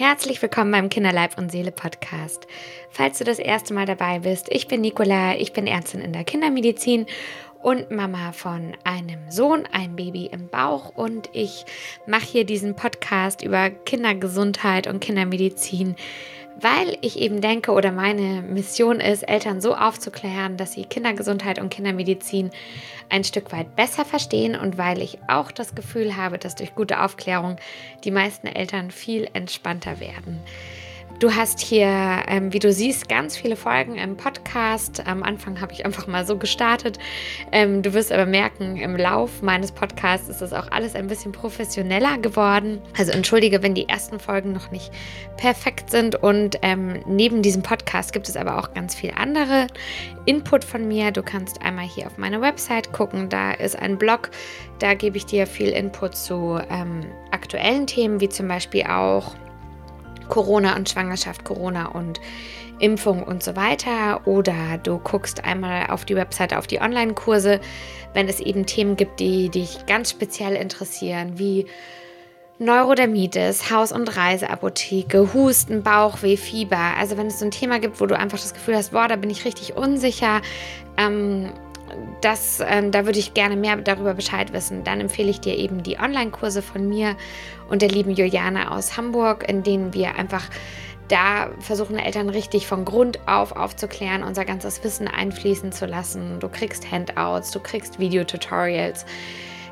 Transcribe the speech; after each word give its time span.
Herzlich 0.00 0.40
willkommen 0.40 0.70
beim 0.70 0.88
Kinderleib 0.88 1.36
und 1.36 1.52
Seele 1.52 1.72
Podcast. 1.72 2.46
Falls 2.88 3.18
du 3.18 3.24
das 3.24 3.38
erste 3.38 3.74
Mal 3.74 3.84
dabei 3.84 4.20
bist, 4.20 4.48
ich 4.50 4.66
bin 4.66 4.80
Nicola, 4.80 5.36
ich 5.36 5.52
bin 5.52 5.66
Ärztin 5.66 6.00
in 6.00 6.14
der 6.14 6.24
Kindermedizin 6.24 7.04
und 7.60 7.90
Mama 7.90 8.32
von 8.32 8.72
einem 8.82 9.30
Sohn, 9.30 9.64
ein 9.72 9.96
Baby 9.96 10.30
im 10.32 10.48
Bauch 10.48 10.96
und 10.96 11.28
ich 11.34 11.66
mache 12.06 12.24
hier 12.24 12.44
diesen 12.46 12.76
Podcast 12.76 13.42
über 13.42 13.68
Kindergesundheit 13.68 14.86
und 14.86 15.00
Kindermedizin 15.00 15.96
weil 16.58 16.96
ich 17.00 17.18
eben 17.18 17.40
denke 17.40 17.72
oder 17.72 17.92
meine 17.92 18.42
Mission 18.42 19.00
ist, 19.00 19.22
Eltern 19.22 19.60
so 19.60 19.74
aufzuklären, 19.74 20.56
dass 20.56 20.72
sie 20.72 20.84
Kindergesundheit 20.84 21.58
und 21.58 21.70
Kindermedizin 21.70 22.50
ein 23.08 23.24
Stück 23.24 23.52
weit 23.52 23.76
besser 23.76 24.04
verstehen 24.04 24.56
und 24.56 24.78
weil 24.78 25.02
ich 25.02 25.18
auch 25.28 25.50
das 25.52 25.74
Gefühl 25.74 26.16
habe, 26.16 26.38
dass 26.38 26.54
durch 26.54 26.74
gute 26.74 27.02
Aufklärung 27.02 27.56
die 28.04 28.10
meisten 28.10 28.46
Eltern 28.46 28.90
viel 28.90 29.28
entspannter 29.32 30.00
werden. 30.00 30.40
Du 31.20 31.34
hast 31.34 31.60
hier, 31.60 31.86
ähm, 32.28 32.50
wie 32.54 32.60
du 32.60 32.72
siehst, 32.72 33.06
ganz 33.06 33.36
viele 33.36 33.54
Folgen 33.54 33.96
im 33.96 34.16
Podcast. 34.16 35.06
Am 35.06 35.22
Anfang 35.22 35.60
habe 35.60 35.70
ich 35.74 35.84
einfach 35.84 36.06
mal 36.06 36.24
so 36.24 36.38
gestartet. 36.38 36.98
Ähm, 37.52 37.82
du 37.82 37.92
wirst 37.92 38.10
aber 38.10 38.24
merken, 38.24 38.78
im 38.78 38.96
Lauf 38.96 39.42
meines 39.42 39.70
Podcasts 39.70 40.30
ist 40.30 40.40
das 40.40 40.54
auch 40.54 40.68
alles 40.70 40.94
ein 40.94 41.08
bisschen 41.08 41.32
professioneller 41.32 42.16
geworden. 42.16 42.80
Also 42.96 43.12
entschuldige, 43.12 43.62
wenn 43.62 43.74
die 43.74 43.86
ersten 43.86 44.18
Folgen 44.18 44.54
noch 44.54 44.70
nicht 44.70 44.92
perfekt 45.36 45.90
sind. 45.90 46.16
Und 46.16 46.56
ähm, 46.62 47.02
neben 47.06 47.42
diesem 47.42 47.62
Podcast 47.62 48.14
gibt 48.14 48.26
es 48.26 48.36
aber 48.38 48.56
auch 48.56 48.72
ganz 48.72 48.94
viel 48.94 49.12
andere 49.14 49.66
Input 50.24 50.64
von 50.64 50.88
mir. 50.88 51.10
Du 51.10 51.22
kannst 51.22 51.60
einmal 51.60 51.84
hier 51.84 52.06
auf 52.06 52.16
meine 52.16 52.40
Website 52.40 52.94
gucken. 52.94 53.28
Da 53.28 53.52
ist 53.52 53.78
ein 53.78 53.98
Blog. 53.98 54.30
Da 54.78 54.94
gebe 54.94 55.18
ich 55.18 55.26
dir 55.26 55.46
viel 55.46 55.68
Input 55.68 56.16
zu 56.16 56.58
ähm, 56.70 57.04
aktuellen 57.30 57.86
Themen, 57.86 58.22
wie 58.22 58.30
zum 58.30 58.48
Beispiel 58.48 58.84
auch 58.84 59.34
Corona 60.30 60.76
und 60.76 60.88
Schwangerschaft, 60.88 61.44
Corona 61.44 61.88
und 61.88 62.20
Impfung 62.78 63.22
und 63.22 63.42
so 63.42 63.56
weiter. 63.56 64.26
Oder 64.26 64.78
du 64.82 64.98
guckst 64.98 65.44
einmal 65.44 65.90
auf 65.90 66.06
die 66.06 66.16
Webseite, 66.16 66.56
auf 66.56 66.66
die 66.66 66.80
Online-Kurse, 66.80 67.60
wenn 68.14 68.28
es 68.28 68.40
eben 68.40 68.64
Themen 68.64 68.96
gibt, 68.96 69.20
die 69.20 69.50
dich 69.50 69.84
ganz 69.86 70.10
speziell 70.10 70.54
interessieren, 70.54 71.38
wie 71.38 71.66
Neurodermitis, 72.58 73.70
Haus- 73.70 73.92
und 73.92 74.16
Reiseapotheke, 74.16 75.32
Husten, 75.32 75.82
Bauchweh, 75.82 76.36
Fieber. 76.36 76.94
Also 76.98 77.16
wenn 77.16 77.28
es 77.28 77.38
so 77.38 77.46
ein 77.46 77.50
Thema 77.50 77.78
gibt, 77.78 78.00
wo 78.00 78.06
du 78.06 78.16
einfach 78.16 78.38
das 78.38 78.52
Gefühl 78.52 78.76
hast, 78.76 78.92
boah, 78.92 79.08
da 79.08 79.16
bin 79.16 79.30
ich 79.30 79.44
richtig 79.44 79.76
unsicher, 79.76 80.42
ähm, 80.98 81.52
das, 82.20 82.62
ähm, 82.66 82.90
da 82.90 83.06
würde 83.06 83.18
ich 83.18 83.34
gerne 83.34 83.56
mehr 83.56 83.76
darüber 83.76 84.14
Bescheid 84.14 84.52
wissen. 84.52 84.84
Dann 84.84 85.00
empfehle 85.00 85.30
ich 85.30 85.40
dir 85.40 85.56
eben 85.56 85.82
die 85.82 85.98
Online-Kurse 85.98 86.62
von 86.62 86.88
mir 86.88 87.16
und 87.68 87.82
der 87.82 87.88
lieben 87.88 88.12
Juliane 88.12 88.70
aus 88.70 88.96
Hamburg, 88.96 89.48
in 89.48 89.62
denen 89.62 89.94
wir 89.94 90.16
einfach 90.16 90.48
da 91.08 91.50
versuchen 91.58 91.98
Eltern 91.98 92.28
richtig 92.28 92.66
von 92.66 92.84
Grund 92.84 93.18
auf 93.26 93.52
aufzuklären, 93.52 94.22
unser 94.22 94.44
ganzes 94.44 94.82
Wissen 94.84 95.08
einfließen 95.08 95.72
zu 95.72 95.86
lassen. 95.86 96.38
Du 96.38 96.48
kriegst 96.48 96.90
Handouts, 96.90 97.50
du 97.50 97.58
kriegst 97.58 97.98
Videotutorials. 97.98 99.04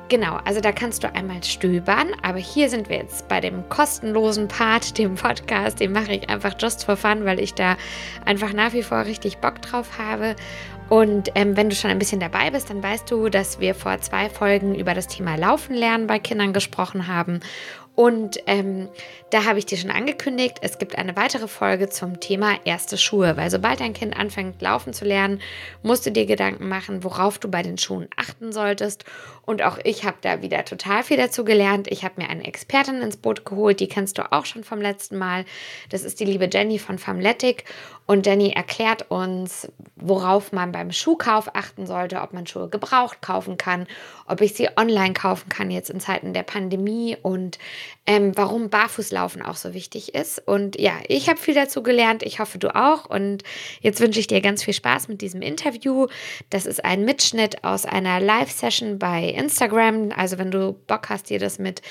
Genau, 0.09 0.39
also 0.47 0.63
da 0.63 0.73
kannst 0.73 1.05
du 1.05 1.15
einmal 1.15 1.45
stöbern, 1.45 2.09
aber 2.23 2.39
hier 2.39 2.71
sind 2.71 2.89
wir 2.89 2.97
jetzt 2.97 3.29
bei 3.29 3.43
dem 3.43 3.69
kostenlosen 3.69 4.49
Part, 4.49 4.97
dem 4.97 5.17
Podcast, 5.17 5.81
den 5.81 5.93
mache 5.93 6.13
ich 6.13 6.31
einfach 6.31 6.55
just 6.59 6.87
for 6.87 6.97
fun, 6.97 7.27
weil 7.27 7.39
ich 7.39 7.53
da 7.53 7.77
einfach 8.25 8.55
nach 8.55 8.73
wie 8.73 8.83
vor 8.83 9.05
richtig 9.05 9.37
Bock 9.37 9.61
drauf 9.61 9.99
habe. 9.99 10.35
Und 10.89 11.31
ähm, 11.35 11.57
wenn 11.57 11.69
du 11.69 11.77
schon 11.77 11.91
ein 11.91 11.99
bisschen 11.99 12.21
dabei 12.21 12.51
bist, 12.51 12.71
dann 12.71 12.83
weißt 12.83 13.11
du, 13.11 13.29
dass 13.29 13.61
wir 13.61 13.75
vor 13.75 14.01
zwei 14.01 14.31
Folgen 14.31 14.75
über 14.75 14.95
das 14.95 15.07
Thema 15.07 15.37
Laufen 15.37 15.75
lernen 15.75 16.07
bei 16.07 16.19
Kindern 16.19 16.53
gesprochen 16.53 17.07
haben. 17.07 17.41
Und 17.99 18.39
ähm, 18.47 18.89
da 19.31 19.45
habe 19.45 19.59
ich 19.59 19.67
dir 19.67 19.77
schon 19.77 19.91
angekündigt, 19.91 20.59
es 20.61 20.79
gibt 20.79 20.97
eine 20.97 21.17
weitere 21.17 21.49
Folge 21.49 21.89
zum 21.89 22.21
Thema 22.21 22.55
erste 22.65 22.97
Schuhe, 22.97 23.37
weil 23.37 23.51
sobald 23.51 23.81
dein 23.81 23.93
Kind 23.93 24.17
anfängt 24.17 24.63
laufen 24.63 24.93
zu 24.93 25.05
lernen, 25.05 25.41
musst 25.83 26.07
du 26.07 26.13
dir 26.13 26.25
Gedanken 26.25 26.69
machen, 26.69 27.03
worauf 27.03 27.41
du 27.41 27.51
bei 27.51 27.65
den 27.65 27.77
Schuhen 27.77 28.07
achten 28.15 28.53
solltest. 28.53 29.05
Und 29.45 29.63
auch 29.63 29.79
ich 29.83 30.05
habe 30.05 30.19
da 30.21 30.43
wieder 30.43 30.65
total 30.65 31.03
viel 31.03 31.17
dazu 31.17 31.43
gelernt. 31.43 31.89
Ich 31.91 32.05
habe 32.05 32.23
mir 32.23 32.31
eine 32.31 32.45
Expertin 32.45 33.03
ins 33.03 33.17
Boot 33.17 33.45
geholt, 33.45 33.81
die 33.81 33.89
kennst 33.89 34.17
du 34.19 34.31
auch 34.31 34.47
schon 34.47 34.63
vom 34.63 34.81
letzten 34.81 35.19
Mal. 35.19 35.45
Das 35.91 36.05
ist 36.05 36.21
die 36.21 36.25
liebe 36.25 36.49
Jenny 36.49 36.79
von 36.79 36.99
Famletic. 36.99 37.65
Und 38.09 38.25
Jenny 38.25 38.53
erklärt 38.53 39.11
uns, 39.11 39.71
worauf 39.95 40.51
man 40.51 40.73
beim 40.73 40.93
Schuhkauf 40.93 41.55
achten 41.55 41.87
sollte, 41.87 42.23
ob 42.23 42.33
man 42.33 42.47
Schuhe 42.47 42.71
gebraucht 42.71 43.21
kaufen 43.21 43.59
kann, 43.59 43.87
ob 44.27 44.41
ich 44.41 44.55
sie 44.55 44.71
online 44.79 45.13
kaufen 45.13 45.51
kann 45.51 45.71
jetzt 45.71 45.91
in 45.91 46.01
Zeiten 46.01 46.33
der 46.33 46.43
Pandemie 46.43 47.19
und 47.21 47.59
ähm, 48.07 48.33
warum 48.35 48.71
Barfußlaufen 48.71 49.43
auch 49.43 49.57
so 49.57 49.75
wichtig 49.75 50.15
ist. 50.15 50.39
Und 50.39 50.81
ja, 50.81 50.95
ich 51.07 51.29
habe 51.29 51.39
viel 51.39 51.53
dazu 51.53 51.83
gelernt. 51.83 52.23
Ich 52.23 52.41
hoffe, 52.41 52.57
du 52.57 52.75
auch. 52.75 53.05
Und 53.05 53.43
jetzt 53.83 54.01
wünsche 54.01 54.21
ich 54.21 54.27
dir 54.27 54.41
ganz 54.41 54.65
viel 54.65 54.73
Spaß 54.73 55.09
mit 55.09 55.21
diesem 55.21 55.43
Interview. 55.43 56.07
Das 56.49 56.65
ist 56.65 56.83
ein 56.83 57.05
Mitschnitt 57.05 57.63
aus 57.63 57.85
einer 57.85 58.21
Live-Session 58.21 58.99
bei 58.99 59.25
Instagram. 59.25 60.13
Also 60.17 60.39
wenn 60.39 60.51
du 60.51 60.73
Bock 60.87 61.11
hast, 61.11 61.29
dir 61.29 61.39
das 61.39 61.59
mit 61.59 61.83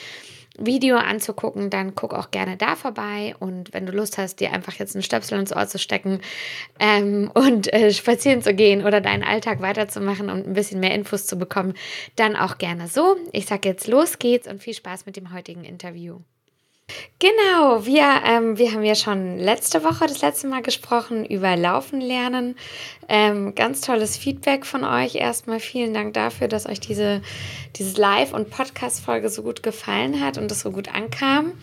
Video 0.58 0.98
anzugucken, 0.98 1.70
dann 1.70 1.96
guck 1.96 2.14
auch 2.14 2.32
gerne 2.32 2.58
da 2.58 2.76
vorbei. 2.76 3.36
Und 3.40 3.74
wenn 3.74 3.86
du 3.86 3.92
Lust 3.92 4.18
hast, 4.18 4.40
dir 4.40 4.52
einfach 4.54 4.74
jetzt 4.74 4.96
einen 4.96 5.04
Stöpsel 5.04 5.40
ins 5.40 5.56
Ohr 5.56 5.68
zu 5.68 5.80
stecken 5.80 6.22
ähm, 6.80 7.32
und 7.34 7.72
äh, 7.74 7.92
spazieren 7.92 8.42
zu 8.42 8.54
gehen 8.54 8.86
oder 8.86 9.02
deinen 9.02 9.24
Alltag 9.24 9.62
weiterzumachen 9.62 10.30
und 10.30 10.48
ein 10.48 10.54
bisschen 10.54 10.80
mehr 10.80 10.94
Infos 10.94 11.26
zu 11.26 11.38
bekommen, 11.38 11.74
dann 12.16 12.36
auch 12.36 12.58
gerne 12.58 12.88
so. 12.88 13.18
Ich 13.32 13.46
sage 13.46 13.70
jetzt 13.70 13.88
los 13.88 14.20
geht's 14.20 14.48
und 14.48 14.62
viel 14.62 14.74
Spaß 14.74 15.06
mit 15.06 15.16
dem 15.16 15.34
heutigen 15.34 15.64
Interview. 15.64 16.20
Genau, 17.20 17.86
wir, 17.86 18.22
ähm, 18.26 18.58
wir 18.58 18.72
haben 18.72 18.84
ja 18.84 18.96
schon 18.96 19.40
letzte 19.40 19.84
Woche 19.84 20.06
das 20.06 20.22
letzte 20.22 20.48
Mal 20.48 20.62
gesprochen 20.62 21.26
über 21.26 21.58
Laufen 21.58 22.00
lernen. 22.00 22.56
Ähm, 23.10 23.56
ganz 23.56 23.82
tolles 23.82 24.18
Feedback 24.18 24.66
von 24.66 24.84
euch. 24.84 25.16
Erstmal 25.16 25.60
vielen 25.60 25.94
Dank 25.94 26.14
dafür, 26.14 26.48
dass 26.48 26.66
euch 26.66 26.80
diese 26.80 27.22
dieses 27.76 27.98
Live- 27.98 28.34
und 28.34 28.50
Podcast-Folge 28.50 29.30
so 29.30 29.44
gut 29.44 29.64
gefallen 29.64 30.22
hat 30.24 30.38
und 30.38 30.50
das 30.50 30.62
so 30.62 30.72
gut 30.72 30.94
ankam. 30.94 31.54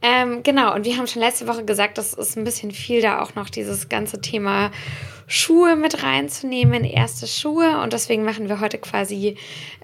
Ähm, 0.00 0.44
genau, 0.44 0.74
und 0.74 0.84
wir 0.84 0.96
haben 0.96 1.08
schon 1.08 1.22
letzte 1.22 1.48
Woche 1.48 1.64
gesagt, 1.64 1.98
das 1.98 2.14
ist 2.14 2.36
ein 2.36 2.44
bisschen 2.44 2.70
viel 2.70 3.02
da 3.02 3.20
auch 3.20 3.34
noch 3.34 3.50
dieses 3.50 3.88
ganze 3.88 4.20
Thema 4.20 4.70
Schuhe 5.26 5.74
mit 5.76 6.02
reinzunehmen, 6.04 6.84
erste 6.84 7.26
Schuhe. 7.26 7.80
Und 7.82 7.92
deswegen 7.92 8.24
machen 8.24 8.48
wir 8.48 8.60
heute 8.60 8.78
quasi 8.78 9.36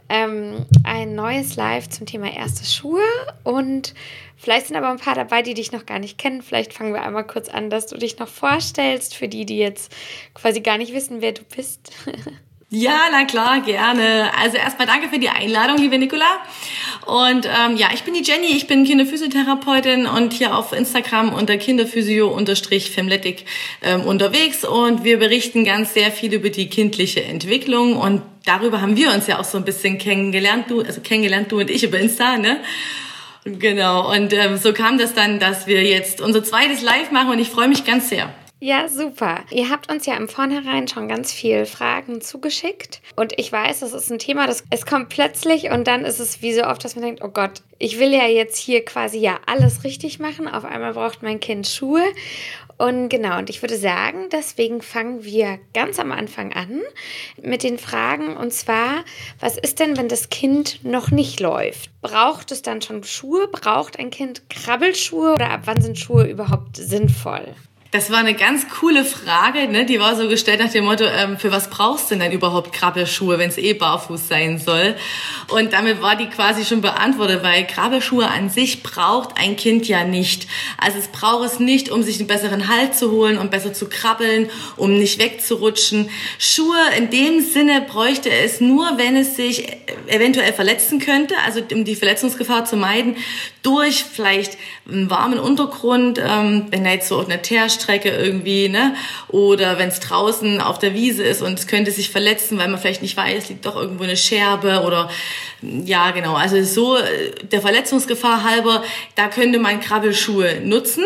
ähm, 0.08 0.66
ein 0.84 1.14
neues 1.14 1.56
Live 1.56 1.88
zum 1.88 2.06
Thema 2.06 2.34
erste 2.34 2.64
Schuhe. 2.64 3.02
Und 3.42 3.94
vielleicht 4.36 4.68
sind 4.68 4.76
aber 4.76 4.90
ein 4.90 4.98
paar 4.98 5.14
dabei, 5.14 5.42
die 5.42 5.54
dich 5.54 5.72
noch 5.72 5.86
gar 5.86 5.98
nicht 5.98 6.18
kennen. 6.18 6.42
Vielleicht 6.42 6.72
fangen 6.72 6.92
wir 6.92 7.02
einmal 7.02 7.26
kurz 7.26 7.48
an, 7.48 7.70
dass 7.70 7.86
du 7.86 7.96
dich 7.96 8.18
noch 8.18 8.28
vorstellst, 8.28 9.14
für 9.14 9.28
die, 9.28 9.46
die 9.46 9.58
jetzt 9.58 9.94
quasi 10.34 10.60
gar 10.60 10.78
nicht 10.78 10.94
wissen, 10.94 11.20
wer 11.20 11.32
du 11.32 11.42
bist. 11.44 11.92
Ja, 12.70 13.08
na 13.12 13.24
klar, 13.24 13.60
gerne. 13.60 14.30
Also 14.42 14.56
erstmal 14.56 14.86
danke 14.86 15.08
für 15.08 15.18
die 15.18 15.28
Einladung, 15.28 15.76
liebe 15.76 15.98
Nicola. 15.98 16.24
Und 17.06 17.46
ähm, 17.46 17.76
ja, 17.76 17.90
ich 17.92 18.02
bin 18.02 18.14
die 18.14 18.22
Jenny, 18.22 18.48
ich 18.56 18.66
bin 18.66 18.84
Kinderphysiotherapeutin 18.84 20.06
und 20.06 20.32
hier 20.32 20.56
auf 20.56 20.72
Instagram 20.72 21.32
unter 21.34 21.56
kinderphysio-femletic 21.56 23.44
ähm, 23.82 24.00
unterwegs 24.02 24.64
und 24.64 25.04
wir 25.04 25.18
berichten 25.18 25.64
ganz 25.64 25.94
sehr 25.94 26.10
viel 26.10 26.32
über 26.32 26.50
die 26.50 26.68
kindliche 26.68 27.22
Entwicklung 27.22 27.96
und 27.96 28.22
darüber 28.44 28.80
haben 28.80 28.96
wir 28.96 29.12
uns 29.12 29.26
ja 29.26 29.38
auch 29.38 29.44
so 29.44 29.58
ein 29.58 29.64
bisschen 29.64 29.98
kennengelernt, 29.98 30.70
du, 30.70 30.80
also 30.80 31.00
kennengelernt 31.00 31.52
du 31.52 31.60
und 31.60 31.70
ich 31.70 31.84
über 31.84 31.98
Insta, 31.98 32.38
ne? 32.38 32.60
Genau, 33.44 34.10
und 34.10 34.32
ähm, 34.32 34.56
so 34.56 34.72
kam 34.72 34.96
das 34.96 35.12
dann, 35.12 35.38
dass 35.38 35.66
wir 35.66 35.84
jetzt 35.84 36.22
unser 36.22 36.42
zweites 36.42 36.80
Live 36.80 37.10
machen 37.10 37.28
und 37.28 37.38
ich 37.38 37.50
freue 37.50 37.68
mich 37.68 37.84
ganz 37.84 38.08
sehr. 38.08 38.34
Ja, 38.64 38.88
super. 38.88 39.44
Ihr 39.50 39.68
habt 39.68 39.92
uns 39.92 40.06
ja 40.06 40.16
im 40.16 40.26
Vornherein 40.26 40.88
schon 40.88 41.06
ganz 41.06 41.30
viel 41.30 41.66
Fragen 41.66 42.22
zugeschickt. 42.22 43.02
Und 43.14 43.38
ich 43.38 43.52
weiß, 43.52 43.80
das 43.80 43.92
ist 43.92 44.10
ein 44.10 44.18
Thema, 44.18 44.46
das 44.46 44.64
es 44.70 44.86
kommt 44.86 45.10
plötzlich 45.10 45.70
und 45.70 45.86
dann 45.86 46.06
ist 46.06 46.18
es 46.18 46.40
wie 46.40 46.54
so 46.54 46.62
oft, 46.62 46.82
dass 46.82 46.96
man 46.96 47.04
denkt, 47.04 47.22
oh 47.22 47.28
Gott, 47.28 47.60
ich 47.78 47.98
will 47.98 48.10
ja 48.10 48.26
jetzt 48.26 48.56
hier 48.56 48.82
quasi 48.82 49.18
ja 49.18 49.38
alles 49.44 49.84
richtig 49.84 50.18
machen. 50.18 50.48
Auf 50.48 50.64
einmal 50.64 50.94
braucht 50.94 51.22
mein 51.22 51.40
Kind 51.40 51.66
Schuhe. 51.66 52.04
Und 52.78 53.10
genau, 53.10 53.36
und 53.36 53.50
ich 53.50 53.60
würde 53.60 53.76
sagen, 53.76 54.30
deswegen 54.32 54.80
fangen 54.80 55.24
wir 55.24 55.58
ganz 55.74 55.98
am 55.98 56.10
Anfang 56.10 56.54
an 56.54 56.80
mit 57.42 57.64
den 57.64 57.76
Fragen. 57.76 58.34
Und 58.34 58.54
zwar, 58.54 59.04
was 59.40 59.58
ist 59.58 59.78
denn, 59.78 59.98
wenn 59.98 60.08
das 60.08 60.30
Kind 60.30 60.82
noch 60.86 61.10
nicht 61.10 61.38
läuft? 61.38 61.90
Braucht 62.00 62.50
es 62.50 62.62
dann 62.62 62.80
schon 62.80 63.04
Schuhe? 63.04 63.46
Braucht 63.48 63.98
ein 63.98 64.08
Kind 64.08 64.48
Krabbelschuhe? 64.48 65.34
Oder 65.34 65.50
ab 65.50 65.60
wann 65.66 65.82
sind 65.82 65.98
Schuhe 65.98 66.24
überhaupt 66.24 66.78
sinnvoll? 66.78 67.54
Das 67.94 68.10
war 68.10 68.18
eine 68.18 68.34
ganz 68.34 68.68
coole 68.68 69.04
Frage, 69.04 69.68
ne? 69.68 69.86
Die 69.86 70.00
war 70.00 70.16
so 70.16 70.28
gestellt 70.28 70.58
nach 70.58 70.72
dem 70.72 70.84
Motto, 70.84 71.04
ähm, 71.04 71.38
für 71.38 71.52
was 71.52 71.70
brauchst 71.70 72.10
du 72.10 72.16
denn 72.16 72.32
überhaupt 72.32 72.72
Krabbelschuhe, 72.72 73.38
wenn 73.38 73.50
es 73.50 73.56
eh 73.56 73.72
barfuß 73.72 74.26
sein 74.26 74.58
soll? 74.58 74.96
Und 75.46 75.72
damit 75.72 76.02
war 76.02 76.16
die 76.16 76.26
quasi 76.26 76.64
schon 76.64 76.80
beantwortet, 76.80 77.44
weil 77.44 77.64
Krabbelschuhe 77.64 78.26
an 78.26 78.50
sich 78.50 78.82
braucht 78.82 79.38
ein 79.38 79.54
Kind 79.54 79.86
ja 79.86 80.02
nicht. 80.02 80.48
Also 80.76 80.98
es 80.98 81.06
braucht 81.06 81.46
es 81.46 81.60
nicht, 81.60 81.88
um 81.88 82.02
sich 82.02 82.18
einen 82.18 82.26
besseren 82.26 82.66
Halt 82.66 82.96
zu 82.96 83.12
holen, 83.12 83.38
um 83.38 83.48
besser 83.48 83.72
zu 83.72 83.88
krabbeln, 83.88 84.50
um 84.76 84.98
nicht 84.98 85.20
wegzurutschen. 85.20 86.10
Schuhe 86.36 86.76
in 86.98 87.10
dem 87.10 87.42
Sinne 87.42 87.80
bräuchte 87.80 88.28
es 88.28 88.60
nur, 88.60 88.98
wenn 88.98 89.14
es 89.14 89.36
sich 89.36 89.68
eventuell 90.08 90.52
verletzen 90.52 90.98
könnte, 90.98 91.36
also 91.46 91.60
um 91.72 91.84
die 91.84 91.94
Verletzungsgefahr 91.94 92.64
zu 92.64 92.76
meiden, 92.76 93.18
durch 93.62 94.02
vielleicht 94.02 94.58
einen 94.86 95.08
warmen 95.08 95.38
Untergrund, 95.38 96.18
ähm, 96.18 96.66
wenn 96.70 96.84
da 96.84 96.90
jetzt 96.90 97.08
so 97.08 97.18
eine 97.18 97.40
Teerstrecke 97.40 98.10
irgendwie, 98.10 98.68
ne, 98.68 98.94
oder 99.28 99.78
wenn 99.78 99.88
es 99.88 100.00
draußen 100.00 100.60
auf 100.60 100.78
der 100.78 100.94
Wiese 100.94 101.22
ist 101.22 101.40
und 101.40 101.58
es 101.58 101.66
könnte 101.66 101.90
sich 101.90 102.10
verletzen, 102.10 102.58
weil 102.58 102.68
man 102.68 102.78
vielleicht 102.78 103.02
nicht 103.02 103.16
weiß, 103.16 103.48
liegt 103.48 103.64
doch 103.64 103.76
irgendwo 103.76 104.04
eine 104.04 104.16
Scherbe 104.16 104.82
oder 104.86 105.10
ja, 105.62 106.10
genau. 106.10 106.34
Also 106.34 106.62
so 106.62 106.96
äh, 106.96 107.30
der 107.50 107.62
Verletzungsgefahr 107.62 108.44
halber, 108.44 108.82
da 109.14 109.28
könnte 109.28 109.58
man 109.58 109.80
Krabbelschuhe 109.80 110.60
nutzen. 110.62 111.04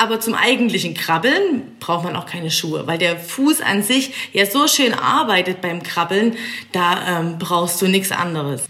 Aber 0.00 0.20
zum 0.20 0.34
eigentlichen 0.34 0.94
Krabbeln 0.94 1.76
braucht 1.80 2.04
man 2.04 2.14
auch 2.14 2.26
keine 2.26 2.52
Schuhe, 2.52 2.86
weil 2.86 2.98
der 2.98 3.18
Fuß 3.18 3.60
an 3.60 3.82
sich 3.82 4.30
ja 4.32 4.46
so 4.46 4.68
schön 4.68 4.94
arbeitet 4.94 5.60
beim 5.60 5.82
Krabbeln, 5.82 6.36
da 6.70 7.18
ähm, 7.18 7.38
brauchst 7.40 7.82
du 7.82 7.88
nichts 7.88 8.12
anderes. 8.12 8.68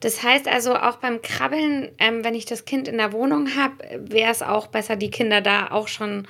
Das 0.00 0.22
heißt 0.22 0.48
also 0.48 0.74
auch 0.74 0.96
beim 0.96 1.22
Krabbeln, 1.22 1.90
ähm, 1.98 2.24
wenn 2.24 2.34
ich 2.34 2.46
das 2.46 2.64
Kind 2.64 2.88
in 2.88 2.98
der 2.98 3.12
Wohnung 3.12 3.56
habe, 3.56 3.74
wäre 3.98 4.30
es 4.30 4.42
auch 4.42 4.68
besser, 4.68 4.96
die 4.96 5.10
Kinder 5.10 5.40
da 5.40 5.70
auch 5.70 5.88
schon 5.88 6.26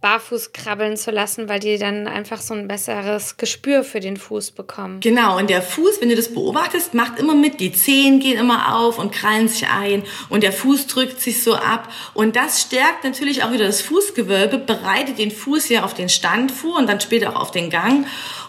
barfuß 0.00 0.52
krabbeln 0.52 0.96
zu 0.96 1.10
lassen, 1.10 1.48
weil 1.48 1.58
die 1.58 1.78
dann 1.78 2.06
einfach 2.06 2.40
so 2.40 2.54
ein 2.54 2.68
besseres 2.68 3.38
Gespür 3.38 3.82
für 3.82 3.98
den 3.98 4.16
Fuß 4.16 4.52
bekommen. 4.52 5.00
Genau, 5.00 5.38
und 5.38 5.50
der 5.50 5.62
Fuß, 5.62 6.00
wenn 6.00 6.10
du 6.10 6.16
das 6.16 6.32
beobachtest, 6.32 6.94
macht 6.94 7.18
immer 7.18 7.34
mit. 7.34 7.60
Die 7.60 7.72
Zehen 7.72 8.20
gehen 8.20 8.38
immer 8.38 8.76
auf 8.76 8.98
und 8.98 9.10
krallen 9.10 9.48
sich 9.48 9.66
ein 9.68 10.02
und 10.28 10.42
der 10.42 10.52
Fuß 10.52 10.86
drückt 10.86 11.20
sich 11.20 11.42
so 11.42 11.54
ab. 11.54 11.92
Und 12.14 12.36
das 12.36 12.60
stärkt 12.60 13.04
natürlich 13.04 13.42
auch 13.42 13.52
wieder 13.52 13.66
das 13.66 13.80
Fußgewölbe, 13.82 14.58
bereitet 14.58 15.18
den 15.18 15.30
Fuß 15.30 15.70
ja 15.70 15.82
auf 15.82 15.94
den 15.94 16.08
Stand 16.08 16.52
vor 16.52 16.76
und 16.76 16.88
dann 16.88 17.00
später 17.00 17.30
auch 17.30 17.40
auf 17.40 17.50
den 17.50 17.70
Gang. 17.70 18.06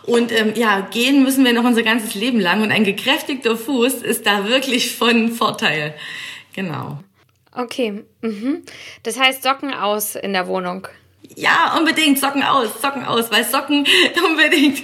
Und 0.08 0.32
ähm, 0.32 0.54
ja, 0.56 0.88
gehen 0.90 1.22
müssen 1.24 1.44
wir 1.44 1.52
noch 1.52 1.66
unser 1.66 1.84
ganzes 1.84 2.16
Leben 2.16 2.40
lang 2.40 2.64
und 2.64 2.72
ein 2.72 2.86
gekräftigter 2.86 3.58
Fuß 3.58 3.96
ist 3.96 4.26
da 4.26 4.48
wirklich 4.48 4.96
von 4.96 5.32
Vorteil. 5.34 5.94
Genau. 6.56 7.00
Okay, 7.54 8.04
mhm. 8.22 8.64
das 9.04 9.20
heißt 9.20 9.44
Socken 9.44 9.74
aus 9.74 10.16
in 10.16 10.32
der 10.32 10.48
Wohnung. 10.48 10.88
Ja, 11.40 11.78
unbedingt 11.78 12.18
Socken 12.18 12.42
aus, 12.42 12.82
Socken 12.82 13.06
aus, 13.06 13.30
weil 13.30 13.44
Socken 13.44 13.86
unbedingt, 14.28 14.82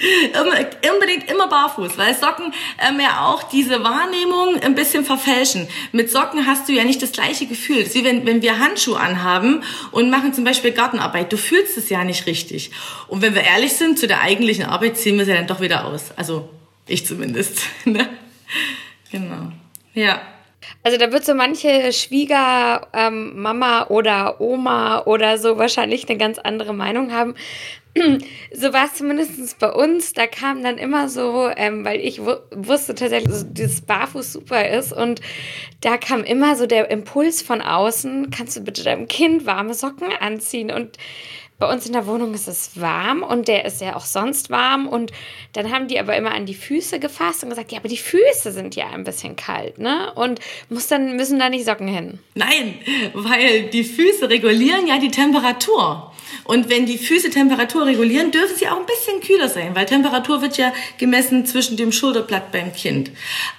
unbedingt 0.93 1.31
immer 1.31 1.47
barfuß, 1.47 1.97
weil 1.97 2.13
Socken 2.13 2.53
ähm, 2.77 2.99
ja 2.99 3.25
auch 3.25 3.41
diese 3.41 3.83
Wahrnehmung 3.83 4.61
ein 4.61 4.75
bisschen 4.75 5.03
verfälschen. 5.03 5.67
Mit 5.93 6.11
Socken 6.11 6.45
hast 6.45 6.69
du 6.69 6.73
ja 6.73 6.83
nicht 6.83 7.01
das 7.01 7.11
gleiche 7.11 7.47
Gefühl. 7.47 7.83
Wie 7.91 8.03
wenn, 8.03 8.27
wenn 8.27 8.43
wir 8.43 8.59
Handschuhe 8.59 8.99
anhaben 8.99 9.63
und 9.89 10.11
machen 10.11 10.35
zum 10.35 10.43
Beispiel 10.43 10.73
Gartenarbeit. 10.73 11.33
Du 11.33 11.37
fühlst 11.37 11.75
es 11.75 11.89
ja 11.89 12.03
nicht 12.03 12.27
richtig. 12.27 12.69
Und 13.07 13.23
wenn 13.23 13.33
wir 13.33 13.41
ehrlich 13.41 13.73
sind, 13.73 13.97
zu 13.97 14.05
der 14.05 14.21
eigentlichen 14.21 14.65
Arbeit 14.65 14.95
ziehen 14.99 15.17
wir 15.17 15.25
sie 15.25 15.33
dann 15.33 15.47
doch 15.47 15.59
wieder 15.59 15.85
aus. 15.85 16.11
Also 16.17 16.49
ich 16.85 17.03
zumindest. 17.03 17.63
Ne? 17.85 18.07
genau. 19.09 19.51
Ja. 19.95 20.21
Also 20.83 20.97
da 20.97 21.11
wird 21.11 21.25
so 21.25 21.33
manche 21.33 21.91
Schwiegermama 21.93 23.81
ähm, 23.81 23.87
oder 23.89 24.41
Oma 24.41 25.03
oder 25.05 25.37
so 25.37 25.57
wahrscheinlich 25.57 26.07
eine 26.09 26.17
ganz 26.17 26.39
andere 26.39 26.73
Meinung 26.73 27.11
haben. 27.11 27.35
So 28.51 28.73
war 28.73 28.85
es 28.85 28.95
zumindest 28.95 29.59
bei 29.59 29.71
uns. 29.71 30.13
Da 30.13 30.27
kam 30.27 30.63
dann 30.63 30.77
immer 30.77 31.09
so, 31.09 31.49
ähm, 31.55 31.85
weil 31.85 31.99
ich 31.99 32.21
wusste 32.21 32.95
tatsächlich, 32.95 33.29
dass 33.29 33.53
dieses 33.53 33.81
Barfuß 33.81 34.33
super 34.33 34.67
ist. 34.69 34.93
Und 34.93 35.21
da 35.81 35.97
kam 35.97 36.23
immer 36.23 36.55
so 36.55 36.65
der 36.65 36.89
Impuls 36.89 37.41
von 37.41 37.61
außen, 37.61 38.31
kannst 38.31 38.55
du 38.57 38.61
bitte 38.61 38.83
deinem 38.83 39.07
Kind 39.07 39.45
warme 39.45 39.73
Socken 39.73 40.07
anziehen? 40.19 40.71
Und 40.71 40.97
bei 41.63 41.71
uns 41.71 41.85
in 41.85 41.93
der 41.93 42.07
Wohnung 42.07 42.33
ist 42.33 42.49
es 42.49 42.71
warm 42.81 43.23
und 43.23 43.47
der 43.47 43.63
ist 43.63 43.79
ja 43.79 43.95
auch 43.95 44.03
sonst 44.03 44.49
warm. 44.49 44.85
Und 44.85 45.13
dann 45.53 45.71
haben 45.71 45.87
die 45.87 45.97
aber 45.97 46.17
immer 46.17 46.33
an 46.33 46.45
die 46.45 46.55
Füße 46.55 46.99
gefasst 46.99 47.41
und 47.41 47.51
gesagt, 47.51 47.71
ja, 47.71 47.79
aber 47.79 47.87
die 47.87 47.95
Füße 47.95 48.51
sind 48.51 48.75
ja 48.75 48.89
ein 48.89 49.05
bisschen 49.05 49.37
kalt, 49.37 49.77
ne? 49.77 50.11
Und 50.15 50.41
muss 50.67 50.87
dann, 50.87 51.15
müssen 51.15 51.39
da 51.39 51.47
nicht 51.47 51.63
Socken 51.63 51.87
hin. 51.87 52.19
Nein, 52.35 52.75
weil 53.13 53.69
die 53.69 53.85
Füße 53.85 54.29
regulieren 54.29 54.87
ja 54.87 54.99
die 54.99 55.09
Temperatur. 55.09 56.11
Und 56.43 56.69
wenn 56.69 56.85
die 56.85 56.97
Füße 56.97 57.29
Temperatur 57.29 57.85
regulieren, 57.85 58.31
dürfen 58.31 58.57
sie 58.57 58.67
auch 58.67 58.79
ein 58.79 58.85
bisschen 58.85 59.21
kühler 59.21 59.47
sein, 59.47 59.73
weil 59.73 59.85
Temperatur 59.85 60.41
wird 60.41 60.57
ja 60.57 60.73
gemessen 60.97 61.45
zwischen 61.45 61.77
dem 61.77 61.93
Schulterblatt 61.93 62.51
beim 62.51 62.73
Kind. 62.73 63.11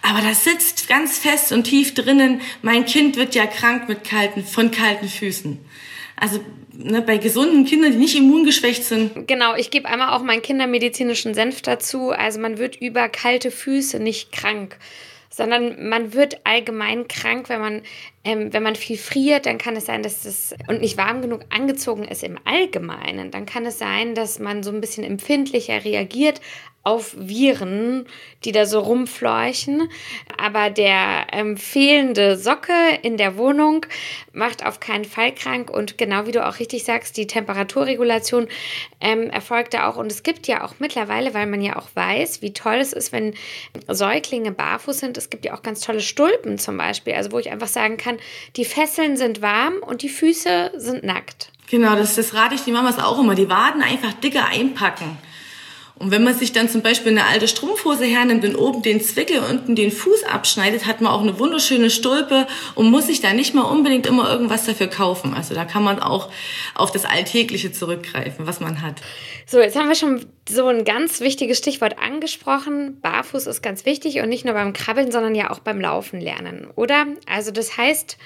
Aber 0.02 0.20
das 0.20 0.44
sitzt 0.44 0.88
ganz 0.88 1.16
fest 1.16 1.52
und 1.52 1.64
tief 1.64 1.94
drinnen. 1.94 2.42
Mein 2.60 2.84
Kind 2.84 3.16
wird 3.16 3.34
ja 3.34 3.46
krank 3.46 3.88
mit 3.88 4.04
kalten, 4.04 4.44
von 4.44 4.70
kalten 4.70 5.08
Füßen. 5.08 5.58
Also 6.24 6.40
ne, 6.72 7.02
bei 7.02 7.18
gesunden 7.18 7.66
Kindern, 7.66 7.92
die 7.92 7.98
nicht 7.98 8.16
immungeschwächt 8.16 8.82
sind. 8.82 9.28
Genau, 9.28 9.54
ich 9.56 9.70
gebe 9.70 9.86
einmal 9.86 10.16
auch 10.16 10.22
meinen 10.22 10.40
kindermedizinischen 10.40 11.34
Senf 11.34 11.60
dazu. 11.60 12.12
Also 12.12 12.40
man 12.40 12.56
wird 12.56 12.76
über 12.76 13.10
kalte 13.10 13.50
Füße 13.50 13.98
nicht 13.98 14.32
krank 14.32 14.78
sondern 15.36 15.88
man 15.88 16.12
wird 16.12 16.46
allgemein 16.46 17.08
krank, 17.08 17.48
wenn 17.48 17.60
man, 17.60 17.82
ähm, 18.22 18.52
wenn 18.52 18.62
man 18.62 18.76
viel 18.76 18.96
friert, 18.96 19.46
dann 19.46 19.58
kann 19.58 19.74
es 19.74 19.86
sein, 19.86 20.04
dass 20.04 20.24
es 20.24 20.54
und 20.68 20.80
nicht 20.80 20.96
warm 20.96 21.22
genug 21.22 21.40
angezogen 21.50 22.04
ist 22.04 22.22
im 22.22 22.38
Allgemeinen. 22.44 23.32
Dann 23.32 23.44
kann 23.44 23.66
es 23.66 23.76
sein, 23.76 24.14
dass 24.14 24.38
man 24.38 24.62
so 24.62 24.70
ein 24.70 24.80
bisschen 24.80 25.02
empfindlicher 25.02 25.84
reagiert 25.84 26.40
auf 26.84 27.14
Viren, 27.18 28.06
die 28.44 28.52
da 28.52 28.66
so 28.66 28.80
rumfleuchen. 28.80 29.88
Aber 30.38 30.68
der 30.68 31.26
ähm, 31.32 31.56
fehlende 31.56 32.36
Socke 32.36 32.72
in 33.02 33.16
der 33.16 33.38
Wohnung 33.38 33.86
macht 34.32 34.64
auf 34.64 34.80
keinen 34.80 35.06
Fall 35.06 35.34
krank. 35.34 35.70
Und 35.70 35.96
genau 35.96 36.26
wie 36.26 36.32
du 36.32 36.46
auch 36.46 36.58
richtig 36.58 36.84
sagst, 36.84 37.16
die 37.16 37.26
Temperaturregulation 37.26 38.48
ähm, 39.00 39.30
erfolgt 39.30 39.74
da 39.74 39.88
auch. 39.88 39.96
Und 39.96 40.12
es 40.12 40.22
gibt 40.22 40.46
ja 40.46 40.62
auch 40.62 40.74
mittlerweile, 40.78 41.32
weil 41.32 41.46
man 41.46 41.62
ja 41.62 41.76
auch 41.76 41.88
weiß, 41.94 42.42
wie 42.42 42.52
toll 42.52 42.76
es 42.76 42.92
ist, 42.92 43.12
wenn 43.12 43.34
Säuglinge 43.88 44.52
barfuß 44.52 44.98
sind. 44.98 45.16
Es 45.16 45.30
gibt 45.30 45.46
ja 45.46 45.54
auch 45.54 45.62
ganz 45.62 45.80
tolle 45.80 46.00
Stulpen 46.00 46.58
zum 46.58 46.76
Beispiel. 46.76 47.14
Also 47.14 47.32
wo 47.32 47.38
ich 47.38 47.50
einfach 47.50 47.68
sagen 47.68 47.96
kann, 47.96 48.18
die 48.56 48.66
Fesseln 48.66 49.16
sind 49.16 49.40
warm 49.40 49.74
und 49.80 50.02
die 50.02 50.10
Füße 50.10 50.72
sind 50.76 51.02
nackt. 51.02 51.50
Genau, 51.70 51.96
das, 51.96 52.14
das 52.14 52.34
rate 52.34 52.54
ich 52.54 52.60
die 52.60 52.72
Mamas 52.72 52.98
auch 52.98 53.18
immer. 53.18 53.34
Die 53.34 53.48
Waden 53.48 53.82
einfach 53.82 54.12
dicker 54.12 54.46
einpacken. 54.46 55.16
Und 55.96 56.10
wenn 56.10 56.24
man 56.24 56.34
sich 56.34 56.52
dann 56.52 56.68
zum 56.68 56.82
Beispiel 56.82 57.12
eine 57.12 57.26
alte 57.26 57.46
Strumpfhose 57.46 58.04
hernimmt 58.04 58.44
und 58.44 58.56
oben 58.56 58.82
den 58.82 59.00
Zwickel 59.00 59.38
und 59.38 59.50
unten 59.50 59.76
den 59.76 59.92
Fuß 59.92 60.24
abschneidet, 60.24 60.86
hat 60.86 61.00
man 61.00 61.12
auch 61.12 61.22
eine 61.22 61.38
wunderschöne 61.38 61.88
Stulpe 61.88 62.48
und 62.74 62.90
muss 62.90 63.06
sich 63.06 63.20
da 63.20 63.32
nicht 63.32 63.54
mal 63.54 63.62
unbedingt 63.62 64.06
immer 64.06 64.28
irgendwas 64.28 64.66
dafür 64.66 64.88
kaufen. 64.88 65.34
Also 65.34 65.54
da 65.54 65.64
kann 65.64 65.84
man 65.84 66.00
auch 66.00 66.30
auf 66.74 66.90
das 66.90 67.04
Alltägliche 67.04 67.70
zurückgreifen, 67.70 68.46
was 68.46 68.58
man 68.58 68.82
hat. 68.82 69.02
So, 69.46 69.60
jetzt 69.60 69.76
haben 69.76 69.88
wir 69.88 69.94
schon 69.94 70.26
so 70.48 70.66
ein 70.66 70.84
ganz 70.84 71.20
wichtiges 71.20 71.58
Stichwort 71.58 71.96
angesprochen. 72.00 73.00
Barfuß 73.00 73.46
ist 73.46 73.62
ganz 73.62 73.86
wichtig 73.86 74.20
und 74.20 74.28
nicht 74.28 74.44
nur 74.44 74.54
beim 74.54 74.72
Krabbeln, 74.72 75.12
sondern 75.12 75.36
ja 75.36 75.50
auch 75.50 75.60
beim 75.60 75.80
Laufen 75.80 76.20
lernen, 76.20 76.66
oder? 76.74 77.06
Also 77.26 77.52
das 77.52 77.76
heißt, 77.76 78.18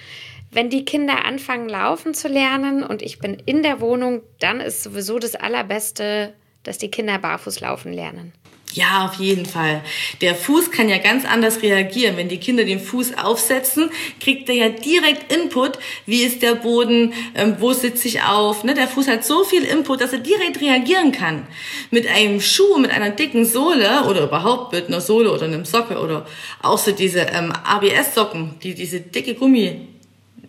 wenn 0.51 0.71
die 0.71 0.87
Kinder 0.87 1.27
anfangen 1.27 1.69
laufen 1.69 2.15
zu 2.15 2.29
lernen 2.29 2.83
und 2.83 3.03
ich 3.03 3.19
bin 3.19 3.35
in 3.45 3.63
der 3.63 3.83
Wohnung, 3.83 4.23
dann 4.41 4.61
ist 4.61 4.83
sowieso 4.83 5.19
das 5.19 5.35
Allerbeste 5.35 6.33
dass 6.63 6.79
die 6.79 6.91
Kinder 6.91 7.19
barfuß 7.19 7.61
laufen 7.61 7.93
lernen. 7.93 8.33
Ja, 8.73 9.07
auf 9.07 9.15
jeden 9.15 9.47
Fall. 9.47 9.83
Der 10.21 10.35
Fuß 10.35 10.71
kann 10.71 10.89
ja 10.89 10.99
ganz 10.99 11.25
anders 11.25 11.63
reagieren. 11.63 12.17
Wenn 12.17 12.29
die 12.29 12.39
Kinder 12.39 12.65
den 12.65 12.81
Fuß 12.81 13.17
aufsetzen, 13.17 13.91
kriegt 14.21 14.49
er 14.49 14.55
ja 14.55 14.69
direkt 14.69 15.33
Input. 15.33 15.79
Wie 16.05 16.23
ist 16.23 16.43
der 16.43 16.55
Boden? 16.55 17.15
Ähm, 17.35 17.57
wo 17.61 17.73
sitze 17.73 18.09
ich 18.09 18.23
auf? 18.23 18.65
Ne? 18.65 18.75
Der 18.75 18.87
Fuß 18.87 19.09
hat 19.09 19.25
so 19.25 19.43
viel 19.45 19.65
Input, 19.65 20.03
dass 20.03 20.13
er 20.13 20.19
direkt 20.19 20.61
reagieren 20.61 21.13
kann. 21.13 21.47
Mit 21.91 22.07
einem 22.07 22.41
Schuh, 22.41 22.79
mit 22.79 22.91
einer 22.91 23.11
dicken 23.11 23.47
Sohle 23.47 24.05
oder 24.05 24.25
überhaupt 24.25 24.75
mit 24.75 24.89
einer 24.89 25.01
Sohle 25.01 25.33
oder 25.33 25.47
einem 25.47 25.65
Socke 25.65 25.99
oder 25.99 26.27
auch 26.63 26.79
so 26.79 26.93
diese 26.93 27.21
ähm, 27.21 27.53
ABS-Socken, 27.65 28.57
die 28.63 28.75
diese 28.75 29.01
dicke 29.01 29.35
Gummi 29.35 29.89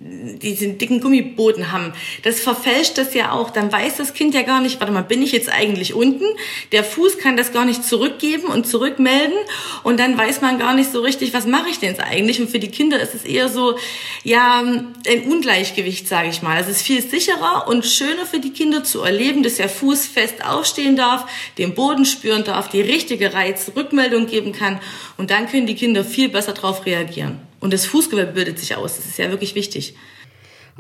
diesen 0.10 0.78
dicken 0.78 1.02
Gummiboden 1.02 1.72
haben. 1.72 1.94
Das 2.24 2.40
verfälscht 2.40 2.98
das 2.98 3.14
ja 3.14 3.32
auch. 3.32 3.50
Dann 3.50 3.72
weiß 3.72 3.98
das 3.98 4.14
Kind 4.14 4.34
ja 4.34 4.42
gar 4.42 4.62
nicht, 4.62 4.80
warte 4.80 4.94
mal, 4.94 5.04
bin 5.04 5.22
ich 5.22 5.32
jetzt 5.32 5.50
eigentlich 5.50 5.94
unten? 5.94 6.26
Der 6.72 6.84
Fuß 6.84 7.18
kann 7.18 7.38
das 7.38 7.54
gar 7.54 7.66
nicht 7.66 7.84
zurückgeben 7.84 8.46
und 8.46 8.68
zurückmelden. 8.68 9.38
Und 9.84 10.00
dann 10.00 10.18
weiß 10.18 10.42
man 10.42 10.60
gar 10.60 10.74
nicht 10.74 10.92
so 10.92 11.02
richtig, 11.02 11.34
was 11.34 11.46
mache 11.46 11.70
ich 11.70 11.80
denn 11.80 11.90
jetzt 11.90 12.02
eigentlich? 12.02 12.40
Und 12.40 12.50
für 12.50 12.60
die 12.60 12.70
Kinder 12.70 13.00
ist 13.00 13.16
es 13.16 13.26
eher 13.26 13.50
so, 13.50 13.78
ja, 14.24 14.60
ein 14.62 15.24
Ungleichgewicht, 15.26 16.08
sage 16.08 16.30
ich 16.30 16.42
mal. 16.42 16.60
Es 16.60 16.68
ist 16.68 16.82
viel 16.82 17.02
sicherer 17.02 17.68
und 17.68 17.86
schöner 17.86 18.26
für 18.26 18.40
die 18.40 18.52
Kinder 18.52 18.84
zu 18.84 19.02
erleben, 19.02 19.44
dass 19.44 19.56
der 19.56 19.70
Fuß 19.70 20.08
fest 20.08 20.46
aufstehen 20.46 20.96
darf, 20.96 21.26
den 21.58 21.76
Boden 21.76 22.06
spüren 22.06 22.44
darf, 22.44 22.70
die 22.70 22.82
richtige 22.82 23.34
Reizrückmeldung 23.34 24.28
geben 24.28 24.52
kann. 24.52 24.80
Und 25.18 25.32
dann 25.32 25.48
können 25.48 25.68
die 25.68 25.76
Kinder 25.76 26.04
viel 26.04 26.30
besser 26.30 26.54
darauf 26.54 26.86
reagieren. 26.86 27.49
Und 27.60 27.74
das 27.74 27.86
Fußgewölbe 27.86 28.34
bildet 28.34 28.60
sich 28.60 28.76
aus. 28.76 28.96
Das 28.98 29.06
ist 29.06 29.18
ja 29.18 29.30
wirklich 29.30 29.56
wichtig. 29.56 29.96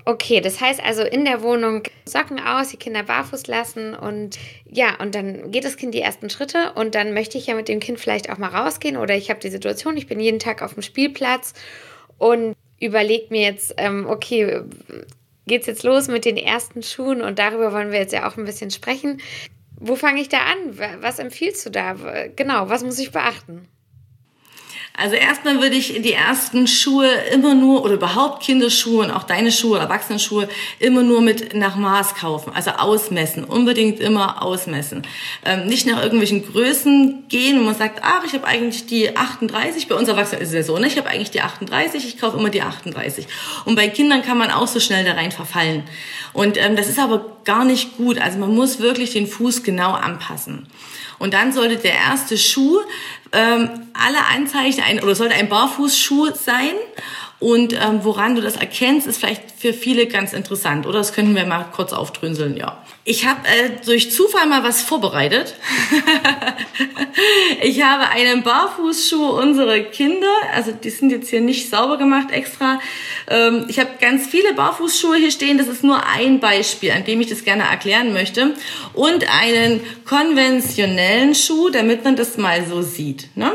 Okay, 0.06 0.40
das 0.42 0.62
heißt 0.62 0.82
also 0.84 1.04
in 1.04 1.26
der 1.26 1.42
Wohnung 1.42 1.84
Socken 2.06 2.40
aus, 2.40 2.70
die 2.70 2.78
Kinder 2.78 3.04
barfuß 3.04 3.48
lassen 3.48 3.96
und 3.96 4.38
ja, 4.66 4.96
und 5.00 5.14
dann 5.14 5.52
geht 5.52 5.66
das 5.66 5.78
Kind 5.78 5.94
die 5.94 6.02
ersten 6.02 6.30
Schritte 6.30 6.72
und 6.76 6.96
dann 6.96 7.14
möchte 7.14 7.38
ich 7.38 7.48
ja 7.48 7.56
mit 7.56 7.68
dem 7.68 7.80
Kind 7.80 8.00
vielleicht 8.00 8.30
auch 8.30 8.38
mal 8.38 8.48
rausgehen 8.48 8.98
oder 8.98 9.16
ich 9.16 9.30
habe 9.30 9.40
die 9.40 9.50
Situation, 9.50 9.98
ich 9.98 10.08
bin 10.08 10.20
jeden 10.20 10.40
Tag 10.40 10.62
auf 10.62 10.74
dem 10.74 10.84
Spielplatz 10.84 11.54
und 12.18 12.56
überlege 12.80 13.28
mir 13.30 13.42
jetzt, 13.42 13.74
ähm, 13.78 14.06
okay, 14.08 14.62
geht 15.48 15.62
es 15.62 15.68
jetzt 15.68 15.84
los 15.84 16.08
mit 16.08 16.26
den 16.26 16.38
ersten 16.38 16.82
Schuhen 16.82 17.22
und 17.22 17.40
darüber 17.40 17.74
wollen 17.74 17.92
wir 17.92 18.00
jetzt 18.00 18.14
ja 18.14 18.30
auch 18.30 18.38
ein 18.38 18.46
bisschen 18.46 18.72
sprechen. 18.72 19.20
Wo 19.76 19.96
fange 19.96 20.22
ich 20.22 20.30
da 20.30 20.40
an? 20.40 21.02
Was 21.02 21.20
empfiehlst 21.20 21.66
du 21.66 21.72
da? 21.72 21.96
Genau, 22.36 22.70
was 22.70 22.84
muss 22.84 23.00
ich 23.00 23.12
beachten? 23.12 23.68
Also 25.00 25.16
erstmal 25.16 25.62
würde 25.62 25.76
ich 25.76 26.02
die 26.02 26.12
ersten 26.12 26.68
Schuhe 26.68 27.10
immer 27.34 27.54
nur 27.54 27.84
oder 27.86 27.94
überhaupt 27.94 28.44
Kinderschuhe 28.44 29.06
und 29.06 29.12
auch 29.12 29.24
deine 29.24 29.52
Schuhe, 29.52 29.80
Erwachsenenschuhe 29.80 30.50
immer 30.80 31.04
nur 31.04 31.22
mit 31.22 31.56
nach 31.56 31.78
Maß 31.78 32.16
kaufen, 32.16 32.52
also 32.54 32.72
ausmessen, 32.72 33.46
unbedingt 33.46 34.02
immer 34.02 34.44
ausmessen. 34.44 35.04
Ähm, 35.46 35.68
nicht 35.68 35.88
nach 35.88 36.04
irgendwelchen 36.04 36.46
Größen 36.46 37.24
gehen, 37.30 37.60
wo 37.60 37.64
man 37.64 37.76
sagt, 37.76 38.02
ach, 38.04 38.26
ich 38.26 38.34
habe 38.34 38.46
eigentlich 38.46 38.88
die 38.88 39.16
38, 39.16 39.88
bei 39.88 39.96
uns 39.96 40.10
Erwachsenen 40.10 40.42
ist 40.42 40.50
es 40.50 40.56
ja 40.56 40.64
so, 40.64 40.78
ne? 40.78 40.88
ich 40.88 40.98
habe 40.98 41.08
eigentlich 41.08 41.32
die 41.32 41.42
38, 41.42 42.06
ich 42.06 42.20
kaufe 42.20 42.38
immer 42.38 42.50
die 42.50 42.62
38. 42.62 43.26
Und 43.64 43.76
bei 43.76 43.88
Kindern 43.88 44.22
kann 44.22 44.38
man 44.38 44.52
auch 44.52 44.68
so 44.68 44.82
schnell 44.82 45.06
da 45.06 45.14
rein 45.14 45.32
verfallen. 45.32 45.84
Und 46.34 46.58
ähm, 46.58 46.76
das 46.76 46.90
ist 46.90 47.00
aber 47.00 47.38
gar 47.50 47.66
nicht 47.66 47.98
gut, 47.98 48.20
also 48.20 48.38
man 48.38 48.54
muss 48.54 48.80
wirklich 48.80 49.14
den 49.14 49.26
Fuß 49.26 49.64
genau 49.64 49.94
anpassen. 49.94 50.68
Und 51.18 51.34
dann 51.34 51.52
sollte 51.52 51.78
der 51.78 51.94
erste 51.96 52.38
Schuh 52.38 52.78
ähm, 53.32 53.88
alle 53.94 54.24
Anzeichen 54.32 54.84
ein 54.84 55.02
oder 55.02 55.16
sollte 55.16 55.34
ein 55.34 55.50
Barfußschuh 55.50 56.28
sein. 56.36 56.76
Und 57.40 57.74
ähm, 57.74 58.02
woran 58.04 58.36
du 58.36 58.42
das 58.42 58.58
erkennst, 58.58 59.08
ist 59.08 59.18
vielleicht 59.18 59.44
für 59.58 59.74
viele 59.74 60.08
ganz 60.08 60.34
interessant. 60.34 60.86
Oder 60.86 61.00
das 61.00 61.14
könnten 61.14 61.36
wir 61.36 61.46
mal 61.46 61.66
kurz 61.74 61.94
aufdröseln, 61.94 62.58
ja. 62.58 62.84
Ich 63.06 63.26
habe 63.26 63.40
äh, 63.48 63.70
durch 63.86 64.12
Zufall 64.12 64.46
mal 64.46 64.64
was 64.64 64.82
vorbereitet. 64.82 65.56
ich 67.64 67.82
habe 67.82 68.10
einen 68.10 68.44
Barfußschuh 68.44 69.30
unserer 69.30 69.80
Kinder. 69.80 70.32
Also 70.54 70.72
die 70.74 70.90
sind 70.90 71.12
jetzt 71.12 71.30
hier 71.30 71.40
nicht 71.40 71.70
sauber 71.70 71.98
gemacht 71.98 72.30
extra. 72.32 72.80
Ähm, 73.30 73.66
ich 73.70 73.80
habe 73.80 73.92
ganz 74.02 74.28
viele 74.28 74.54
Barfußschuhe 74.54 75.16
hier 75.16 75.32
stehen. 75.32 75.58
Das 75.58 75.68
ist 75.68 75.84
nur 75.84 76.06
ein 76.06 76.42
Beispiel, 76.42 76.92
an 76.92 77.06
dem 77.06 77.22
ich 77.22 77.28
das 77.28 77.46
gerne 77.46 77.64
erklären 77.64 78.12
möchte. 78.12 78.54
Und 78.94 79.26
einen 79.34 79.80
konventionellen 80.06 81.36
Schuh, 81.36 81.70
damit 81.70 82.04
man 82.04 82.18
das 82.18 82.38
mal 82.38 82.66
so 82.68 82.82
sieht. 82.82 83.30
Ne? 83.36 83.54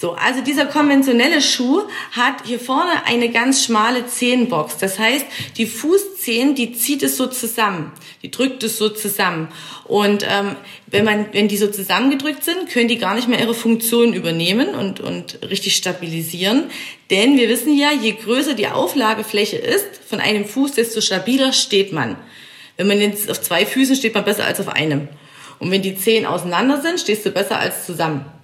So, 0.00 0.12
also 0.12 0.40
dieser 0.40 0.64
konventionelle 0.64 1.42
Schuh 1.42 1.82
hat 2.12 2.46
hier 2.46 2.58
vorne 2.58 3.04
eine 3.04 3.28
ganz 3.28 3.62
schmale 3.66 4.06
Zehenbox. 4.06 4.78
Das 4.78 4.98
heißt, 4.98 5.26
die 5.58 5.66
Fußzehen, 5.66 6.54
die 6.54 6.72
zieht 6.72 7.02
es 7.02 7.18
so 7.18 7.26
zusammen, 7.26 7.92
die 8.22 8.30
drückt 8.30 8.62
es 8.62 8.78
so 8.78 8.88
zusammen. 8.88 9.48
Und 9.84 10.24
ähm, 10.26 10.56
wenn 10.86 11.04
man, 11.04 11.26
wenn 11.32 11.48
die 11.48 11.58
so 11.58 11.66
zusammengedrückt 11.66 12.44
sind, 12.44 12.70
können 12.70 12.88
die 12.88 12.96
gar 12.96 13.14
nicht 13.14 13.28
mehr 13.28 13.40
ihre 13.40 13.52
Funktion 13.52 14.14
übernehmen 14.14 14.70
und 14.70 15.00
und 15.00 15.38
richtig 15.50 15.76
stabilisieren. 15.76 16.70
Denn 17.10 17.36
wir 17.36 17.50
wissen 17.50 17.76
ja, 17.76 17.92
je 17.92 18.12
größer 18.12 18.54
die 18.54 18.68
Auflagefläche 18.68 19.58
ist 19.58 20.00
von 20.08 20.18
einem 20.18 20.46
Fuß, 20.46 20.72
desto 20.72 21.02
stabiler 21.02 21.52
steht 21.52 21.92
man. 21.92 22.16
Wenn 22.78 22.86
man 22.86 23.02
jetzt 23.02 23.30
auf 23.30 23.42
zwei 23.42 23.66
Füßen 23.66 23.96
steht 23.96 24.14
man 24.14 24.24
besser 24.24 24.46
als 24.46 24.60
auf 24.60 24.68
einem. 24.68 25.08
Und 25.58 25.70
wenn 25.70 25.82
die 25.82 25.94
Zehen 25.94 26.24
auseinander 26.24 26.80
sind, 26.80 26.98
stehst 26.98 27.26
du 27.26 27.30
besser 27.32 27.58
als 27.58 27.84
zusammen. 27.84 28.39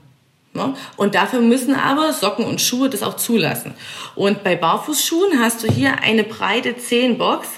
Ne? 0.57 0.75
Und 0.97 1.15
dafür 1.15 1.41
müssen 1.41 1.75
aber 1.75 2.13
Socken 2.13 2.45
und 2.45 2.61
Schuhe 2.61 2.91
das 2.91 3.03
auch 3.03 3.17
zulassen. 3.17 3.75
Und 4.15 4.43
bei 4.43 4.57
Barfußschuhen 4.57 5.41
hast 5.41 5.63
du 5.63 5.71
hier 5.71 6.01
eine 6.03 6.25
breite 6.25 6.77
Zehenbox, 6.77 7.49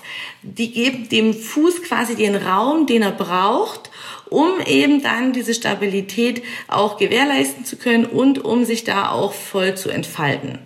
die 0.43 0.71
geben 0.73 1.09
dem 1.09 1.35
Fuß 1.35 1.83
quasi 1.83 2.15
den 2.15 2.37
Raum, 2.37 2.87
den 2.87 3.03
er 3.03 3.13
braucht, 3.13 3.91
um 4.29 4.61
eben 4.67 5.03
dann 5.03 5.33
diese 5.33 5.55
Stabilität 5.55 6.43
auch 6.69 6.99
gewährleisten 6.99 7.65
zu 7.65 7.77
können 7.77 8.05
und 8.05 8.45
um 8.45 8.65
sich 8.65 8.85
da 8.85 9.11
auch 9.11 9.33
voll 9.33 9.77
zu 9.77 9.89
entfalten. 9.89 10.59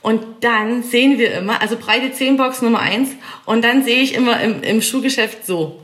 Und 0.00 0.22
dann 0.40 0.82
sehen 0.82 1.18
wir 1.18 1.34
immer, 1.34 1.60
also 1.60 1.76
breite 1.76 2.12
Zehenbox 2.12 2.62
Nummer 2.62 2.80
eins, 2.80 3.10
und 3.44 3.62
dann 3.62 3.84
sehe 3.84 4.00
ich 4.00 4.14
immer 4.14 4.40
im, 4.40 4.62
im 4.62 4.80
Schuhgeschäft 4.80 5.44
so. 5.44 5.80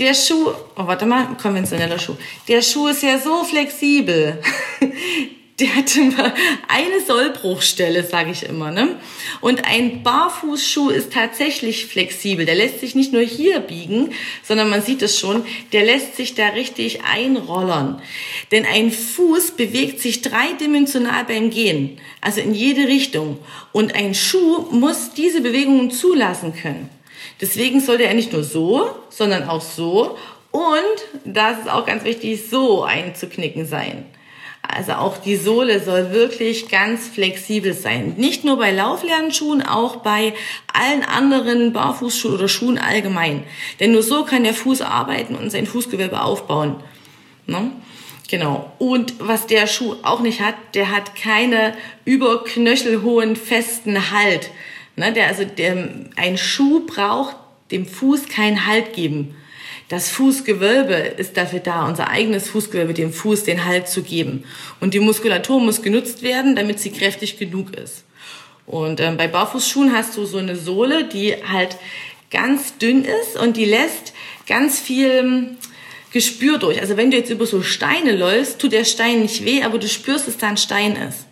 Der 0.00 0.14
Schuh, 0.14 0.48
oh, 0.76 0.86
warte 0.86 1.04
mal, 1.04 1.36
konventioneller 1.36 1.98
Schuh. 1.98 2.16
Der 2.48 2.62
Schuh 2.62 2.88
ist 2.88 3.02
ja 3.02 3.18
so 3.18 3.44
flexibel. 3.44 4.42
Der 5.60 5.76
hat 5.76 5.94
immer 5.94 6.32
eine 6.68 7.04
Sollbruchstelle, 7.06 8.02
sage 8.02 8.30
ich 8.30 8.44
immer. 8.44 8.70
Ne? 8.70 8.98
Und 9.42 9.66
ein 9.66 10.02
Barfußschuh 10.02 10.88
ist 10.88 11.12
tatsächlich 11.12 11.84
flexibel. 11.84 12.46
Der 12.46 12.54
lässt 12.54 12.80
sich 12.80 12.94
nicht 12.94 13.12
nur 13.12 13.20
hier 13.20 13.60
biegen, 13.60 14.14
sondern 14.42 14.70
man 14.70 14.80
sieht 14.80 15.02
es 15.02 15.18
schon, 15.18 15.44
der 15.74 15.84
lässt 15.84 16.16
sich 16.16 16.34
da 16.34 16.46
richtig 16.46 17.04
einrollern. 17.04 18.00
Denn 18.52 18.64
ein 18.64 18.90
Fuß 18.90 19.50
bewegt 19.50 20.00
sich 20.00 20.22
dreidimensional 20.22 21.26
beim 21.26 21.50
Gehen, 21.50 22.00
also 22.22 22.40
in 22.40 22.54
jede 22.54 22.88
Richtung. 22.88 23.36
Und 23.72 23.94
ein 23.94 24.14
Schuh 24.14 24.64
muss 24.70 25.12
diese 25.12 25.42
Bewegungen 25.42 25.90
zulassen 25.90 26.54
können. 26.54 26.88
Deswegen 27.40 27.80
sollte 27.80 28.04
er 28.04 28.14
nicht 28.14 28.32
nur 28.32 28.44
so, 28.44 28.90
sondern 29.08 29.48
auch 29.48 29.62
so 29.62 30.16
und, 30.50 31.24
das 31.24 31.60
ist 31.60 31.70
auch 31.70 31.86
ganz 31.86 32.04
wichtig, 32.04 32.48
so 32.50 32.82
einzuknicken 32.82 33.66
sein. 33.66 34.06
Also 34.62 34.92
auch 34.92 35.16
die 35.16 35.36
Sohle 35.36 35.80
soll 35.80 36.12
wirklich 36.12 36.68
ganz 36.68 37.08
flexibel 37.08 37.72
sein. 37.72 38.14
Nicht 38.18 38.44
nur 38.44 38.58
bei 38.58 38.70
Lauflernschuhen, 38.70 39.62
auch 39.62 39.96
bei 39.96 40.34
allen 40.72 41.02
anderen 41.02 41.72
Barfußschuhen 41.72 42.34
oder 42.34 42.48
Schuhen 42.48 42.78
allgemein. 42.78 43.44
Denn 43.80 43.92
nur 43.92 44.02
so 44.02 44.24
kann 44.24 44.44
der 44.44 44.54
Fuß 44.54 44.82
arbeiten 44.82 45.34
und 45.34 45.50
sein 45.50 45.66
Fußgewölbe 45.66 46.20
aufbauen. 46.22 46.76
Ne? 47.46 47.72
Genau. 48.28 48.70
Und 48.78 49.14
was 49.18 49.46
der 49.46 49.66
Schuh 49.66 49.96
auch 50.02 50.20
nicht 50.20 50.40
hat, 50.40 50.54
der 50.74 50.92
hat 50.92 51.16
keine 51.16 51.74
überknöchelhohen 52.04 53.34
festen 53.36 54.12
Halt. 54.12 54.50
Ne, 55.00 55.14
der, 55.14 55.28
also 55.28 55.44
der, 55.44 55.88
ein 56.16 56.36
Schuh 56.36 56.84
braucht 56.86 57.34
dem 57.70 57.86
Fuß 57.86 58.28
keinen 58.28 58.66
Halt 58.66 58.92
geben. 58.92 59.34
Das 59.88 60.10
Fußgewölbe 60.10 60.92
ist 60.92 61.38
dafür 61.38 61.60
da, 61.60 61.88
unser 61.88 62.08
eigenes 62.10 62.50
Fußgewölbe 62.50 62.92
dem 62.92 63.10
Fuß 63.10 63.44
den 63.44 63.64
Halt 63.64 63.88
zu 63.88 64.02
geben. 64.02 64.44
Und 64.78 64.92
die 64.92 65.00
Muskulatur 65.00 65.58
muss 65.58 65.80
genutzt 65.80 66.22
werden, 66.22 66.54
damit 66.54 66.80
sie 66.80 66.90
kräftig 66.90 67.38
genug 67.38 67.74
ist. 67.74 68.04
Und 68.66 69.00
ähm, 69.00 69.16
bei 69.16 69.26
Barfußschuhen 69.26 69.94
hast 69.94 70.18
du 70.18 70.26
so 70.26 70.36
eine 70.36 70.54
Sohle, 70.54 71.04
die 71.04 71.34
halt 71.50 71.78
ganz 72.30 72.76
dünn 72.76 73.02
ist 73.06 73.38
und 73.38 73.56
die 73.56 73.64
lässt 73.64 74.12
ganz 74.46 74.78
viel 74.78 75.10
ähm, 75.10 75.56
Gespür 76.12 76.58
durch. 76.58 76.78
Also 76.78 76.98
wenn 76.98 77.10
du 77.10 77.16
jetzt 77.16 77.30
über 77.30 77.46
so 77.46 77.62
Steine 77.62 78.14
läufst, 78.14 78.58
tut 78.58 78.72
der 78.72 78.84
Stein 78.84 79.22
nicht 79.22 79.46
weh, 79.46 79.62
aber 79.62 79.78
du 79.78 79.88
spürst, 79.88 80.28
dass 80.28 80.36
da 80.36 80.48
ein 80.48 80.58
Stein 80.58 80.94
ist. 80.96 81.24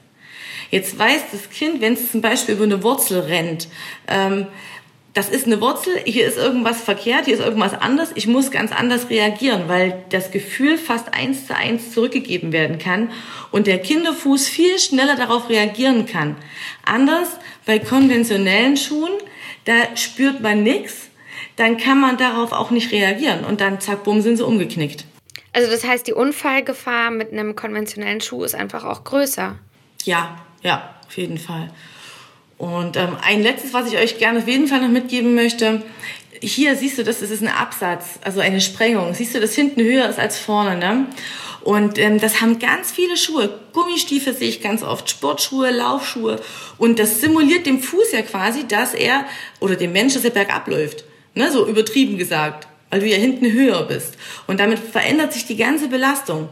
Jetzt 0.70 0.98
weiß 0.98 1.22
das 1.32 1.50
Kind, 1.50 1.80
wenn 1.80 1.94
es 1.94 2.10
zum 2.12 2.20
Beispiel 2.20 2.54
über 2.54 2.64
eine 2.64 2.82
Wurzel 2.82 3.20
rennt, 3.20 3.68
ähm, 4.06 4.46
das 5.14 5.30
ist 5.30 5.46
eine 5.46 5.60
Wurzel, 5.60 5.94
hier 6.04 6.28
ist 6.28 6.36
irgendwas 6.36 6.80
verkehrt, 6.80 7.24
hier 7.24 7.34
ist 7.34 7.40
irgendwas 7.40 7.74
anders, 7.74 8.10
ich 8.14 8.28
muss 8.28 8.52
ganz 8.52 8.70
anders 8.70 9.10
reagieren, 9.10 9.64
weil 9.66 10.04
das 10.10 10.30
Gefühl 10.30 10.78
fast 10.78 11.12
eins 11.12 11.48
zu 11.48 11.56
eins 11.56 11.92
zurückgegeben 11.92 12.52
werden 12.52 12.78
kann 12.78 13.10
und 13.50 13.66
der 13.66 13.78
Kinderfuß 13.78 14.46
viel 14.46 14.78
schneller 14.78 15.16
darauf 15.16 15.48
reagieren 15.48 16.06
kann. 16.06 16.36
Anders 16.84 17.30
bei 17.66 17.80
konventionellen 17.80 18.76
Schuhen, 18.76 19.10
da 19.64 19.96
spürt 19.96 20.40
man 20.40 20.62
nichts, 20.62 21.08
dann 21.56 21.78
kann 21.78 22.00
man 22.00 22.16
darauf 22.16 22.52
auch 22.52 22.70
nicht 22.70 22.92
reagieren 22.92 23.44
und 23.44 23.60
dann 23.60 23.80
zack, 23.80 24.04
bumm, 24.04 24.20
sind 24.20 24.36
sie 24.36 24.46
umgeknickt. 24.46 25.04
Also 25.52 25.68
das 25.68 25.84
heißt, 25.84 26.06
die 26.06 26.12
Unfallgefahr 26.12 27.10
mit 27.10 27.32
einem 27.32 27.56
konventionellen 27.56 28.20
Schuh 28.20 28.44
ist 28.44 28.54
einfach 28.54 28.84
auch 28.84 29.02
größer. 29.02 29.58
Ja, 30.04 30.36
ja, 30.62 30.94
auf 31.06 31.16
jeden 31.16 31.38
Fall. 31.38 31.70
Und 32.58 32.96
ähm, 32.96 33.16
ein 33.22 33.42
letztes, 33.42 33.72
was 33.72 33.90
ich 33.90 33.98
euch 33.98 34.18
gerne 34.18 34.40
auf 34.40 34.48
jeden 34.48 34.66
Fall 34.66 34.80
noch 34.80 34.88
mitgeben 34.88 35.34
möchte. 35.34 35.82
Hier 36.40 36.76
siehst 36.76 36.98
du, 36.98 37.04
das 37.04 37.22
ist 37.22 37.40
ein 37.40 37.48
Absatz, 37.48 38.18
also 38.22 38.40
eine 38.40 38.60
Sprengung. 38.60 39.14
Siehst 39.14 39.34
du, 39.34 39.40
dass 39.40 39.54
hinten 39.54 39.82
höher 39.82 40.08
ist 40.08 40.18
als 40.18 40.38
vorne, 40.38 40.76
ne? 40.76 41.06
Und 41.62 41.98
ähm, 41.98 42.20
das 42.20 42.40
haben 42.40 42.58
ganz 42.58 42.90
viele 42.90 43.16
Schuhe. 43.16 43.60
Gummistiefel 43.72 44.34
sehe 44.34 44.48
ich 44.48 44.60
ganz 44.60 44.82
oft, 44.82 45.10
Sportschuhe, 45.10 45.70
Laufschuhe. 45.70 46.40
Und 46.78 46.98
das 46.98 47.20
simuliert 47.20 47.66
dem 47.66 47.80
Fuß 47.80 48.12
ja 48.12 48.22
quasi, 48.22 48.66
dass 48.66 48.94
er, 48.94 49.26
oder 49.60 49.76
dem 49.76 49.92
Mensch, 49.92 50.14
dass 50.14 50.24
er 50.24 50.30
bergab 50.30 50.68
läuft. 50.68 51.04
Ne? 51.34 51.50
So 51.50 51.66
übertrieben 51.66 52.16
gesagt. 52.16 52.68
Weil 52.90 53.00
du 53.00 53.06
ja 53.06 53.18
hinten 53.18 53.52
höher 53.52 53.82
bist. 53.82 54.16
Und 54.46 54.60
damit 54.60 54.78
verändert 54.78 55.34
sich 55.34 55.44
die 55.44 55.56
ganze 55.56 55.88
Belastung. 55.88 56.48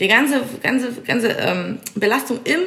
Die 0.00 0.08
ganze, 0.08 0.42
ganze, 0.62 0.92
ganze 1.02 1.28
ähm, 1.28 1.78
Belastung 1.94 2.40
im 2.44 2.60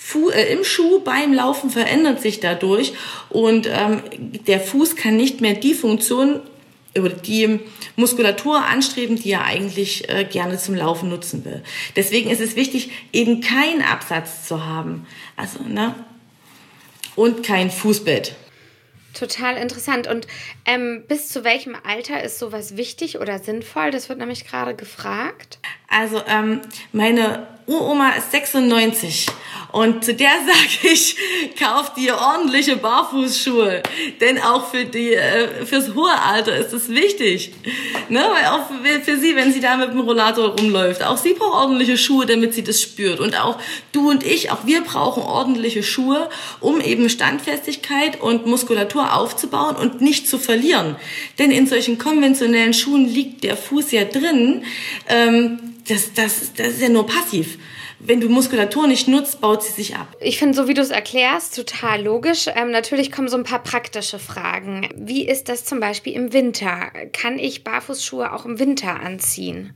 Fu 0.00 0.30
äh, 0.30 0.52
im 0.52 0.62
Schuh 0.62 1.00
beim 1.00 1.34
Laufen 1.34 1.70
verändert 1.70 2.22
sich 2.22 2.38
dadurch 2.38 2.92
und 3.30 3.66
ähm, 3.66 4.00
der 4.46 4.60
Fuß 4.60 4.94
kann 4.94 5.16
nicht 5.16 5.40
mehr 5.40 5.54
die 5.54 5.74
Funktion 5.74 6.40
über 6.94 7.08
die 7.08 7.58
Muskulatur 7.96 8.64
anstreben, 8.64 9.16
die 9.16 9.32
er 9.32 9.44
eigentlich 9.44 10.08
äh, 10.08 10.24
gerne 10.24 10.56
zum 10.56 10.76
Laufen 10.76 11.08
nutzen 11.08 11.44
will. 11.44 11.64
Deswegen 11.96 12.30
ist 12.30 12.40
es 12.40 12.54
wichtig, 12.54 12.90
eben 13.12 13.40
keinen 13.40 13.82
Absatz 13.82 14.46
zu 14.46 14.64
haben. 14.64 15.04
Also, 15.36 15.64
ne? 15.64 15.96
Und 17.16 17.44
kein 17.44 17.68
Fußbett. 17.68 18.36
Total 19.14 19.56
interessant. 19.56 20.06
Und 20.06 20.28
ähm, 20.64 21.02
bis 21.08 21.28
zu 21.28 21.42
welchem 21.42 21.76
Alter 21.82 22.22
ist 22.22 22.38
sowas 22.38 22.76
wichtig 22.76 23.18
oder 23.18 23.40
sinnvoll? 23.40 23.90
Das 23.90 24.08
wird 24.08 24.20
nämlich 24.20 24.46
gerade 24.46 24.76
gefragt. 24.76 25.58
Also 25.88 26.22
ähm, 26.28 26.60
meine 26.92 27.57
Uroma 27.68 28.12
ist 28.12 28.32
96 28.32 29.26
und 29.72 30.02
zu 30.02 30.14
der 30.14 30.30
sage 30.46 30.92
ich, 30.92 31.16
kauf 31.60 31.92
dir 31.92 32.16
ordentliche 32.16 32.76
Barfußschuhe, 32.76 33.82
denn 34.20 34.38
auch 34.38 34.70
für 34.70 34.86
die 34.86 35.12
äh, 35.12 35.66
fürs 35.66 35.94
hohe 35.94 36.10
Alter 36.10 36.56
ist 36.56 36.72
es 36.72 36.88
wichtig, 36.88 37.52
ne? 38.08 38.20
Weil 38.20 38.46
auch 38.46 38.70
für 39.04 39.18
sie, 39.18 39.36
wenn 39.36 39.52
sie 39.52 39.60
da 39.60 39.76
mit 39.76 39.90
dem 39.90 40.00
Rollator 40.00 40.56
rumläuft, 40.58 41.02
auch 41.02 41.18
sie 41.18 41.34
braucht 41.34 41.54
ordentliche 41.54 41.98
Schuhe, 41.98 42.24
damit 42.24 42.54
sie 42.54 42.64
das 42.64 42.80
spürt. 42.80 43.20
Und 43.20 43.38
auch 43.38 43.58
du 43.92 44.08
und 44.08 44.24
ich, 44.24 44.50
auch 44.50 44.64
wir 44.64 44.80
brauchen 44.80 45.22
ordentliche 45.22 45.82
Schuhe, 45.82 46.30
um 46.60 46.80
eben 46.80 47.10
Standfestigkeit 47.10 48.20
und 48.20 48.46
Muskulatur 48.46 49.14
aufzubauen 49.14 49.76
und 49.76 50.00
nicht 50.00 50.26
zu 50.26 50.38
verlieren, 50.38 50.96
denn 51.38 51.50
in 51.50 51.66
solchen 51.66 51.98
konventionellen 51.98 52.72
Schuhen 52.72 53.06
liegt 53.06 53.44
der 53.44 53.58
Fuß 53.58 53.92
ja 53.92 54.04
drin. 54.04 54.64
Ähm, 55.08 55.74
das, 55.88 56.12
das, 56.14 56.52
das 56.54 56.68
ist 56.68 56.82
ja 56.82 56.88
nur 56.88 57.06
passiv. 57.06 57.58
Wenn 58.00 58.20
du 58.20 58.28
Muskulatur 58.28 58.86
nicht 58.86 59.08
nutzt, 59.08 59.40
baut 59.40 59.62
sie 59.64 59.72
sich 59.72 59.96
ab. 59.96 60.16
Ich 60.20 60.38
finde, 60.38 60.54
so 60.54 60.68
wie 60.68 60.74
du 60.74 60.80
es 60.80 60.90
erklärst, 60.90 61.56
total 61.56 62.02
logisch. 62.02 62.46
Ähm, 62.54 62.70
natürlich 62.70 63.10
kommen 63.10 63.28
so 63.28 63.36
ein 63.36 63.42
paar 63.42 63.62
praktische 63.62 64.20
Fragen. 64.20 64.88
Wie 64.94 65.26
ist 65.26 65.48
das 65.48 65.64
zum 65.64 65.80
Beispiel 65.80 66.12
im 66.12 66.32
Winter? 66.32 66.92
Kann 67.12 67.38
ich 67.40 67.64
Barfußschuhe 67.64 68.32
auch 68.32 68.44
im 68.44 68.60
Winter 68.60 69.00
anziehen? 69.00 69.74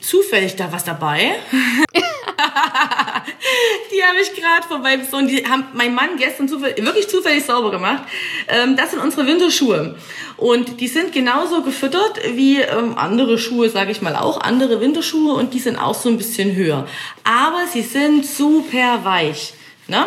Zufällig 0.00 0.56
da 0.56 0.72
was 0.72 0.84
dabei. 0.84 1.36
die 3.92 4.02
habe 4.04 4.18
ich 4.20 4.34
gerade 4.34 4.66
von 4.66 4.82
meinem 4.82 5.04
Sohn, 5.04 5.26
die 5.26 5.46
haben 5.46 5.66
mein 5.72 5.94
Mann 5.94 6.16
gestern 6.16 6.48
zufällig, 6.48 6.84
wirklich 6.84 7.08
zufällig 7.08 7.44
sauber 7.44 7.70
gemacht. 7.70 8.04
Ähm, 8.48 8.76
das 8.76 8.90
sind 8.90 9.00
unsere 9.00 9.26
Winterschuhe. 9.26 9.96
Und 10.36 10.80
die 10.80 10.88
sind 10.88 11.12
genauso 11.12 11.62
gefüttert 11.62 12.20
wie 12.34 12.60
ähm, 12.60 12.98
andere 12.98 13.38
Schuhe, 13.38 13.70
sage 13.70 13.92
ich 13.92 14.02
mal 14.02 14.16
auch, 14.16 14.40
andere 14.40 14.80
Winterschuhe 14.80 15.34
und 15.34 15.54
die 15.54 15.60
sind 15.60 15.76
auch 15.76 15.94
so 15.94 16.08
ein 16.08 16.18
bisschen 16.18 16.54
höher. 16.54 16.86
Aber 17.24 17.66
sie 17.72 17.82
sind 17.82 18.26
super 18.26 19.04
weich. 19.04 19.54
Ne? 19.86 20.06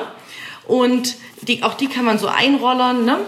Und 0.68 1.16
die, 1.42 1.64
auch 1.64 1.76
die 1.76 1.88
kann 1.88 2.06
man 2.06 2.20
so 2.20 2.28
einrollern. 2.28 3.06
Ne? 3.06 3.20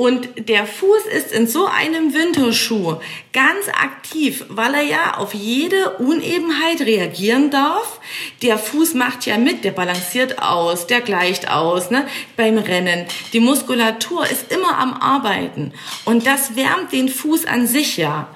Und 0.00 0.48
der 0.48 0.66
Fuß 0.66 1.04
ist 1.14 1.30
in 1.30 1.46
so 1.46 1.66
einem 1.66 2.14
Winterschuh 2.14 2.96
ganz 3.34 3.68
aktiv, 3.68 4.46
weil 4.48 4.72
er 4.72 4.82
ja 4.82 5.18
auf 5.18 5.34
jede 5.34 5.98
Unebenheit 5.98 6.80
reagieren 6.80 7.50
darf. 7.50 8.00
Der 8.40 8.56
Fuß 8.56 8.94
macht 8.94 9.26
ja 9.26 9.36
mit, 9.36 9.62
der 9.62 9.72
balanciert 9.72 10.40
aus, 10.40 10.86
der 10.86 11.02
gleicht 11.02 11.50
aus 11.50 11.90
ne? 11.90 12.06
beim 12.34 12.56
Rennen. 12.56 13.04
Die 13.34 13.40
Muskulatur 13.40 14.24
ist 14.24 14.50
immer 14.50 14.78
am 14.78 14.94
Arbeiten 14.94 15.74
und 16.06 16.26
das 16.26 16.56
wärmt 16.56 16.92
den 16.92 17.10
Fuß 17.10 17.44
an 17.44 17.66
sich 17.66 17.98
ja. 17.98 18.28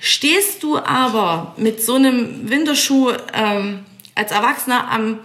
Stehst 0.00 0.62
du 0.62 0.78
aber 0.78 1.52
mit 1.58 1.82
so 1.82 1.96
einem 1.96 2.48
Winterschuh 2.48 3.10
ähm, 3.34 3.80
als 4.14 4.32
Erwachsener 4.32 4.90
am 4.90 5.18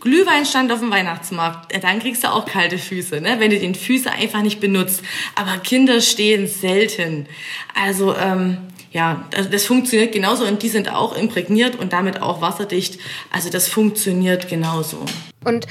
Glühweinstand 0.00 0.72
auf 0.72 0.80
dem 0.80 0.90
Weihnachtsmarkt, 0.90 1.72
dann 1.82 2.00
kriegst 2.00 2.24
du 2.24 2.28
auch 2.28 2.46
kalte 2.46 2.78
Füße, 2.78 3.20
ne? 3.20 3.36
wenn 3.38 3.50
du 3.50 3.58
den 3.58 3.74
Füße 3.74 4.10
einfach 4.10 4.42
nicht 4.42 4.60
benutzt. 4.60 5.02
Aber 5.34 5.58
Kinder 5.58 6.00
stehen 6.00 6.46
selten. 6.46 7.26
Also 7.74 8.16
ähm, 8.16 8.58
ja, 8.92 9.24
das, 9.30 9.50
das 9.50 9.66
funktioniert 9.66 10.12
genauso 10.12 10.44
und 10.44 10.62
die 10.62 10.68
sind 10.68 10.92
auch 10.92 11.16
imprägniert 11.16 11.76
und 11.76 11.92
damit 11.92 12.22
auch 12.22 12.40
wasserdicht. 12.40 12.98
Also 13.30 13.50
das 13.50 13.68
funktioniert 13.68 14.48
genauso. 14.48 15.04
Und 15.44 15.66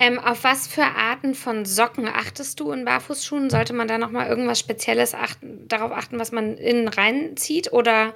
ähm, 0.00 0.18
auf 0.18 0.44
was 0.44 0.66
für 0.66 0.82
Arten 0.82 1.34
von 1.34 1.64
Socken 1.64 2.08
achtest 2.08 2.60
du 2.60 2.72
in 2.72 2.84
Barfußschuhen? 2.84 3.48
Sollte 3.48 3.72
man 3.72 3.88
da 3.88 3.96
nochmal 3.96 4.28
irgendwas 4.28 4.58
Spezielles 4.58 5.14
achten, 5.14 5.66
darauf 5.68 5.92
achten, 5.92 6.18
was 6.18 6.32
man 6.32 6.58
innen 6.58 6.88
reinzieht 6.88 7.72
oder 7.72 8.12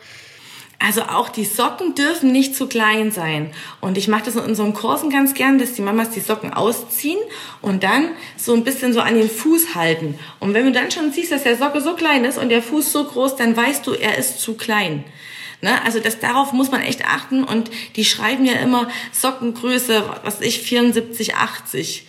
also 0.79 1.03
auch 1.03 1.29
die 1.29 1.45
Socken 1.45 1.95
dürfen 1.95 2.31
nicht 2.31 2.55
zu 2.55 2.69
klein 2.69 3.11
sein. 3.11 3.51
Und 3.81 3.99
ich 3.99 4.07
mache 4.07 4.27
das 4.27 4.37
in 4.37 4.43
unseren 4.43 4.75
Kursen 4.75 5.11
ganz 5.11 5.35
gern, 5.35 5.59
dass 5.59 5.73
die 5.73 5.83
Mamas 5.83 6.11
die 6.11 6.21
Socken 6.21 6.53
ausziehen 6.53 7.19
und 7.61 7.83
dann 7.83 8.11
so 8.37 8.55
ein 8.55 8.63
bisschen 8.63 8.93
so 8.93 9.01
an 9.01 9.15
den 9.15 9.29
Fuß 9.29 9.75
halten. 9.75 10.19
Und 10.39 10.55
wenn 10.55 10.67
du 10.67 10.73
dann 10.73 10.91
schon 10.91 11.11
siehst, 11.11 11.33
dass 11.33 11.43
der 11.43 11.57
Socke 11.57 11.81
so 11.81 11.95
klein 11.95 12.25
ist 12.25 12.39
und 12.39 12.49
der 12.49 12.63
Fuß 12.63 12.93
so 12.93 13.05
groß, 13.05 13.35
dann 13.37 13.57
weißt 13.57 13.87
du, 13.87 13.93
er 13.93 14.19
ist 14.19 14.41
zu 14.41 14.55
klein. 14.55 15.05
Ne? 15.63 15.83
Also 15.85 15.99
das, 15.99 16.21
darauf 16.21 16.53
muss 16.53 16.71
man 16.71 16.83
echt 16.83 17.05
achten 17.05 17.43
und 17.43 17.71
die 17.97 18.05
schreiben 18.05 18.45
ja 18.45 18.55
immer 18.55 18.89
Sockengröße, 19.11 20.05
was 20.23 20.41
ich, 20.41 20.61
74, 20.63 21.35
80. 21.35 22.07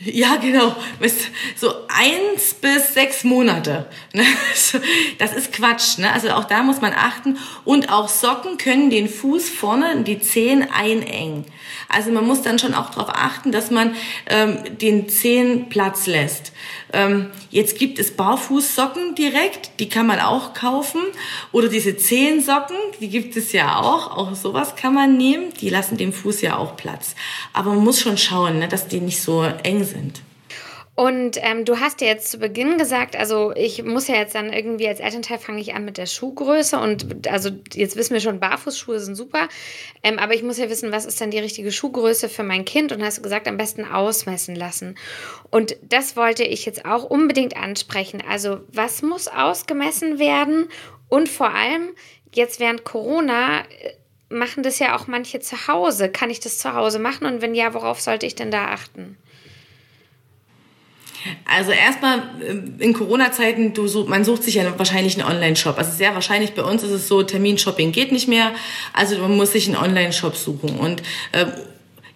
Ja, 0.00 0.36
genau. 0.36 0.76
So 1.56 1.74
eins 1.88 2.54
bis 2.54 2.94
sechs 2.94 3.24
Monate. 3.24 3.86
Ne? 4.12 4.24
Das 5.18 5.32
ist 5.32 5.52
Quatsch. 5.52 5.98
Ne? 5.98 6.12
Also 6.12 6.30
auch 6.30 6.44
da 6.44 6.62
muss 6.62 6.80
man 6.80 6.92
achten. 6.92 7.36
Und 7.64 7.90
auch 7.90 8.08
Socken 8.08 8.58
können 8.58 8.90
den 8.90 9.08
Fuß 9.08 9.48
vorne 9.48 10.04
die 10.04 10.20
Zehen 10.20 10.68
einengen. 10.72 11.44
Also 11.88 12.12
man 12.12 12.26
muss 12.26 12.42
dann 12.42 12.58
schon 12.58 12.74
auch 12.74 12.90
darauf 12.90 13.08
achten, 13.08 13.50
dass 13.50 13.70
man 13.70 13.96
ähm, 14.26 14.58
den 14.78 15.08
Zehen 15.08 15.68
Platz 15.68 16.06
lässt. 16.06 16.52
Ähm, 16.92 17.30
jetzt 17.50 17.78
gibt 17.78 17.98
es 17.98 18.16
Barfußsocken 18.16 19.14
direkt, 19.14 19.80
die 19.80 19.88
kann 19.88 20.06
man 20.06 20.20
auch 20.20 20.54
kaufen. 20.54 21.00
Oder 21.52 21.68
diese 21.68 21.96
Zehensocken, 21.96 22.76
die 23.00 23.08
gibt 23.08 23.36
es 23.36 23.52
ja 23.52 23.80
auch. 23.80 24.16
Auch 24.16 24.34
sowas 24.34 24.76
kann 24.76 24.94
man 24.94 25.16
nehmen. 25.16 25.52
Die 25.60 25.68
lassen 25.68 25.96
dem 25.96 26.12
Fuß 26.12 26.40
ja 26.42 26.56
auch 26.56 26.76
Platz. 26.76 27.14
Aber 27.52 27.70
man 27.70 27.84
muss 27.84 28.00
schon 28.00 28.18
schauen, 28.18 28.58
ne, 28.58 28.68
dass 28.68 28.88
die 28.88 29.00
nicht 29.00 29.22
so 29.22 29.42
eng 29.42 29.84
sind. 29.84 30.22
Und 30.98 31.38
ähm, 31.42 31.64
du 31.64 31.78
hast 31.78 32.00
ja 32.00 32.08
jetzt 32.08 32.28
zu 32.28 32.38
Beginn 32.38 32.76
gesagt, 32.76 33.14
also 33.14 33.52
ich 33.54 33.84
muss 33.84 34.08
ja 34.08 34.16
jetzt 34.16 34.34
dann 34.34 34.52
irgendwie 34.52 34.88
als 34.88 34.98
Elternteil 34.98 35.38
fange 35.38 35.60
ich 35.60 35.72
an 35.72 35.84
mit 35.84 35.96
der 35.96 36.06
Schuhgröße 36.06 36.76
und 36.76 37.28
also 37.28 37.50
jetzt 37.72 37.94
wissen 37.94 38.14
wir 38.14 38.20
schon, 38.20 38.40
Barfußschuhe 38.40 38.98
sind 38.98 39.14
super, 39.14 39.48
ähm, 40.02 40.18
aber 40.18 40.34
ich 40.34 40.42
muss 40.42 40.58
ja 40.58 40.68
wissen, 40.68 40.90
was 40.90 41.06
ist 41.06 41.20
dann 41.20 41.30
die 41.30 41.38
richtige 41.38 41.70
Schuhgröße 41.70 42.28
für 42.28 42.42
mein 42.42 42.64
Kind 42.64 42.90
und 42.90 43.00
hast 43.00 43.22
gesagt, 43.22 43.46
am 43.46 43.56
besten 43.56 43.84
ausmessen 43.84 44.56
lassen. 44.56 44.96
Und 45.52 45.76
das 45.82 46.16
wollte 46.16 46.42
ich 46.42 46.66
jetzt 46.66 46.84
auch 46.84 47.04
unbedingt 47.04 47.56
ansprechen. 47.56 48.20
Also 48.28 48.62
was 48.66 49.00
muss 49.00 49.28
ausgemessen 49.28 50.18
werden 50.18 50.66
und 51.08 51.28
vor 51.28 51.54
allem 51.54 51.90
jetzt 52.34 52.58
während 52.58 52.82
Corona 52.82 53.60
äh, 53.60 53.94
machen 54.30 54.64
das 54.64 54.80
ja 54.80 54.96
auch 54.96 55.06
manche 55.06 55.38
zu 55.38 55.68
Hause. 55.68 56.08
Kann 56.08 56.28
ich 56.28 56.40
das 56.40 56.58
zu 56.58 56.74
Hause 56.74 56.98
machen 56.98 57.24
und 57.24 57.40
wenn 57.40 57.54
ja, 57.54 57.72
worauf 57.72 58.00
sollte 58.00 58.26
ich 58.26 58.34
denn 58.34 58.50
da 58.50 58.72
achten? 58.72 59.16
Also 61.44 61.70
erstmal 61.72 62.18
äh, 62.40 62.82
in 62.82 62.92
Corona-Zeiten, 62.92 63.74
du 63.74 63.86
so, 63.86 64.04
man 64.04 64.24
sucht 64.24 64.42
sich 64.42 64.54
ja 64.54 64.78
wahrscheinlich 64.78 65.18
einen 65.20 65.30
Online-Shop. 65.30 65.78
Also 65.78 65.92
sehr 65.92 66.14
wahrscheinlich 66.14 66.52
bei 66.54 66.62
uns 66.62 66.82
ist 66.82 66.90
es 66.90 67.08
so, 67.08 67.22
Terminshopping 67.22 67.92
geht 67.92 68.12
nicht 68.12 68.28
mehr. 68.28 68.52
Also 68.92 69.18
man 69.18 69.36
muss 69.36 69.52
sich 69.52 69.66
einen 69.66 69.76
Online-Shop 69.76 70.36
suchen. 70.36 70.78
Und 70.78 71.02
äh, 71.32 71.46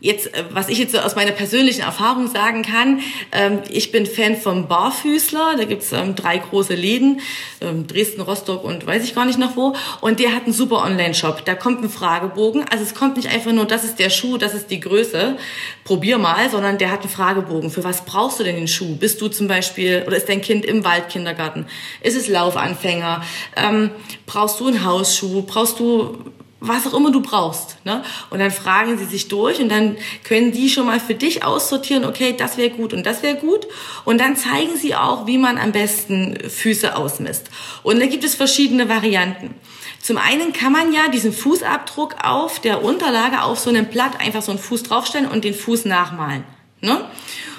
Jetzt, 0.02 0.34
äh, 0.34 0.42
was 0.50 0.68
ich 0.68 0.78
jetzt 0.78 0.90
so 0.90 0.98
aus 0.98 1.14
meiner 1.14 1.30
persönlichen 1.30 1.82
Erfahrung 1.82 2.26
sagen 2.26 2.62
kann, 2.62 2.98
ähm, 3.30 3.60
ich 3.70 3.92
bin 3.92 4.04
Fan 4.04 4.36
vom 4.36 4.66
Barfüßler. 4.66 5.54
Da 5.56 5.64
gibt's 5.64 5.92
ähm, 5.92 6.16
drei 6.16 6.38
große 6.38 6.74
Läden, 6.74 7.20
ähm, 7.60 7.86
Dresden, 7.86 8.20
Rostock 8.20 8.64
und 8.64 8.84
weiß 8.84 9.04
ich 9.04 9.14
gar 9.14 9.24
nicht 9.26 9.38
noch 9.38 9.56
wo. 9.56 9.76
Und 10.00 10.18
der 10.18 10.34
hat 10.34 10.42
einen 10.42 10.54
super 10.54 10.82
Online-Shop. 10.82 11.44
Da 11.44 11.54
kommt 11.54 11.84
ein 11.84 11.88
Fragebogen. 11.88 12.64
Also 12.68 12.82
es 12.82 12.96
kommt 12.96 13.16
nicht 13.16 13.28
einfach 13.28 13.52
nur, 13.52 13.64
das 13.64 13.84
ist 13.84 14.00
der 14.00 14.10
Schuh, 14.10 14.38
das 14.38 14.54
ist 14.54 14.72
die 14.72 14.80
Größe, 14.80 15.36
probier 15.84 16.18
mal, 16.18 16.50
sondern 16.50 16.78
der 16.78 16.90
hat 16.90 17.02
einen 17.02 17.10
Fragebogen. 17.10 17.70
Für 17.70 17.84
was 17.84 18.04
brauchst 18.04 18.40
du 18.40 18.44
denn 18.44 18.56
den 18.56 18.66
Schuh? 18.66 18.96
Bist 18.96 19.20
du 19.20 19.28
zum 19.28 19.46
Beispiel, 19.46 20.02
oder 20.04 20.16
ist 20.16 20.28
dein 20.28 20.40
Kind 20.40 20.64
im 20.64 20.82
Waldkindergarten? 20.82 21.66
Ist 22.00 22.16
es 22.16 22.26
Laufanfänger? 22.26 23.22
Ähm, 23.54 23.90
brauchst 24.26 24.58
du 24.58 24.66
einen 24.66 24.84
Hausschuh? 24.84 25.42
Brauchst 25.42 25.78
du 25.78 26.18
was 26.62 26.86
auch 26.86 26.94
immer 26.94 27.10
du 27.10 27.20
brauchst. 27.20 27.84
Ne? 27.84 28.02
Und 28.30 28.38
dann 28.38 28.52
fragen 28.52 28.96
sie 28.96 29.04
sich 29.04 29.28
durch 29.28 29.60
und 29.60 29.68
dann 29.68 29.96
können 30.22 30.52
die 30.52 30.70
schon 30.70 30.86
mal 30.86 31.00
für 31.00 31.14
dich 31.14 31.44
aussortieren, 31.44 32.04
okay, 32.04 32.34
das 32.36 32.56
wäre 32.56 32.70
gut 32.70 32.92
und 32.92 33.04
das 33.04 33.22
wäre 33.22 33.36
gut. 33.36 33.66
Und 34.04 34.20
dann 34.20 34.36
zeigen 34.36 34.76
sie 34.76 34.94
auch, 34.94 35.26
wie 35.26 35.38
man 35.38 35.58
am 35.58 35.72
besten 35.72 36.38
Füße 36.48 36.96
ausmisst. 36.96 37.50
Und 37.82 38.00
da 38.00 38.06
gibt 38.06 38.22
es 38.22 38.36
verschiedene 38.36 38.88
Varianten. 38.88 39.54
Zum 40.00 40.18
einen 40.18 40.52
kann 40.52 40.72
man 40.72 40.92
ja 40.92 41.08
diesen 41.08 41.32
Fußabdruck 41.32 42.24
auf 42.24 42.60
der 42.60 42.82
Unterlage 42.84 43.42
auf 43.42 43.58
so 43.58 43.70
einem 43.70 43.86
Blatt 43.86 44.20
einfach 44.20 44.42
so 44.42 44.52
einen 44.52 44.60
Fuß 44.60 44.84
draufstellen 44.84 45.28
und 45.28 45.44
den 45.44 45.54
Fuß 45.54 45.84
nachmalen. 45.84 46.44
Ne? 46.80 47.04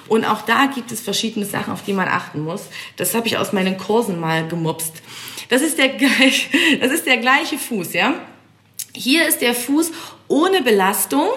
Und 0.08 0.26
auch 0.26 0.42
da 0.42 0.68
gibt 0.68 0.92
es 0.92 1.02
verschiedene 1.02 1.46
Sachen, 1.46 1.74
auf 1.74 1.84
die 1.84 1.94
man 1.94 2.08
achten 2.08 2.42
muss. 2.42 2.68
Das 2.98 3.16
habe 3.16 3.28
ich 3.28 3.38
aus 3.38 3.54
meinen 3.54 3.78
Kursen 3.78 4.20
mal 4.20 4.48
gemobst. 4.48 5.02
Das 5.50 5.62
ist 5.62 5.78
der, 5.78 5.89
das 6.80 6.92
ist 6.92 7.06
der 7.06 7.18
gleiche 7.18 7.58
Fuß, 7.58 7.94
ja? 7.94 8.16
Hier 8.95 9.27
ist 9.27 9.41
der 9.41 9.56
Fuß 9.56 9.91
ohne 10.27 10.62
Belastung. 10.62 11.27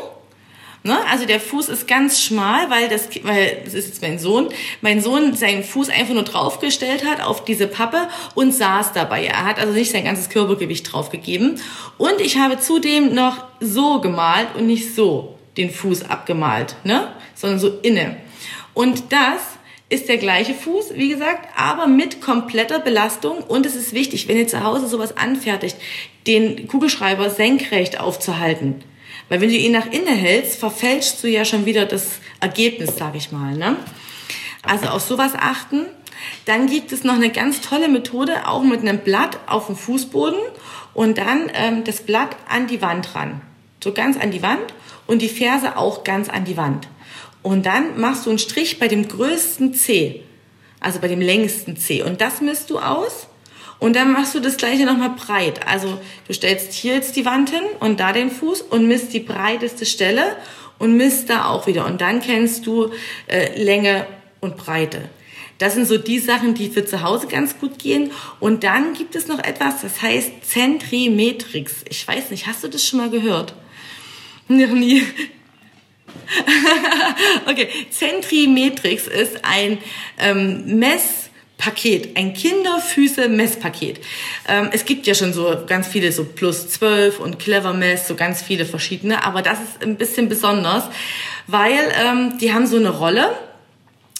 Ne? 0.82 0.96
Also 1.10 1.26
der 1.26 1.40
Fuß 1.40 1.68
ist 1.68 1.88
ganz 1.88 2.20
schmal, 2.20 2.70
weil 2.70 2.88
das, 2.88 3.08
weil 3.22 3.62
das 3.64 3.74
ist 3.74 3.88
jetzt 3.88 4.02
mein 4.02 4.18
Sohn, 4.18 4.48
mein 4.82 5.00
Sohn 5.00 5.34
seinen 5.34 5.64
Fuß 5.64 5.88
einfach 5.88 6.14
nur 6.14 6.22
draufgestellt 6.22 7.04
hat 7.04 7.20
auf 7.20 7.44
diese 7.44 7.66
Pappe 7.66 8.08
und 8.34 8.52
saß 8.52 8.92
dabei. 8.92 9.24
Er 9.24 9.44
hat 9.44 9.58
also 9.58 9.72
nicht 9.72 9.90
sein 9.90 10.04
ganzes 10.04 10.28
Körpergewicht 10.28 10.92
draufgegeben. 10.92 11.60
Und 11.98 12.20
ich 12.20 12.38
habe 12.38 12.60
zudem 12.60 13.14
noch 13.14 13.44
so 13.60 14.00
gemalt 14.00 14.48
und 14.56 14.66
nicht 14.66 14.94
so 14.94 15.36
den 15.56 15.70
Fuß 15.70 16.04
abgemalt, 16.08 16.76
ne? 16.84 17.12
sondern 17.34 17.58
so 17.58 17.78
inne. 17.82 18.18
Und 18.74 19.12
das 19.12 19.55
ist 19.88 20.08
der 20.08 20.18
gleiche 20.18 20.54
Fuß, 20.54 20.94
wie 20.94 21.10
gesagt, 21.10 21.48
aber 21.56 21.86
mit 21.86 22.20
kompletter 22.20 22.80
Belastung. 22.80 23.38
Und 23.38 23.66
es 23.66 23.76
ist 23.76 23.92
wichtig, 23.92 24.26
wenn 24.26 24.36
ihr 24.36 24.48
zu 24.48 24.64
Hause 24.64 24.88
sowas 24.88 25.16
anfertigt, 25.16 25.76
den 26.26 26.66
Kugelschreiber 26.66 27.30
senkrecht 27.30 28.00
aufzuhalten. 28.00 28.82
Weil 29.28 29.40
wenn 29.40 29.48
du 29.48 29.56
ihn 29.56 29.72
nach 29.72 29.86
innen 29.86 30.16
hältst, 30.16 30.58
verfälschst 30.58 31.22
du 31.22 31.28
ja 31.28 31.44
schon 31.44 31.66
wieder 31.66 31.86
das 31.86 32.18
Ergebnis, 32.40 32.96
sag 32.96 33.14
ich 33.14 33.30
mal. 33.30 33.54
Ne? 33.54 33.76
Also 34.62 34.86
auf 34.86 35.02
sowas 35.02 35.32
achten. 35.36 35.86
Dann 36.44 36.66
gibt 36.66 36.92
es 36.92 37.04
noch 37.04 37.14
eine 37.14 37.30
ganz 37.30 37.60
tolle 37.60 37.88
Methode, 37.88 38.48
auch 38.48 38.62
mit 38.62 38.80
einem 38.80 38.98
Blatt 38.98 39.38
auf 39.46 39.66
dem 39.66 39.76
Fußboden 39.76 40.38
und 40.94 41.18
dann 41.18 41.50
ähm, 41.54 41.84
das 41.84 42.00
Blatt 42.00 42.36
an 42.48 42.66
die 42.66 42.82
Wand 42.82 43.14
ran. 43.14 43.42
So 43.82 43.92
ganz 43.92 44.16
an 44.16 44.30
die 44.30 44.42
Wand 44.42 44.74
und 45.06 45.22
die 45.22 45.28
Ferse 45.28 45.76
auch 45.76 46.02
ganz 46.04 46.28
an 46.28 46.44
die 46.44 46.56
Wand. 46.56 46.88
Und 47.46 47.64
dann 47.64 48.00
machst 48.00 48.26
du 48.26 48.30
einen 48.30 48.40
Strich 48.40 48.80
bei 48.80 48.88
dem 48.88 49.06
größten 49.06 49.72
C, 49.72 50.24
also 50.80 50.98
bei 50.98 51.06
dem 51.06 51.20
längsten 51.20 51.76
C. 51.76 52.02
Und 52.02 52.20
das 52.20 52.40
misst 52.40 52.70
du 52.70 52.80
aus 52.80 53.28
und 53.78 53.94
dann 53.94 54.12
machst 54.12 54.34
du 54.34 54.40
das 54.40 54.56
gleiche 54.56 54.84
nochmal 54.84 55.10
breit. 55.10 55.64
Also 55.64 56.00
du 56.26 56.32
stellst 56.32 56.72
hier 56.72 56.94
jetzt 56.94 57.14
die 57.14 57.24
Wand 57.24 57.50
hin 57.50 57.62
und 57.78 58.00
da 58.00 58.12
den 58.12 58.32
Fuß 58.32 58.62
und 58.62 58.88
misst 58.88 59.12
die 59.12 59.20
breiteste 59.20 59.86
Stelle 59.86 60.36
und 60.80 60.96
misst 60.96 61.30
da 61.30 61.44
auch 61.44 61.68
wieder. 61.68 61.86
Und 61.86 62.00
dann 62.00 62.20
kennst 62.20 62.66
du 62.66 62.90
äh, 63.28 63.56
Länge 63.62 64.08
und 64.40 64.56
Breite. 64.56 65.08
Das 65.58 65.74
sind 65.74 65.86
so 65.86 65.98
die 65.98 66.18
Sachen, 66.18 66.54
die 66.54 66.68
für 66.68 66.84
zu 66.84 67.04
Hause 67.04 67.28
ganz 67.28 67.60
gut 67.60 67.78
gehen. 67.78 68.10
Und 68.40 68.64
dann 68.64 68.92
gibt 68.94 69.14
es 69.14 69.28
noch 69.28 69.38
etwas, 69.38 69.82
das 69.82 70.02
heißt 70.02 70.32
Zentrimetrix. 70.42 71.84
Ich 71.88 72.08
weiß 72.08 72.32
nicht, 72.32 72.48
hast 72.48 72.64
du 72.64 72.68
das 72.68 72.84
schon 72.84 72.98
mal 72.98 73.08
gehört? 73.08 73.54
Noch 74.48 74.72
nie. 74.72 75.04
okay, 77.46 77.68
Zentrimetrix 77.90 79.06
ist 79.06 79.44
ein 79.44 79.78
ähm, 80.18 80.78
Messpaket, 80.78 82.16
ein 82.16 82.34
Kinderfüße-Messpaket. 82.34 84.00
Ähm, 84.48 84.70
es 84.72 84.84
gibt 84.84 85.06
ja 85.06 85.14
schon 85.14 85.32
so 85.32 85.56
ganz 85.66 85.86
viele, 85.86 86.12
so 86.12 86.24
plus 86.24 86.68
12 86.68 87.20
und 87.20 87.38
Clever 87.38 87.72
Mess, 87.72 88.08
so 88.08 88.14
ganz 88.14 88.42
viele 88.42 88.64
verschiedene, 88.66 89.24
aber 89.24 89.42
das 89.42 89.58
ist 89.60 89.82
ein 89.82 89.96
bisschen 89.96 90.28
besonders, 90.28 90.84
weil 91.46 91.92
ähm, 92.04 92.38
die 92.40 92.52
haben 92.52 92.66
so 92.66 92.76
eine 92.76 92.90
Rolle. 92.90 93.30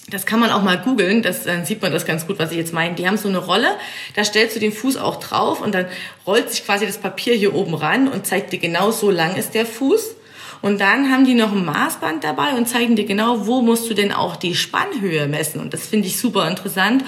Das 0.09 0.25
kann 0.25 0.39
man 0.39 0.51
auch 0.51 0.63
mal 0.63 0.77
googeln, 0.77 1.21
das, 1.21 1.43
dann 1.43 1.65
sieht 1.65 1.81
man 1.81 1.91
das 1.91 2.05
ganz 2.05 2.25
gut, 2.25 2.39
was 2.39 2.51
ich 2.51 2.57
jetzt 2.57 2.71
meine. 2.71 2.95
Die 2.95 3.05
haben 3.05 3.17
so 3.17 3.27
eine 3.27 3.39
Rolle, 3.39 3.67
da 4.15 4.23
stellst 4.23 4.55
du 4.55 4.61
den 4.61 4.71
Fuß 4.71 4.95
auch 4.95 5.17
drauf 5.19 5.59
und 5.59 5.75
dann 5.75 5.85
rollt 6.25 6.49
sich 6.49 6.63
quasi 6.65 6.85
das 6.85 6.97
Papier 6.97 7.35
hier 7.35 7.53
oben 7.53 7.73
ran 7.73 8.07
und 8.07 8.25
zeigt 8.25 8.53
dir 8.53 8.59
genau, 8.59 8.91
so 8.91 9.11
lang 9.11 9.35
ist 9.35 9.53
der 9.53 9.65
Fuß. 9.65 10.15
Und 10.61 10.81
dann 10.81 11.11
haben 11.11 11.25
die 11.25 11.33
noch 11.33 11.51
ein 11.51 11.65
Maßband 11.65 12.23
dabei 12.23 12.53
und 12.55 12.67
zeigen 12.67 12.95
dir 12.95 13.05
genau, 13.05 13.45
wo 13.47 13.61
musst 13.61 13.89
du 13.89 13.93
denn 13.93 14.11
auch 14.11 14.35
die 14.35 14.55
Spannhöhe 14.55 15.27
messen. 15.27 15.61
Und 15.61 15.73
das 15.73 15.87
finde 15.87 16.07
ich 16.07 16.17
super 16.17 16.47
interessant. 16.47 17.03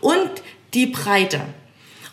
Und 0.00 0.30
die 0.74 0.86
Breite. 0.86 1.40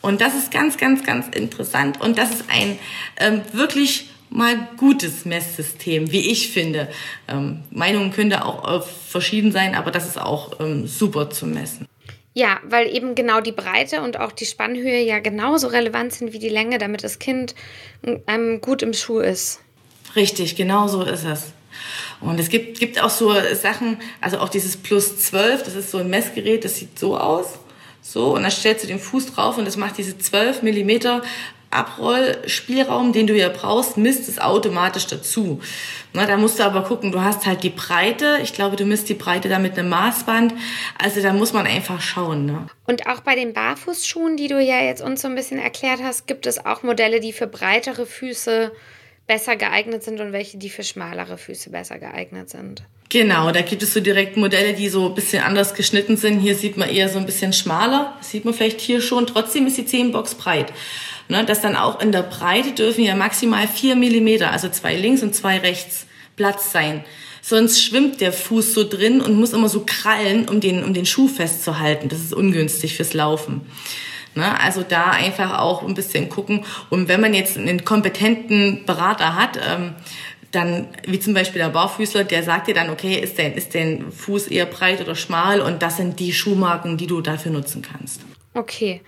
Und 0.01 0.21
das 0.21 0.35
ist 0.35 0.51
ganz, 0.51 0.77
ganz, 0.77 1.03
ganz 1.03 1.27
interessant. 1.35 2.01
Und 2.01 2.17
das 2.17 2.31
ist 2.31 2.45
ein 2.49 2.77
ähm, 3.17 3.41
wirklich 3.53 4.09
mal 4.29 4.55
gutes 4.77 5.25
Messsystem, 5.25 6.11
wie 6.11 6.31
ich 6.31 6.51
finde. 6.51 6.87
Ähm, 7.27 7.63
Meinungen 7.69 8.11
können 8.11 8.29
da 8.29 8.43
auch 8.43 8.79
äh, 8.79 8.81
verschieden 8.81 9.51
sein, 9.51 9.75
aber 9.75 9.91
das 9.91 10.07
ist 10.07 10.19
auch 10.19 10.59
ähm, 10.59 10.87
super 10.87 11.29
zu 11.29 11.45
messen. 11.45 11.85
Ja, 12.33 12.59
weil 12.63 12.87
eben 12.95 13.13
genau 13.13 13.41
die 13.41 13.51
Breite 13.51 14.01
und 14.01 14.17
auch 14.17 14.31
die 14.31 14.45
Spannhöhe 14.45 15.03
ja 15.03 15.19
genauso 15.19 15.67
relevant 15.67 16.13
sind 16.13 16.31
wie 16.31 16.39
die 16.39 16.49
Länge, 16.49 16.77
damit 16.77 17.03
das 17.03 17.19
Kind 17.19 17.55
ähm, 18.25 18.61
gut 18.61 18.81
im 18.81 18.93
Schuh 18.93 19.19
ist. 19.19 19.59
Richtig, 20.15 20.55
genau 20.55 20.87
so 20.87 21.03
ist 21.03 21.25
es. 21.25 21.53
Und 22.19 22.39
es 22.39 22.49
gibt, 22.49 22.79
gibt 22.79 23.01
auch 23.01 23.09
so 23.09 23.33
Sachen, 23.53 23.97
also 24.19 24.39
auch 24.39 24.49
dieses 24.49 24.77
Plus 24.77 25.17
12, 25.17 25.63
das 25.63 25.75
ist 25.75 25.91
so 25.91 25.97
ein 25.97 26.09
Messgerät, 26.09 26.63
das 26.63 26.77
sieht 26.77 26.99
so 26.99 27.17
aus. 27.17 27.59
So, 28.01 28.35
und 28.35 28.43
dann 28.43 28.51
stellst 28.51 28.83
du 28.83 28.87
den 28.87 28.99
Fuß 28.99 29.33
drauf 29.33 29.57
und 29.57 29.65
das 29.65 29.77
macht 29.77 29.97
diese 29.97 30.17
12 30.17 30.63
Millimeter 30.63 31.21
Abrollspielraum, 31.71 33.13
den 33.13 33.27
du 33.27 33.35
ja 33.35 33.47
brauchst, 33.47 33.97
misst 33.97 34.27
es 34.27 34.39
automatisch 34.39 35.07
dazu. 35.07 35.61
Na, 36.13 36.25
da 36.25 36.35
musst 36.35 36.59
du 36.59 36.63
aber 36.63 36.83
gucken, 36.83 37.13
du 37.13 37.21
hast 37.21 37.45
halt 37.45 37.63
die 37.63 37.69
Breite. 37.69 38.39
Ich 38.43 38.53
glaube, 38.53 38.75
du 38.75 38.85
misst 38.85 39.07
die 39.07 39.13
Breite 39.13 39.47
da 39.47 39.57
mit 39.57 39.79
einem 39.79 39.87
Maßband. 39.89 40.53
Also 41.01 41.21
da 41.21 41.31
muss 41.31 41.53
man 41.53 41.65
einfach 41.65 42.01
schauen. 42.01 42.45
Ne? 42.45 42.67
Und 42.87 43.07
auch 43.07 43.21
bei 43.21 43.35
den 43.35 43.53
Barfußschuhen, 43.53 44.35
die 44.35 44.49
du 44.49 44.61
ja 44.61 44.81
jetzt 44.81 45.01
uns 45.01 45.21
so 45.21 45.29
ein 45.29 45.35
bisschen 45.35 45.59
erklärt 45.59 46.01
hast, 46.03 46.27
gibt 46.27 46.45
es 46.45 46.65
auch 46.65 46.83
Modelle, 46.83 47.21
die 47.21 47.31
für 47.31 47.47
breitere 47.47 48.05
Füße 48.05 48.73
besser 49.27 49.55
geeignet 49.55 50.03
sind 50.03 50.19
und 50.19 50.33
welche, 50.33 50.57
die 50.57 50.69
für 50.69 50.83
schmalere 50.83 51.37
Füße 51.37 51.69
besser 51.69 51.99
geeignet 51.99 52.49
sind. 52.49 52.83
Genau, 53.09 53.51
da 53.51 53.61
gibt 53.61 53.83
es 53.83 53.93
so 53.93 53.99
direkt 53.99 54.37
Modelle, 54.37 54.73
die 54.73 54.87
so 54.87 55.09
ein 55.09 55.15
bisschen 55.15 55.43
anders 55.43 55.73
geschnitten 55.73 56.15
sind. 56.15 56.39
Hier 56.39 56.55
sieht 56.55 56.77
man 56.77 56.89
eher 56.89 57.09
so 57.09 57.19
ein 57.19 57.25
bisschen 57.25 57.51
schmaler. 57.51 58.15
Das 58.19 58.31
sieht 58.31 58.45
man 58.45 58.53
vielleicht 58.53 58.79
hier 58.79 59.01
schon. 59.01 59.27
Trotzdem 59.27 59.67
ist 59.67 59.77
die 59.77 59.85
Zehenbox 59.85 60.35
breit. 60.35 60.71
Ne, 61.27 61.45
dass 61.45 61.61
dann 61.61 61.75
auch 61.75 62.01
in 62.01 62.11
der 62.11 62.23
Breite 62.23 62.71
dürfen 62.71 63.03
ja 63.03 63.15
maximal 63.15 63.67
vier 63.67 63.95
Millimeter, 63.95 64.51
also 64.51 64.67
zwei 64.69 64.95
links 64.95 65.23
und 65.23 65.33
zwei 65.33 65.59
rechts, 65.59 66.05
Platz 66.35 66.71
sein. 66.71 67.05
Sonst 67.41 67.81
schwimmt 67.81 68.21
der 68.21 68.33
Fuß 68.33 68.73
so 68.73 68.87
drin 68.87 69.21
und 69.21 69.35
muss 69.35 69.53
immer 69.53 69.69
so 69.69 69.83
krallen, 69.85 70.47
um 70.47 70.59
den, 70.59 70.83
um 70.83 70.93
den 70.93 71.05
Schuh 71.05 71.27
festzuhalten. 71.27 72.09
Das 72.09 72.19
ist 72.19 72.33
ungünstig 72.33 72.95
fürs 72.95 73.13
Laufen. 73.13 73.61
Ne? 74.35 74.59
Also 74.59 74.83
da 74.83 75.11
einfach 75.11 75.59
auch 75.59 75.83
ein 75.83 75.93
bisschen 75.93 76.29
gucken. 76.29 76.65
Und 76.89 77.07
wenn 77.07 77.21
man 77.21 77.33
jetzt 77.33 77.57
einen 77.57 77.83
kompetenten 77.83 78.85
Berater 78.85 79.35
hat, 79.35 79.57
ähm, 79.57 79.95
dann, 80.51 80.89
wie 81.05 81.19
zum 81.19 81.33
Beispiel 81.33 81.61
der 81.61 81.69
Barfüßler, 81.69 82.23
der 82.23 82.43
sagt 82.43 82.67
dir 82.67 82.73
dann, 82.73 82.89
okay, 82.89 83.15
ist 83.15 83.37
der, 83.37 83.55
ist 83.55 83.73
der 83.73 83.99
Fuß 84.11 84.47
eher 84.47 84.65
breit 84.65 85.01
oder 85.01 85.15
schmal 85.15 85.61
und 85.61 85.81
das 85.81 85.97
sind 85.97 86.19
die 86.19 86.33
Schuhmarken, 86.33 86.97
die 86.97 87.07
du 87.07 87.21
dafür 87.21 87.51
nutzen 87.51 87.81
kannst. 87.81 88.21
Okay. 88.53 89.01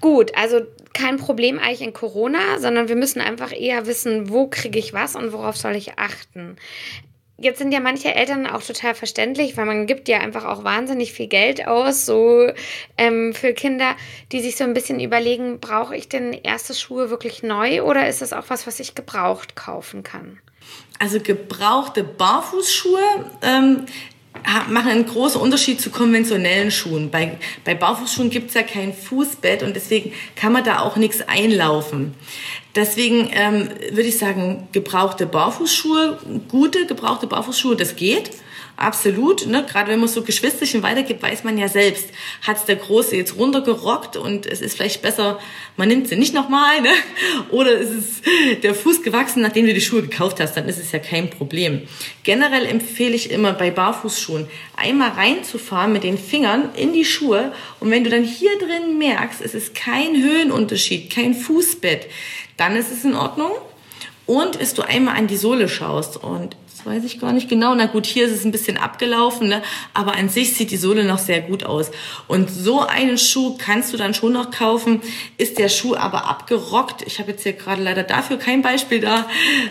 Gut, 0.00 0.32
also 0.36 0.60
kein 0.92 1.16
Problem 1.16 1.58
eigentlich 1.58 1.82
in 1.82 1.92
Corona, 1.92 2.58
sondern 2.58 2.88
wir 2.88 2.96
müssen 2.96 3.20
einfach 3.20 3.52
eher 3.52 3.86
wissen, 3.86 4.30
wo 4.30 4.46
kriege 4.46 4.78
ich 4.78 4.92
was 4.92 5.16
und 5.16 5.32
worauf 5.32 5.56
soll 5.56 5.76
ich 5.76 5.98
achten. 5.98 6.56
Jetzt 7.36 7.58
sind 7.58 7.72
ja 7.72 7.80
manche 7.80 8.14
Eltern 8.14 8.46
auch 8.46 8.62
total 8.62 8.94
verständlich, 8.94 9.56
weil 9.56 9.64
man 9.64 9.86
gibt 9.86 10.08
ja 10.08 10.18
einfach 10.20 10.44
auch 10.44 10.62
wahnsinnig 10.62 11.12
viel 11.12 11.26
Geld 11.26 11.66
aus, 11.66 12.06
so 12.06 12.48
ähm, 12.96 13.34
für 13.34 13.52
Kinder, 13.54 13.96
die 14.30 14.40
sich 14.40 14.56
so 14.56 14.62
ein 14.62 14.72
bisschen 14.72 15.00
überlegen, 15.00 15.58
brauche 15.58 15.96
ich 15.96 16.08
denn 16.08 16.32
erste 16.32 16.74
Schuhe 16.74 17.10
wirklich 17.10 17.42
neu 17.42 17.82
oder 17.82 18.08
ist 18.08 18.22
das 18.22 18.32
auch 18.32 18.44
was, 18.48 18.68
was 18.68 18.78
ich 18.78 18.94
gebraucht 18.94 19.56
kaufen 19.56 20.04
kann? 20.04 20.38
Also 21.00 21.18
gebrauchte 21.18 22.04
Barfußschuhe 22.04 23.32
ähm, 23.42 23.86
machen 24.68 24.90
einen 24.90 25.06
großen 25.06 25.40
Unterschied 25.40 25.80
zu 25.80 25.90
konventionellen 25.90 26.70
Schuhen. 26.70 27.10
Bei, 27.10 27.38
bei 27.64 27.74
Barfußschuhen 27.74 28.30
gibt 28.30 28.48
es 28.48 28.54
ja 28.54 28.62
kein 28.62 28.92
Fußbett 28.92 29.62
und 29.62 29.74
deswegen 29.74 30.12
kann 30.36 30.52
man 30.52 30.64
da 30.64 30.80
auch 30.80 30.96
nichts 30.96 31.22
einlaufen. 31.26 32.14
Deswegen 32.74 33.30
ähm, 33.32 33.68
würde 33.90 34.08
ich 34.08 34.18
sagen, 34.18 34.68
gebrauchte 34.72 35.26
Barfußschuhe, 35.26 36.18
gute 36.48 36.86
gebrauchte 36.86 37.26
Barfußschuhe, 37.26 37.76
das 37.76 37.96
geht. 37.96 38.30
Absolut, 38.76 39.46
ne? 39.46 39.64
gerade 39.70 39.92
wenn 39.92 40.00
man 40.00 40.08
so 40.08 40.22
Geschwisterchen 40.22 40.82
weitergibt, 40.82 41.22
weiß 41.22 41.44
man 41.44 41.56
ja 41.56 41.68
selbst, 41.68 42.08
hat's 42.42 42.64
der 42.64 42.74
Große 42.74 43.14
jetzt 43.16 43.36
runtergerockt 43.36 44.16
und 44.16 44.46
es 44.46 44.60
ist 44.60 44.76
vielleicht 44.76 45.00
besser, 45.00 45.38
man 45.76 45.86
nimmt 45.86 46.08
sie 46.08 46.16
nicht 46.16 46.34
nochmal, 46.34 46.80
ne? 46.80 46.90
oder 47.50 47.70
ist 47.70 47.90
es 47.90 48.60
der 48.62 48.74
Fuß 48.74 49.02
gewachsen, 49.02 49.42
nachdem 49.42 49.66
du 49.66 49.74
die 49.74 49.80
Schuhe 49.80 50.02
gekauft 50.02 50.40
hast, 50.40 50.56
dann 50.56 50.68
ist 50.68 50.80
es 50.80 50.90
ja 50.90 50.98
kein 50.98 51.30
Problem. 51.30 51.82
Generell 52.24 52.66
empfehle 52.66 53.14
ich 53.14 53.30
immer 53.30 53.52
bei 53.52 53.70
Barfußschuhen 53.70 54.48
einmal 54.76 55.10
reinzufahren 55.10 55.92
mit 55.92 56.02
den 56.02 56.18
Fingern 56.18 56.70
in 56.74 56.92
die 56.92 57.04
Schuhe 57.04 57.52
und 57.78 57.92
wenn 57.92 58.02
du 58.02 58.10
dann 58.10 58.24
hier 58.24 58.58
drin 58.58 58.98
merkst, 58.98 59.40
es 59.40 59.54
ist 59.54 59.76
kein 59.76 60.20
Höhenunterschied, 60.20 61.10
kein 61.10 61.34
Fußbett, 61.34 62.08
dann 62.56 62.74
ist 62.74 62.90
es 62.90 63.04
in 63.04 63.14
Ordnung. 63.14 63.52
Und 64.26 64.58
bis 64.58 64.72
du 64.72 64.82
einmal 64.82 65.16
an 65.16 65.26
die 65.26 65.36
Sohle 65.36 65.68
schaust 65.68 66.16
und 66.16 66.56
weiß 66.84 67.04
ich 67.04 67.20
gar 67.20 67.32
nicht 67.32 67.48
genau. 67.48 67.74
Na 67.74 67.86
gut, 67.86 68.06
hier 68.06 68.26
ist 68.26 68.32
es 68.32 68.44
ein 68.44 68.52
bisschen 68.52 68.76
abgelaufen, 68.76 69.48
ne? 69.48 69.62
aber 69.92 70.14
an 70.14 70.28
sich 70.28 70.54
sieht 70.54 70.70
die 70.70 70.76
Sohle 70.76 71.04
noch 71.04 71.18
sehr 71.18 71.40
gut 71.40 71.64
aus. 71.64 71.90
Und 72.26 72.50
so 72.50 72.80
einen 72.80 73.18
Schuh 73.18 73.56
kannst 73.58 73.92
du 73.92 73.96
dann 73.96 74.14
schon 74.14 74.32
noch 74.32 74.50
kaufen. 74.50 75.00
Ist 75.38 75.58
der 75.58 75.68
Schuh 75.68 75.94
aber 75.94 76.28
abgerockt, 76.28 77.02
ich 77.02 77.18
habe 77.18 77.32
jetzt 77.32 77.42
hier 77.42 77.52
gerade 77.52 77.82
leider 77.82 78.02
dafür 78.02 78.38
kein 78.38 78.62
Beispiel 78.62 79.00
da, 79.00 79.28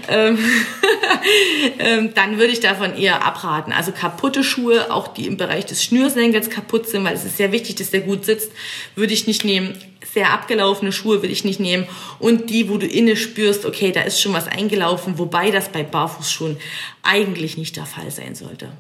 ähm, 0.10 0.38
dann 2.16 2.38
würde 2.38 2.54
ich 2.54 2.60
davon 2.60 2.96
eher 2.96 3.26
abraten. 3.26 3.72
Also 3.72 3.92
kaputte 3.92 4.44
Schuhe, 4.44 4.92
auch 4.92 5.10
die 5.10 5.28
im 5.28 5.38
Bereich 5.38 5.66
des 5.66 5.84
Schnürsenkels 5.84 6.50
kaputt 6.50 6.88
sind, 6.88 7.04
weil 7.04 7.16
es 7.16 7.26
ist 7.26 7.38
sehr 7.38 7.52
wichtig, 7.52 7.76
dass 7.76 7.92
der 7.92 8.02
gut 8.02 8.26
sitzt, 8.26 8.52
würde 8.96 9.14
ich 9.14 9.28
nicht 9.28 9.44
nehmen 9.44 9.78
sehr 10.14 10.32
abgelaufene 10.32 10.92
Schuhe 10.92 11.22
will 11.22 11.32
ich 11.32 11.44
nicht 11.44 11.60
nehmen 11.60 11.88
und 12.20 12.50
die, 12.50 12.70
wo 12.70 12.78
du 12.78 12.86
inne 12.86 13.16
spürst, 13.16 13.66
okay, 13.66 13.92
da 13.92 14.02
ist 14.02 14.22
schon 14.22 14.34
was 14.34 14.48
eingelaufen, 14.48 15.18
wobei 15.18 15.50
das 15.50 15.70
bei 15.70 15.84
Barfußschuhen 15.84 16.58
eigentlich 17.02 17.58
nicht 17.58 17.76
der 17.78 17.86
Fall 17.86 18.12
sein 18.12 18.36
sollte. 18.36 18.72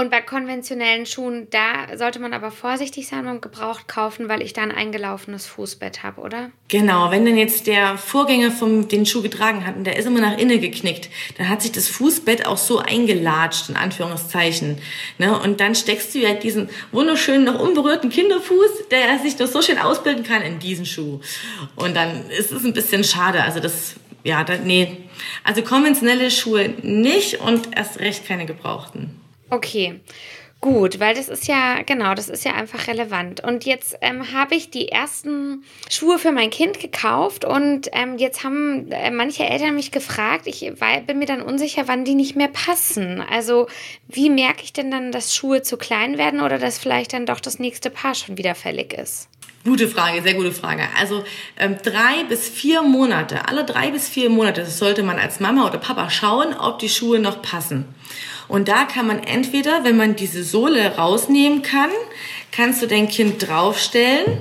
Und 0.00 0.10
bei 0.10 0.22
konventionellen 0.22 1.04
Schuhen, 1.04 1.48
da 1.50 1.94
sollte 1.94 2.20
man 2.20 2.32
aber 2.32 2.50
vorsichtig 2.50 3.06
sein 3.06 3.26
und 3.26 3.42
gebraucht 3.42 3.86
kaufen, 3.86 4.30
weil 4.30 4.40
ich 4.40 4.54
da 4.54 4.62
ein 4.62 4.72
eingelaufenes 4.72 5.44
Fußbett 5.44 6.02
habe, 6.02 6.22
oder? 6.22 6.50
Genau, 6.68 7.10
wenn 7.10 7.26
dann 7.26 7.36
jetzt 7.36 7.66
der 7.66 7.98
Vorgänger 7.98 8.50
vom 8.50 8.88
den 8.88 9.04
Schuh 9.04 9.20
getragen 9.20 9.66
hat 9.66 9.76
und 9.76 9.84
der 9.84 9.98
ist 9.98 10.06
immer 10.06 10.22
nach 10.22 10.38
innen 10.38 10.58
geknickt, 10.58 11.10
dann 11.36 11.50
hat 11.50 11.60
sich 11.60 11.72
das 11.72 11.88
Fußbett 11.88 12.46
auch 12.46 12.56
so 12.56 12.78
eingelatscht, 12.78 13.68
in 13.68 13.76
Anführungszeichen. 13.76 14.78
Ne? 15.18 15.38
Und 15.38 15.60
dann 15.60 15.74
steckst 15.74 16.14
du 16.14 16.20
ja 16.20 16.32
diesen 16.32 16.70
wunderschönen, 16.92 17.44
noch 17.44 17.60
unberührten 17.60 18.08
Kinderfuß, 18.08 18.88
der 18.90 19.18
sich 19.18 19.38
noch 19.38 19.48
so 19.48 19.60
schön 19.60 19.76
ausbilden 19.76 20.24
kann, 20.24 20.40
in 20.40 20.60
diesen 20.60 20.86
Schuh. 20.86 21.20
Und 21.76 21.94
dann 21.94 22.30
ist 22.30 22.52
es 22.52 22.64
ein 22.64 22.72
bisschen 22.72 23.04
schade. 23.04 23.42
Also 23.42 23.60
das, 23.60 23.96
ja, 24.24 24.44
da, 24.44 24.56
nee. 24.56 24.96
Also 25.44 25.60
konventionelle 25.60 26.30
Schuhe 26.30 26.70
nicht 26.80 27.42
und 27.42 27.76
erst 27.76 28.00
recht 28.00 28.26
keine 28.26 28.46
gebrauchten. 28.46 29.19
Okay. 29.50 30.00
Gut, 30.60 31.00
weil 31.00 31.14
das 31.14 31.30
ist 31.30 31.48
ja, 31.48 31.80
genau, 31.86 32.14
das 32.14 32.28
ist 32.28 32.44
ja 32.44 32.52
einfach 32.52 32.86
relevant. 32.86 33.42
Und 33.42 33.64
jetzt 33.64 33.96
ähm, 34.02 34.30
habe 34.34 34.54
ich 34.54 34.68
die 34.68 34.90
ersten 34.90 35.64
Schuhe 35.88 36.18
für 36.18 36.32
mein 36.32 36.50
Kind 36.50 36.78
gekauft 36.78 37.46
und 37.46 37.88
ähm, 37.92 38.18
jetzt 38.18 38.44
haben 38.44 38.92
äh, 38.92 39.10
manche 39.10 39.44
Eltern 39.44 39.74
mich 39.74 39.90
gefragt, 39.90 40.46
ich 40.46 40.70
war, 40.78 41.00
bin 41.00 41.18
mir 41.18 41.24
dann 41.24 41.40
unsicher, 41.40 41.88
wann 41.88 42.04
die 42.04 42.14
nicht 42.14 42.36
mehr 42.36 42.48
passen. 42.48 43.22
Also 43.22 43.68
wie 44.06 44.28
merke 44.28 44.62
ich 44.62 44.74
denn 44.74 44.90
dann, 44.90 45.12
dass 45.12 45.34
Schuhe 45.34 45.62
zu 45.62 45.78
klein 45.78 46.18
werden 46.18 46.42
oder 46.42 46.58
dass 46.58 46.78
vielleicht 46.78 47.14
dann 47.14 47.24
doch 47.24 47.40
das 47.40 47.58
nächste 47.58 47.88
Paar 47.88 48.14
schon 48.14 48.36
wieder 48.36 48.54
fällig 48.54 48.92
ist? 48.92 49.29
Gute 49.62 49.88
Frage, 49.88 50.22
sehr 50.22 50.32
gute 50.32 50.52
Frage. 50.52 50.84
Also 50.98 51.22
ähm, 51.58 51.76
drei 51.82 52.24
bis 52.30 52.48
vier 52.48 52.80
Monate, 52.80 53.46
alle 53.46 53.64
drei 53.64 53.90
bis 53.90 54.08
vier 54.08 54.30
Monate 54.30 54.64
sollte 54.64 55.02
man 55.02 55.18
als 55.18 55.38
Mama 55.38 55.66
oder 55.66 55.76
Papa 55.76 56.08
schauen, 56.08 56.54
ob 56.54 56.78
die 56.78 56.88
Schuhe 56.88 57.18
noch 57.18 57.42
passen. 57.42 57.84
Und 58.48 58.68
da 58.68 58.84
kann 58.84 59.06
man 59.06 59.22
entweder, 59.22 59.84
wenn 59.84 59.98
man 59.98 60.16
diese 60.16 60.44
Sohle 60.44 60.96
rausnehmen 60.96 61.60
kann, 61.60 61.90
kannst 62.52 62.80
du 62.80 62.86
dein 62.86 63.08
Kind 63.08 63.46
draufstellen 63.46 64.38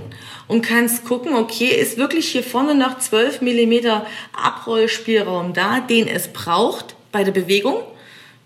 und 0.48 0.62
kannst 0.62 1.04
gucken, 1.04 1.36
okay, 1.36 1.68
ist 1.68 1.98
wirklich 1.98 2.30
hier 2.30 2.42
vorne 2.44 2.74
noch 2.74 2.98
12 2.98 3.42
Millimeter 3.42 4.06
Abrollspielraum 4.42 5.54
da, 5.54 5.82
den 5.82 6.08
es 6.08 6.30
braucht 6.30 6.96
bei 7.12 7.26
der 7.26 7.34
Bewegung. 7.34 7.84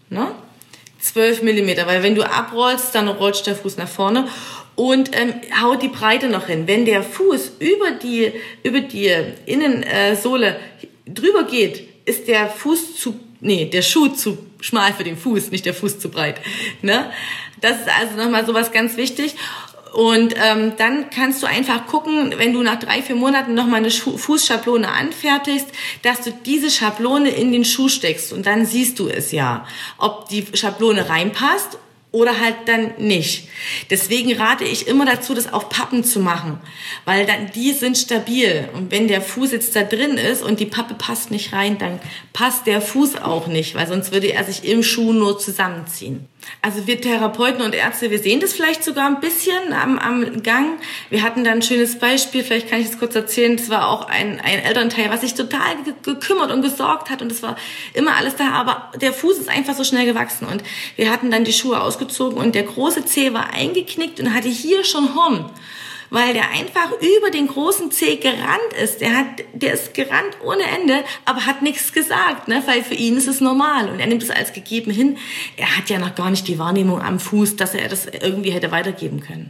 Ne? 0.10 0.32
12 1.00 1.44
Millimeter, 1.44 1.86
weil 1.86 2.02
wenn 2.02 2.16
du 2.16 2.24
abrollst, 2.24 2.96
dann 2.96 3.08
rollst 3.10 3.46
der 3.46 3.56
Fuß 3.56 3.78
nach 3.78 3.88
vorne 3.88 4.28
und 4.76 5.12
ähm, 5.14 5.34
haut 5.62 5.82
die 5.82 5.88
Breite 5.88 6.30
noch 6.30 6.48
hin. 6.48 6.68
Wenn 6.68 6.86
der 6.86 7.04
Fuß 7.04 7.54
über 7.60 7.92
die, 7.92 8.32
über 8.64 8.82
die 8.82 9.12
Innensohle 9.46 10.58
drüber 11.06 11.44
geht, 11.44 11.88
ist 12.06 12.28
der 12.28 12.50
Fuß 12.50 12.96
zu, 12.96 13.20
nee, 13.40 13.66
der 13.66 13.82
Schuh 13.82 14.10
zu 14.10 14.38
schmal 14.62 14.94
für 14.94 15.04
den 15.04 15.18
Fuß, 15.18 15.52
nicht 15.52 15.66
der 15.66 15.74
Fuß 15.74 16.00
zu 16.00 16.10
breit. 16.10 16.38
Ne? 16.82 17.12
Das 17.62 17.80
ist 17.82 17.90
also 17.90 18.18
nochmal 18.18 18.46
sowas 18.46 18.72
ganz 18.72 18.98
wichtig. 18.98 19.36
Und 19.94 20.34
ähm, 20.44 20.74
dann 20.78 21.12
kannst 21.12 21.44
du 21.44 21.48
einfach 21.48 21.86
gucken, 21.86 22.34
wenn 22.38 22.52
du 22.52 22.64
nach 22.64 22.80
drei, 22.80 23.04
vier 23.04 23.16
Monaten 23.16 23.54
nochmal 23.54 23.78
eine 23.78 23.92
Schu 23.92 24.18
Fußschablone 24.18 24.88
anfertigst, 24.88 25.68
dass 26.02 26.22
du 26.22 26.32
diese 26.32 26.72
Schablone 26.72 27.30
in 27.30 27.52
den 27.52 27.64
Schuh 27.64 27.90
steckst 27.90 28.34
und 28.34 28.48
dann 28.48 28.66
siehst 28.66 28.98
du 28.98 29.08
es 29.08 29.32
ja, 29.32 29.68
ob 30.00 30.30
die 30.30 30.48
Schablone 30.56 31.10
reinpasst 31.10 31.78
oder 32.14 32.40
halt 32.40 32.56
dann 32.68 32.94
nicht. 33.00 33.50
Deswegen 33.90 34.34
rate 34.38 34.64
ich 34.64 34.88
immer 34.88 35.06
dazu, 35.06 35.34
das 35.34 35.52
auf 35.52 35.68
Pappen 35.68 36.04
zu 36.04 36.20
machen, 36.20 36.60
weil 37.06 37.26
dann 37.26 37.52
die 37.52 37.74
sind 37.74 37.98
stabil 37.98 38.70
und 38.74 38.92
wenn 38.92 39.08
der 39.08 39.22
Fuß 39.22 39.52
jetzt 39.52 39.76
da 39.76 39.82
drin 39.82 40.18
ist 40.18 40.44
und 40.44 40.60
die 40.60 40.68
Pappe 40.68 40.94
passt 40.94 41.32
nicht 41.32 41.54
rein, 41.54 41.80
dann 41.80 42.00
passt 42.32 42.68
der 42.68 42.82
Fuß 42.82 43.18
auch 43.18 43.48
nicht, 43.48 43.74
weil 43.74 43.88
sonst 43.88 44.12
würde 44.12 44.32
er 44.32 44.44
sich 44.44 44.64
im 44.64 44.84
Schuh 44.84 45.12
nur 45.12 45.40
zusammenziehen. 45.40 46.30
Also 46.62 46.88
wir 46.88 47.00
Therapeuten 47.02 47.62
und 47.62 47.76
Ärzte, 47.76 48.10
wir 48.10 48.20
sehen 48.20 48.40
das 48.40 48.54
vielleicht 48.54 48.84
sogar 48.84 49.08
ein 49.08 49.20
bisschen 49.20 49.74
am, 49.74 50.00
am 50.00 50.44
Gang. 50.44 50.80
Wir 51.10 51.22
hatten 51.22 51.44
da 51.44 51.52
ein 51.52 51.62
schönes 51.62 52.00
Beispiel, 52.00 52.44
vielleicht 52.44 52.70
kann 52.70 52.80
ich 52.80 52.88
es 52.88 53.00
kurz 53.00 53.16
erzählen. 53.16 53.58
Das 53.58 53.70
war 53.70 53.90
auch 53.90 54.08
ein, 54.08 54.40
ein 54.40 54.60
Elternteil, 54.60 55.10
was 55.10 55.22
sich 55.22 55.34
total 55.34 55.76
gekümmert 56.04 56.52
und 56.52 56.62
gesorgt 56.62 57.10
hat 57.10 57.22
und 57.22 57.32
es 57.32 57.44
war 57.44 57.58
immer 57.94 58.16
alles 58.16 58.36
da, 58.36 58.52
aber 58.52 58.92
der 59.00 59.14
Fuß 59.14 59.40
ist 59.40 59.50
einfach 59.50 59.76
so 59.76 59.84
schnell 59.84 60.06
gewachsen 60.06 60.48
und 60.48 60.64
wir 60.96 61.12
hatten 61.12 61.32
dann 61.32 61.44
die 61.44 61.54
Schuhe 61.54 61.82
ausgezogen 61.82 62.38
und 62.38 62.56
der 62.56 62.64
große 62.64 63.06
Zeh 63.06 63.34
war 63.34 63.54
eingeknickt 63.54 64.20
und 64.20 64.34
hatte 64.34 64.50
hier 64.50 64.84
schon 64.84 65.16
Horn 65.16 65.50
weil 66.14 66.36
der 66.36 66.52
einfach 66.52 66.92
über 66.92 67.32
den 67.32 67.48
großen 67.48 67.90
Zeh 67.90 68.18
gerannt 68.18 68.72
ist. 68.80 69.02
Der 69.02 69.18
hat, 69.18 69.26
der 69.54 69.74
ist 69.74 69.96
gerannt 69.96 70.38
ohne 70.46 70.62
Ende, 70.62 71.04
aber 71.26 71.48
hat 71.48 71.64
nichts 71.64 71.92
gesagt, 71.92 72.48
ne? 72.48 72.62
weil 72.68 72.84
für 72.84 72.94
ihn 72.94 73.18
ist 73.18 73.28
es 73.28 73.42
normal 73.42 73.90
und 73.90 74.00
er 74.00 74.06
nimmt 74.06 74.22
es 74.22 74.30
als 74.30 74.54
gegeben 74.54 74.92
hin. 74.92 75.18
Er 75.58 75.76
hat 75.76 75.90
ja 75.90 75.98
noch 75.98 76.14
gar 76.14 76.30
nicht 76.30 76.48
die 76.48 76.60
Wahrnehmung 76.60 77.02
am 77.02 77.20
Fuß, 77.20 77.56
dass 77.56 77.74
er 77.74 77.90
das 77.90 78.06
irgendwie 78.06 78.52
hätte 78.52 78.70
weitergeben 78.72 79.22
können. 79.22 79.50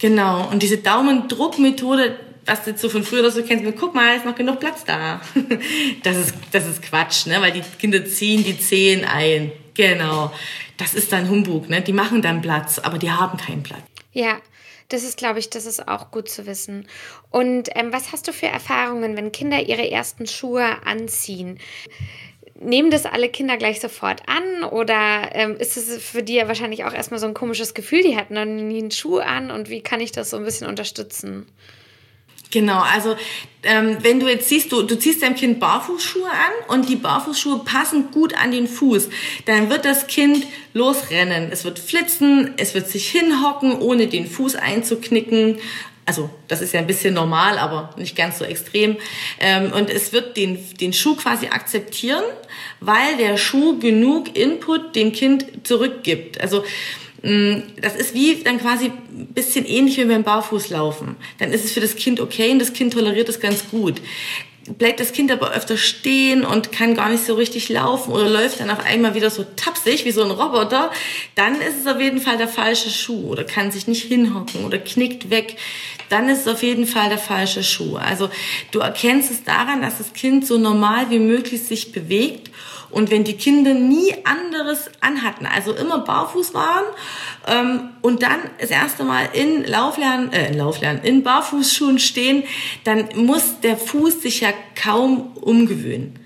Genau. 0.00 0.48
Und 0.50 0.64
diese 0.64 0.78
Daumendruckmethode, 0.78 2.18
was 2.46 2.64
du 2.64 2.76
so 2.76 2.88
von 2.88 3.04
früher 3.04 3.20
oder 3.20 3.30
so 3.30 3.44
kennst, 3.44 3.64
mit, 3.64 3.78
guck 3.78 3.94
mal, 3.94 4.16
ist 4.16 4.24
noch 4.24 4.34
genug 4.34 4.58
Platz 4.58 4.84
da. 4.84 5.20
Das 6.02 6.16
ist, 6.16 6.34
das 6.50 6.66
ist 6.66 6.82
Quatsch, 6.82 7.26
ne? 7.26 7.36
weil 7.40 7.52
die 7.52 7.62
Kinder 7.78 8.04
ziehen 8.04 8.42
die 8.42 8.58
Zehen 8.58 9.04
ein. 9.04 9.52
Genau. 9.74 10.32
Das 10.78 10.94
ist 10.94 11.12
dann 11.12 11.28
Humbug, 11.30 11.68
ne? 11.68 11.80
Die 11.80 11.92
machen 11.92 12.22
dann 12.22 12.42
Platz, 12.42 12.80
aber 12.80 12.98
die 12.98 13.12
haben 13.12 13.38
keinen 13.38 13.62
Platz. 13.62 13.82
Ja, 14.12 14.40
das 14.92 15.04
ist, 15.04 15.16
glaube 15.16 15.38
ich, 15.38 15.50
das 15.50 15.66
ist 15.66 15.88
auch 15.88 16.10
gut 16.10 16.28
zu 16.28 16.46
wissen. 16.46 16.86
Und 17.30 17.70
ähm, 17.74 17.92
was 17.92 18.12
hast 18.12 18.28
du 18.28 18.32
für 18.32 18.46
Erfahrungen, 18.46 19.16
wenn 19.16 19.32
Kinder 19.32 19.60
ihre 19.60 19.90
ersten 19.90 20.26
Schuhe 20.26 20.64
anziehen? 20.84 21.58
Nehmen 22.60 22.90
das 22.90 23.06
alle 23.06 23.28
Kinder 23.28 23.56
gleich 23.56 23.80
sofort 23.80 24.22
an 24.28 24.64
oder 24.64 25.30
ähm, 25.32 25.56
ist 25.56 25.76
es 25.76 26.02
für 26.02 26.22
die 26.22 26.34
ja 26.34 26.46
wahrscheinlich 26.46 26.84
auch 26.84 26.92
erstmal 26.92 27.18
so 27.18 27.26
ein 27.26 27.34
komisches 27.34 27.74
Gefühl, 27.74 28.02
die 28.02 28.16
hatten 28.16 28.34
noch 28.34 28.44
nie 28.44 28.78
einen 28.78 28.92
Schuh 28.92 29.18
an 29.18 29.50
und 29.50 29.68
wie 29.68 29.80
kann 29.80 30.00
ich 30.00 30.12
das 30.12 30.30
so 30.30 30.36
ein 30.36 30.44
bisschen 30.44 30.68
unterstützen? 30.68 31.46
Genau, 32.52 32.80
also 32.80 33.16
ähm, 33.62 33.96
wenn 34.02 34.20
du 34.20 34.28
jetzt 34.28 34.48
siehst, 34.48 34.72
du, 34.72 34.82
du 34.82 34.98
ziehst 34.98 35.22
deinem 35.22 35.36
Kind 35.36 35.58
Barfußschuhe 35.58 36.28
an 36.28 36.76
und 36.76 36.88
die 36.88 36.96
Barfußschuhe 36.96 37.60
passen 37.64 38.10
gut 38.10 38.34
an 38.34 38.50
den 38.52 38.68
Fuß, 38.68 39.08
dann 39.46 39.70
wird 39.70 39.86
das 39.86 40.06
Kind 40.06 40.46
losrennen. 40.74 41.48
Es 41.50 41.64
wird 41.64 41.78
flitzen, 41.78 42.52
es 42.58 42.74
wird 42.74 42.88
sich 42.88 43.08
hinhocken, 43.10 43.78
ohne 43.78 44.06
den 44.06 44.26
Fuß 44.26 44.56
einzuknicken. 44.56 45.58
Also 46.04 46.28
das 46.48 46.60
ist 46.60 46.74
ja 46.74 46.80
ein 46.80 46.86
bisschen 46.86 47.14
normal, 47.14 47.56
aber 47.56 47.94
nicht 47.96 48.16
ganz 48.16 48.38
so 48.38 48.44
extrem. 48.44 48.96
Ähm, 49.40 49.72
und 49.72 49.88
es 49.88 50.12
wird 50.12 50.36
den, 50.36 50.58
den 50.76 50.92
Schuh 50.92 51.16
quasi 51.16 51.46
akzeptieren, 51.46 52.24
weil 52.80 53.16
der 53.16 53.38
Schuh 53.38 53.78
genug 53.78 54.36
Input 54.36 54.94
dem 54.94 55.12
Kind 55.12 55.46
zurückgibt. 55.66 56.38
Also 56.40 56.64
das 57.22 57.94
ist 57.94 58.14
wie 58.14 58.42
dann 58.42 58.58
quasi 58.58 58.86
ein 58.86 59.28
bisschen 59.32 59.64
ähnlich 59.64 59.96
wie 59.96 60.04
beim 60.04 60.24
Barfußlaufen. 60.24 61.14
Dann 61.38 61.52
ist 61.52 61.64
es 61.64 61.72
für 61.72 61.80
das 61.80 61.94
Kind 61.94 62.20
okay 62.20 62.50
und 62.50 62.58
das 62.58 62.72
Kind 62.72 62.94
toleriert 62.94 63.28
es 63.28 63.38
ganz 63.38 63.68
gut. 63.70 64.00
Bleibt 64.78 65.00
das 65.00 65.12
Kind 65.12 65.30
aber 65.30 65.52
öfter 65.52 65.76
stehen 65.76 66.44
und 66.44 66.72
kann 66.72 66.94
gar 66.94 67.10
nicht 67.10 67.24
so 67.24 67.34
richtig 67.34 67.68
laufen 67.68 68.12
oder 68.12 68.28
läuft 68.28 68.60
dann 68.60 68.70
auf 68.70 68.84
einmal 68.84 69.14
wieder 69.14 69.30
so 69.30 69.44
tapsig 69.56 70.04
wie 70.04 70.12
so 70.12 70.22
ein 70.22 70.30
Roboter, 70.30 70.92
dann 71.34 71.60
ist 71.60 71.80
es 71.80 71.86
auf 71.86 72.00
jeden 72.00 72.20
Fall 72.20 72.38
der 72.38 72.46
falsche 72.46 72.90
Schuh 72.90 73.30
oder 73.30 73.42
kann 73.42 73.72
sich 73.72 73.88
nicht 73.88 74.04
hinhocken 74.04 74.64
oder 74.64 74.78
knickt 74.78 75.30
weg. 75.30 75.56
Dann 76.10 76.28
ist 76.28 76.42
es 76.42 76.48
auf 76.48 76.62
jeden 76.62 76.86
Fall 76.86 77.08
der 77.08 77.18
falsche 77.18 77.64
Schuh. 77.64 77.96
Also 77.96 78.30
du 78.70 78.80
erkennst 78.80 79.32
es 79.32 79.42
daran, 79.42 79.82
dass 79.82 79.98
das 79.98 80.12
Kind 80.12 80.46
so 80.46 80.58
normal 80.58 81.10
wie 81.10 81.18
möglich 81.18 81.62
sich 81.62 81.90
bewegt 81.90 82.50
und 82.92 83.10
wenn 83.10 83.24
die 83.24 83.36
Kinder 83.36 83.74
nie 83.74 84.14
anderes 84.24 84.90
anhatten, 85.00 85.46
also 85.46 85.72
immer 85.72 86.00
barfuß 86.00 86.54
waren 86.54 86.84
ähm, 87.46 87.90
und 88.02 88.22
dann 88.22 88.38
das 88.60 88.70
erste 88.70 89.04
Mal 89.04 89.28
in 89.32 89.64
Lauflernen, 89.64 90.32
äh, 90.32 90.48
in 90.48 90.58
Lauflernen, 90.58 91.02
in 91.02 91.22
Barfußschuhen 91.22 91.98
stehen, 91.98 92.44
dann 92.84 93.08
muss 93.14 93.60
der 93.60 93.76
Fuß 93.76 94.22
sich 94.22 94.40
ja 94.40 94.52
kaum 94.74 95.32
umgewöhnen. 95.40 96.18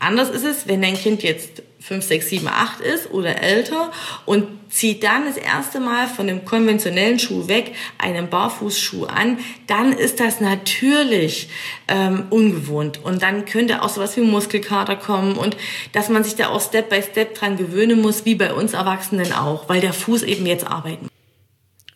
Anders 0.00 0.30
ist 0.30 0.44
es, 0.44 0.68
wenn 0.68 0.82
dein 0.82 0.94
Kind 0.94 1.22
jetzt 1.22 1.62
5, 1.88 2.04
6, 2.04 2.28
7, 2.28 2.48
8 2.48 2.80
ist 2.80 3.10
oder 3.10 3.42
älter 3.42 3.90
und 4.26 4.46
zieht 4.68 5.02
dann 5.02 5.24
das 5.24 5.38
erste 5.38 5.80
Mal 5.80 6.06
von 6.06 6.26
dem 6.26 6.44
konventionellen 6.44 7.18
Schuh 7.18 7.48
weg 7.48 7.74
einen 7.96 8.28
Barfußschuh 8.28 9.06
an, 9.06 9.38
dann 9.66 9.94
ist 9.94 10.20
das 10.20 10.42
natürlich 10.42 11.48
ähm, 11.88 12.26
ungewohnt. 12.28 13.02
Und 13.02 13.22
dann 13.22 13.46
könnte 13.46 13.82
auch 13.82 13.88
sowas 13.88 14.18
wie 14.18 14.20
Muskelkater 14.20 14.96
kommen 14.96 15.38
und 15.38 15.56
dass 15.92 16.10
man 16.10 16.24
sich 16.24 16.36
da 16.36 16.50
auch 16.50 16.60
Step 16.60 16.90
by 16.90 17.00
Step 17.02 17.34
dran 17.34 17.56
gewöhnen 17.56 18.02
muss, 18.02 18.26
wie 18.26 18.34
bei 18.34 18.52
uns 18.52 18.74
Erwachsenen 18.74 19.32
auch, 19.32 19.70
weil 19.70 19.80
der 19.80 19.94
Fuß 19.94 20.24
eben 20.24 20.44
jetzt 20.44 20.66
arbeiten 20.66 21.04
muss. 21.04 21.12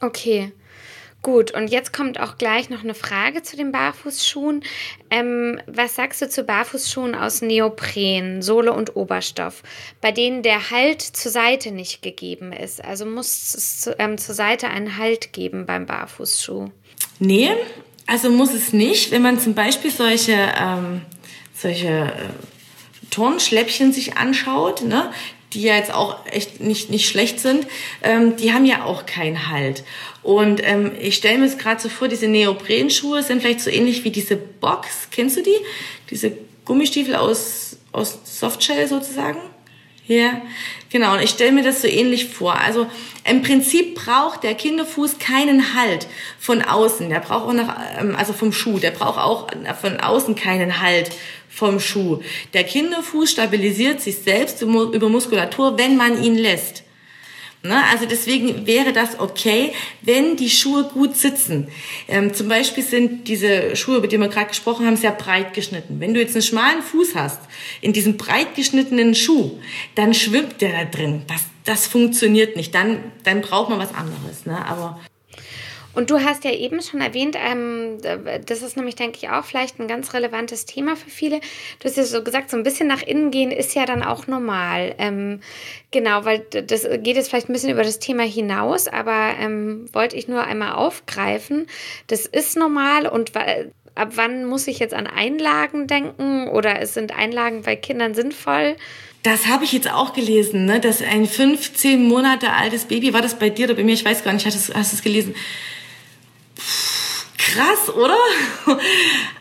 Okay. 0.01 0.53
Gut, 1.23 1.53
und 1.53 1.69
jetzt 1.69 1.93
kommt 1.93 2.19
auch 2.19 2.37
gleich 2.37 2.69
noch 2.69 2.83
eine 2.83 2.95
Frage 2.95 3.43
zu 3.43 3.57
den 3.57 3.71
Barfußschuhen. 3.71 4.65
Ähm, 5.09 5.61
was 5.69 5.95
sagst 5.95 6.21
du 6.21 6.29
zu 6.29 6.43
Barfußschuhen 6.43 7.15
aus 7.15 7.43
Neopren, 7.43 8.43
Sohle 8.43 8.73
und 8.73 8.97
Oberstoff, 8.97 9.63
bei 10.01 10.11
denen 10.11 10.43
der 10.43 10.71
Halt 10.71 11.01
zur 11.01 11.31
Seite 11.31 11.71
nicht 11.71 12.03
gegeben 12.03 12.53
ist? 12.53 12.85
Also 12.85 13.07
muss 13.07 13.55
es 13.55 13.91
ähm, 14.01 14.19
zur 14.19 14.35
Seite 14.35 14.67
einen 14.67 14.99
Halt 14.99 15.33
geben 15.33 15.65
beim 15.65 15.87
Barfußschuh? 15.87 16.71
Nee, 17.21 17.51
also 18.09 18.29
muss 18.29 18.53
es 18.53 18.73
nicht. 18.73 19.13
Wenn 19.13 19.23
man 19.23 19.39
zum 19.39 19.55
Beispiel 19.55 19.93
solche, 19.93 20.53
ähm, 20.61 21.03
solche 21.55 21.87
äh, 21.89 23.11
Turnschläppchen 23.11 23.93
sich 23.93 24.17
anschaut, 24.17 24.83
ne, 24.83 25.13
die 25.55 25.62
ja 25.62 25.77
jetzt 25.77 25.93
auch 25.93 26.25
echt 26.27 26.61
nicht, 26.61 26.91
nicht 26.91 27.09
schlecht 27.09 27.41
sind, 27.41 27.67
ähm, 28.03 28.37
die 28.37 28.53
haben 28.53 28.65
ja 28.65 28.85
auch 28.85 29.07
keinen 29.07 29.49
Halt. 29.49 29.85
Und 30.23 30.61
ähm, 30.65 30.93
ich 31.01 31.17
stelle 31.17 31.38
mir 31.38 31.47
es 31.47 31.59
gerade 31.59 31.81
so 31.81 31.88
vor, 31.88 32.09
diese 32.09 32.29
Neoprenschuhe 32.29 33.23
sind 33.23 33.43
vielleicht 33.43 33.61
so 33.61 33.71
ähnlich 33.71 34.05
wie 34.05 34.11
diese 34.11 34.37
Box. 34.37 35.09
Kennst 35.11 35.37
du 35.37 35.43
die? 35.43 35.57
Diese 36.11 36.33
Gummistiefel 36.65 37.17
aus, 37.17 37.77
aus 37.93 38.19
Softshell 38.25 38.87
sozusagen? 38.87 39.41
Ja, 40.07 40.43
genau. 40.91 41.15
Und 41.15 41.23
ich 41.23 41.31
stelle 41.31 41.53
mir 41.53 41.62
das 41.62 41.83
so 41.83 41.88
ähnlich 41.88 42.27
vor. 42.27 42.59
Also 42.59 42.88
im 43.29 43.43
Prinzip 43.43 43.95
braucht 43.95 44.43
der 44.43 44.55
Kinderfuß 44.55 45.19
keinen 45.19 45.75
Halt 45.75 46.09
von 46.38 46.62
außen. 46.62 47.09
Der 47.09 47.21
braucht 47.21 47.49
auch 47.49 47.53
nach, 47.53 47.77
ähm, 48.01 48.17
also 48.17 48.33
vom 48.33 48.53
Schuh. 48.53 48.79
Der 48.79 48.91
braucht 48.91 49.19
auch 49.19 49.47
von 49.81 50.01
außen 50.01 50.35
keinen 50.35 50.81
Halt 50.81 51.11
vom 51.49 51.79
Schuh. 51.79 52.21
Der 52.53 52.65
Kinderfuß 52.65 53.31
stabilisiert 53.31 54.01
sich 54.01 54.19
selbst 54.19 54.62
über 54.62 55.09
Muskulatur, 55.09 55.79
wenn 55.79 55.97
man 55.97 56.23
ihn 56.23 56.37
lässt. 56.37 56.83
Ne? 57.64 57.81
Also 57.92 58.07
deswegen 58.07 58.66
wäre 58.66 58.92
das 58.92 59.20
okay, 59.20 59.72
wenn 60.01 60.37
die 60.37 60.51
Schuhe 60.51 60.85
gut 60.85 61.16
sitzen. 61.16 61.68
Ähm, 62.09 62.35
zum 62.35 62.48
Beispiel 62.48 62.83
sind 62.83 63.29
diese 63.29 63.77
Schuhe, 63.77 63.98
über 63.98 64.09
die 64.09 64.18
wir 64.18 64.29
gerade 64.29 64.48
gesprochen 64.48 64.87
haben, 64.87 64.96
sehr 64.96 65.12
breit 65.12 65.55
geschnitten. 65.55 66.01
Wenn 66.01 66.12
du 66.12 66.20
jetzt 66.20 66.35
einen 66.35 66.42
schmalen 66.42 66.83
Fuß 66.83 67.14
hast, 67.14 67.40
in 67.81 67.92
diesem 67.92 68.16
breit 68.16 68.57
geschnittenen 68.57 69.14
Schuh, 69.14 69.59
dann 69.94 70.12
schwimmt 70.12 70.61
der 70.61 70.72
da 70.72 70.85
drin. 70.85 71.22
Das, 71.29 71.42
das 71.64 71.87
funktioniert 71.87 72.57
nicht. 72.57 72.75
Dann, 72.75 72.98
dann 73.22 73.42
braucht 73.42 73.70
man 73.70 73.79
was 73.79 73.94
anderes. 73.94 74.44
Ne? 74.44 74.64
Aber 74.66 75.01
und 75.95 76.11
du 76.11 76.21
hast 76.21 76.45
ja 76.45 76.53
eben 76.53 76.81
schon 76.81 77.01
erwähnt, 77.01 77.37
ähm, 77.39 77.99
das 78.47 78.63
ist 78.63 78.77
nämlich, 78.77 78.97
denke 78.97 79.19
ich, 79.21 79.29
auch 79.29 79.45
vielleicht 79.45 79.79
ein 79.79 79.89
ganz 79.89 80.15
relevantes 80.15 80.65
Thema 80.65 80.97
für 80.97 81.11
viele. 81.11 81.41
Du 81.81 81.89
hast 81.89 81.97
ja 81.97 82.05
so 82.05 82.23
gesagt, 82.23 82.51
so 82.51 82.57
ein 82.57 82.63
bisschen 82.63 82.89
nach 82.89 83.03
innen 83.03 83.31
gehen 83.31 83.51
ist 83.51 83.75
ja 83.75 83.85
dann 83.85 84.03
auch 84.03 84.27
normal. 84.27 84.95
Ähm, 84.99 85.41
genau, 85.91 86.25
weil 86.25 86.41
das 86.41 86.83
geht 87.03 87.17
jetzt 87.17 87.29
vielleicht 87.29 87.49
ein 87.49 87.53
bisschen 87.53 87.71
über 87.71 87.83
das 87.83 87.99
Thema 87.99 88.23
hinaus, 88.23 88.89
aber 88.89 89.35
ähm, 89.39 89.87
wollte 89.93 90.17
ich 90.17 90.29
nur 90.29 90.45
einmal 90.45 90.73
aufgreifen. 90.73 91.67
Das 92.07 92.27
ist 92.27 92.57
normal 92.57 93.07
und 93.07 93.33
ab 93.95 94.13
wann 94.15 94.45
muss 94.47 94.67
ich 94.69 94.79
jetzt 94.79 94.95
an 94.95 95.07
Einlagen 95.07 95.87
denken 95.87 96.49
oder 96.49 96.81
es 96.81 96.95
sind 96.95 97.17
Einlagen 97.17 97.63
bei 97.63 97.77
Kindern 97.77 98.15
sinnvoll? 98.15 98.77
Das 99.23 99.47
habe 99.47 99.65
ich 99.65 99.73
jetzt 99.73 99.89
auch 99.89 100.15
gelesen, 100.15 100.65
ne? 100.65 100.81
dass 100.81 101.01
ein 101.01 101.27
15 101.27 102.03
Monate 102.09 102.53
altes 102.53 102.87
Baby, 102.87 103.13
war 103.13 103.23
das 103.23 103.39
bei 103.39 103.51
dir 103.51 103.67
oder 103.67 103.75
bei 103.75 103.85
mir, 103.85 103.95
ich 103.95 104.05
weiß 104.05 104.25
gar 104.25 104.33
nicht, 104.33 104.47
hast 104.47 104.69
du 104.69 104.73
es 104.75 105.03
gelesen, 105.03 105.35
krass, 107.38 107.90
oder? 107.94 108.16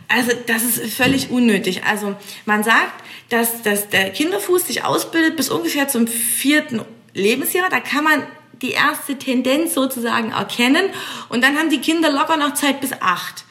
Also 0.08 0.32
das 0.46 0.64
ist 0.64 0.94
völlig 0.94 1.30
unnötig. 1.30 1.84
Also 1.86 2.16
man 2.46 2.66
sagt, 2.66 3.02
dass, 3.30 3.62
dass 3.62 3.88
der 3.88 4.10
Kinderfuß 4.10 4.68
sich 4.68 4.84
ausbildet 4.84 5.38
bis 5.38 5.50
ungefähr 5.50 5.88
zum 5.88 6.06
vierten 6.06 6.82
Lebensjahr. 7.14 7.70
Da 7.70 7.80
kann 7.80 8.04
man 8.04 8.24
die 8.62 8.72
erste 8.72 9.18
Tendenz 9.18 9.74
sozusagen 9.74 10.32
erkennen. 10.32 10.90
Und 11.30 11.44
dann 11.44 11.58
haben 11.58 11.70
die 11.70 11.80
Kinder 11.80 12.12
locker 12.12 12.36
noch 12.36 12.56
Zeit 12.56 12.82
bis 12.82 12.92
acht. 13.00 13.46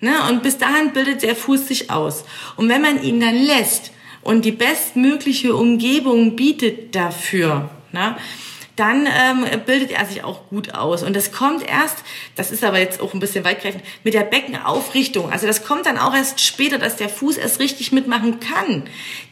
Ne? 0.00 0.12
Und 0.28 0.42
bis 0.42 0.58
dahin 0.58 0.92
bildet 0.92 1.22
der 1.22 1.34
Fuß 1.34 1.66
sich 1.66 1.90
aus. 1.90 2.24
Und 2.56 2.68
wenn 2.68 2.82
man 2.82 3.02
ihn 3.02 3.20
dann 3.20 3.36
lässt 3.36 3.92
und 4.20 4.44
die 4.44 4.52
bestmögliche 4.52 5.54
Umgebung 5.54 6.36
bietet 6.36 6.94
dafür, 6.94 7.70
ne? 7.92 8.16
Dann 8.76 9.06
ähm, 9.06 9.44
bildet 9.66 9.90
er 9.90 10.06
sich 10.06 10.24
auch 10.24 10.48
gut 10.48 10.74
aus. 10.74 11.02
Und 11.02 11.14
das 11.14 11.32
kommt 11.32 11.66
erst, 11.68 11.98
das 12.36 12.50
ist 12.50 12.64
aber 12.64 12.78
jetzt 12.78 13.00
auch 13.00 13.12
ein 13.12 13.20
bisschen 13.20 13.44
weitgreifend, 13.44 13.84
mit 14.04 14.14
der 14.14 14.22
Beckenaufrichtung. 14.22 15.30
Also 15.30 15.46
das 15.46 15.64
kommt 15.64 15.86
dann 15.86 15.98
auch 15.98 16.14
erst 16.14 16.40
später, 16.40 16.78
dass 16.78 16.96
der 16.96 17.08
Fuß 17.08 17.36
erst 17.36 17.60
richtig 17.60 17.92
mitmachen 17.92 18.40
kann. 18.40 18.84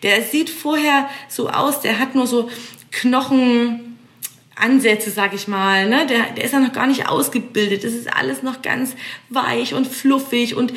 Der 0.03 0.23
sieht 0.23 0.51
vorher 0.51 1.09
so 1.29 1.49
aus, 1.49 1.81
der 1.81 1.99
hat 1.99 2.15
nur 2.15 2.27
so 2.27 2.51
Knochen, 2.91 3.91
Ansätze, 4.57 5.11
sag 5.11 5.33
ich 5.33 5.49
mal, 5.49 5.89
ne? 5.89 6.07
der, 6.07 6.33
der 6.37 6.45
ist 6.45 6.53
ja 6.53 6.61
noch 6.61 6.73
gar 6.73 6.87
nicht 6.87 7.09
ausgebildet. 7.09 7.83
Das 7.83 7.93
ist 7.93 8.13
alles 8.15 8.43
noch 8.43 8.63
ganz 8.63 8.95
weich 9.31 9.75
und 9.75 9.87
fluffig 9.87 10.55
und 10.55 10.75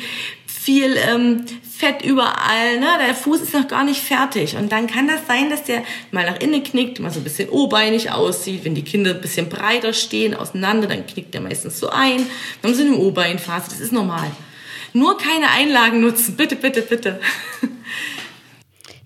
viel 0.64 0.96
ähm, 0.96 1.44
Fett 1.76 2.02
überall, 2.02 2.80
ne? 2.80 2.86
Der 3.04 3.14
Fuß 3.14 3.42
ist 3.42 3.52
noch 3.52 3.68
gar 3.68 3.84
nicht 3.84 4.00
fertig. 4.00 4.56
Und 4.56 4.72
dann 4.72 4.86
kann 4.86 5.06
das 5.06 5.26
sein, 5.28 5.50
dass 5.50 5.64
der 5.64 5.82
mal 6.10 6.24
nach 6.24 6.40
innen 6.40 6.62
knickt, 6.62 7.00
mal 7.00 7.10
so 7.10 7.20
ein 7.20 7.24
bisschen 7.24 7.50
obeinig 7.50 8.10
aussieht. 8.10 8.64
Wenn 8.64 8.74
die 8.74 8.82
Kinder 8.82 9.10
ein 9.10 9.20
bisschen 9.20 9.50
breiter 9.50 9.92
stehen, 9.92 10.34
auseinander, 10.34 10.86
dann 10.86 11.06
knickt 11.06 11.34
der 11.34 11.42
meistens 11.42 11.78
so 11.78 11.90
ein. 11.90 12.26
Dann 12.62 12.70
haben 12.70 12.78
sie 12.78 12.86
eine 12.86 12.96
Obeinphase, 12.96 13.68
das 13.68 13.80
ist 13.80 13.92
normal. 13.92 14.30
Nur 14.94 15.18
keine 15.18 15.50
Einlagen 15.50 16.00
nutzen, 16.00 16.34
bitte, 16.36 16.56
bitte, 16.56 16.80
bitte. 16.80 17.20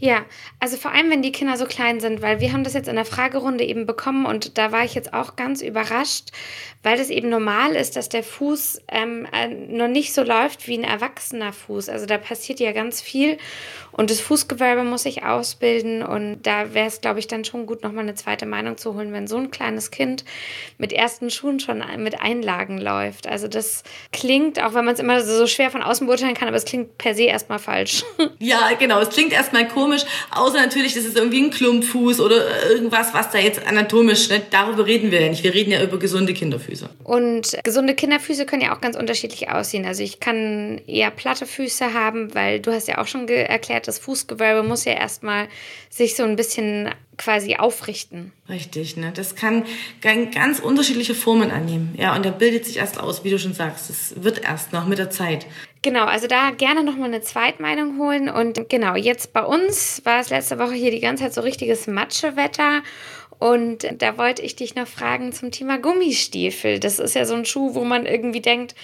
Ja, 0.01 0.25
also 0.61 0.77
vor 0.77 0.93
allem, 0.93 1.11
wenn 1.11 1.23
die 1.23 1.33
Kinder 1.33 1.57
so 1.57 1.67
klein 1.67 1.99
sind, 1.99 2.23
weil 2.23 2.39
wir 2.39 2.53
haben 2.53 2.63
das 2.63 2.75
jetzt 2.75 2.89
in 2.89 2.95
der 2.95 3.05
Fragerunde 3.05 3.65
eben 3.65 3.85
bekommen 3.85 4.27
und 4.27 4.57
da 4.57 4.71
war 4.71 4.85
ich 4.85 4.95
jetzt 4.95 5.13
auch 5.13 5.35
ganz 5.35 5.61
überrascht, 5.61 6.31
weil 6.85 6.97
das 6.97 7.11
eben 7.11 7.29
normal 7.29 7.75
ist, 7.75 7.97
dass 7.97 8.09
der 8.09 8.23
Fuß 8.23 8.83
ähm, 8.89 9.27
äh, 9.33 9.49
noch 9.49 9.89
nicht 9.89 10.15
so 10.15 10.23
läuft 10.23 10.69
wie 10.69 10.79
ein 10.79 10.85
erwachsener 10.85 11.53
Fuß. 11.53 11.89
Also 11.89 12.07
da 12.07 12.17
passiert 12.17 12.61
ja 12.61 12.71
ganz 12.71 13.01
viel 13.01 13.39
und 13.99 14.13
das 14.13 14.21
Fußgewölbe 14.21 14.85
muss 14.85 15.03
sich 15.03 15.25
ausbilden 15.25 16.05
und 16.05 16.43
da 16.45 16.73
wäre 16.73 16.87
es, 16.87 17.01
glaube 17.01 17.19
ich, 17.19 17.27
dann 17.27 17.45
schon 17.45 17.67
gut, 17.67 17.83
nochmal 17.83 18.05
eine 18.05 18.15
zweite 18.15 18.47
Meinung 18.47 18.77
zu 18.77 18.95
holen, 18.95 19.13
wenn 19.13 19.27
so 19.27 19.37
ein 19.37 19.51
kleines 19.51 19.91
Kind 19.91 20.25
mit 20.79 20.93
ersten 20.93 21.31
Schuhen 21.31 21.59
schon 21.59 21.83
mit 21.97 22.21
Einlagen 22.21 22.79
läuft. 22.79 23.27
Also 23.27 23.49
das 23.49 23.83
klingt, 24.13 24.63
auch 24.63 24.75
wenn 24.75 24.85
man 24.85 24.95
es 24.95 25.01
immer 25.01 25.21
so 25.23 25.49
schwer 25.49 25.73
von 25.73 25.83
außen 25.83 26.07
beurteilen 26.07 26.35
kann, 26.35 26.47
aber 26.47 26.57
es 26.57 26.65
klingt 26.65 26.97
per 26.97 27.17
se 27.17 27.25
erstmal 27.25 27.59
falsch. 27.59 28.05
Ja, 28.41 28.71
genau, 28.79 29.01
es 29.01 29.09
klingt 29.09 29.33
erstmal 29.33 29.67
komisch, 29.67 30.03
außer 30.31 30.61
natürlich, 30.61 30.95
das 30.95 31.05
ist 31.05 31.17
irgendwie 31.17 31.43
ein 31.43 31.51
Klumpfuß 31.51 32.21
oder 32.21 32.71
irgendwas, 32.71 33.13
was 33.13 33.31
da 33.31 33.39
jetzt 33.39 33.67
anatomisch, 33.67 34.29
ne? 34.29 34.43
darüber 34.51 34.87
reden 34.87 35.11
wir 35.11 35.21
ja 35.21 35.29
nicht. 35.29 35.43
Wir 35.43 35.53
reden 35.53 35.73
ja 35.73 35.83
über 35.83 35.99
gesunde 35.99 36.35
Kinderfüße. 36.35 36.89
Und 37.03 37.59
gesunde 37.65 37.95
Kinderfüße 37.95 38.47
können 38.47 38.63
ja 38.63 38.77
auch 38.77 38.81
ganz 38.81 38.97
unterschiedlich 38.97 39.51
aussehen. 39.51 39.85
Also 39.87 40.05
ich 40.05 40.21
kann 40.21 40.81
eher 40.87 41.11
platte 41.11 41.47
Füße 41.47 41.95
haben, 41.95 42.33
weil 42.35 42.61
du 42.61 42.71
hast 42.71 42.87
ja 42.87 42.99
auch 42.99 43.09
schon 43.09 43.27
erklärt, 43.29 43.88
das 43.89 43.99
Fußgewölbe 43.99 44.63
muss 44.63 44.85
ja 44.85 44.93
erstmal 44.93 45.49
sich 45.91 46.15
so 46.15 46.23
ein 46.23 46.37
bisschen 46.37 46.91
quasi 47.17 47.57
aufrichten. 47.57 48.33
Richtig, 48.49 48.97
ne? 48.97 49.13
Das 49.15 49.35
kann 49.35 49.65
ganz 50.01 50.61
unterschiedliche 50.61 51.15
Formen 51.15 51.51
annehmen. 51.51 51.95
Ja, 51.99 52.15
und 52.15 52.25
der 52.25 52.31
bildet 52.31 52.65
sich 52.65 52.77
erst 52.77 53.01
aus, 53.01 53.25
wie 53.25 53.31
du 53.31 53.39
schon 53.39 53.55
sagst. 53.55 53.91
Das 53.91 54.23
wird 54.23 54.45
erst 54.45 54.73
noch 54.73 54.87
mit 54.87 54.99
der 54.99 55.11
Zeit. 55.11 55.47
Genau, 55.83 56.05
also 56.05 56.27
da 56.27 56.51
gerne 56.51 56.85
nochmal 56.85 57.09
eine 57.09 57.21
Zweitmeinung 57.21 57.99
holen. 57.99 58.29
Und 58.29 58.69
genau, 58.69 58.95
jetzt 58.95 59.33
bei 59.33 59.43
uns 59.43 60.03
war 60.05 60.21
es 60.21 60.31
letzte 60.31 60.59
Woche 60.59 60.75
hier 60.75 60.91
die 60.91 61.01
ganze 61.01 61.25
Zeit 61.25 61.35
so 61.35 61.41
richtiges 61.41 61.87
Matschewetter. 61.87 62.83
Und 63.39 63.89
da 63.99 64.19
wollte 64.19 64.43
ich 64.43 64.57
dich 64.57 64.75
noch 64.75 64.87
fragen 64.87 65.33
zum 65.33 65.51
Thema 65.51 65.79
Gummistiefel. 65.79 66.81
Das 66.81 66.99
ist 66.99 67.15
ja 67.15 67.25
so 67.25 67.35
ein 67.35 67.45
Schuh, 67.45 67.75
wo 67.75 67.85
man 67.85 68.05
irgendwie 68.07 68.41
denkt, 68.41 68.75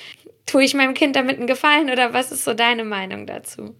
tue 0.47 0.65
ich 0.65 0.75
meinem 0.75 0.95
Kind 0.95 1.17
damit 1.17 1.39
einen 1.39 1.47
Gefallen 1.47 1.91
oder 1.91 2.13
was 2.13 2.31
ist 2.31 2.45
so 2.45 2.55
deine 2.55 2.85
Meinung 2.85 3.27
dazu? 3.27 3.75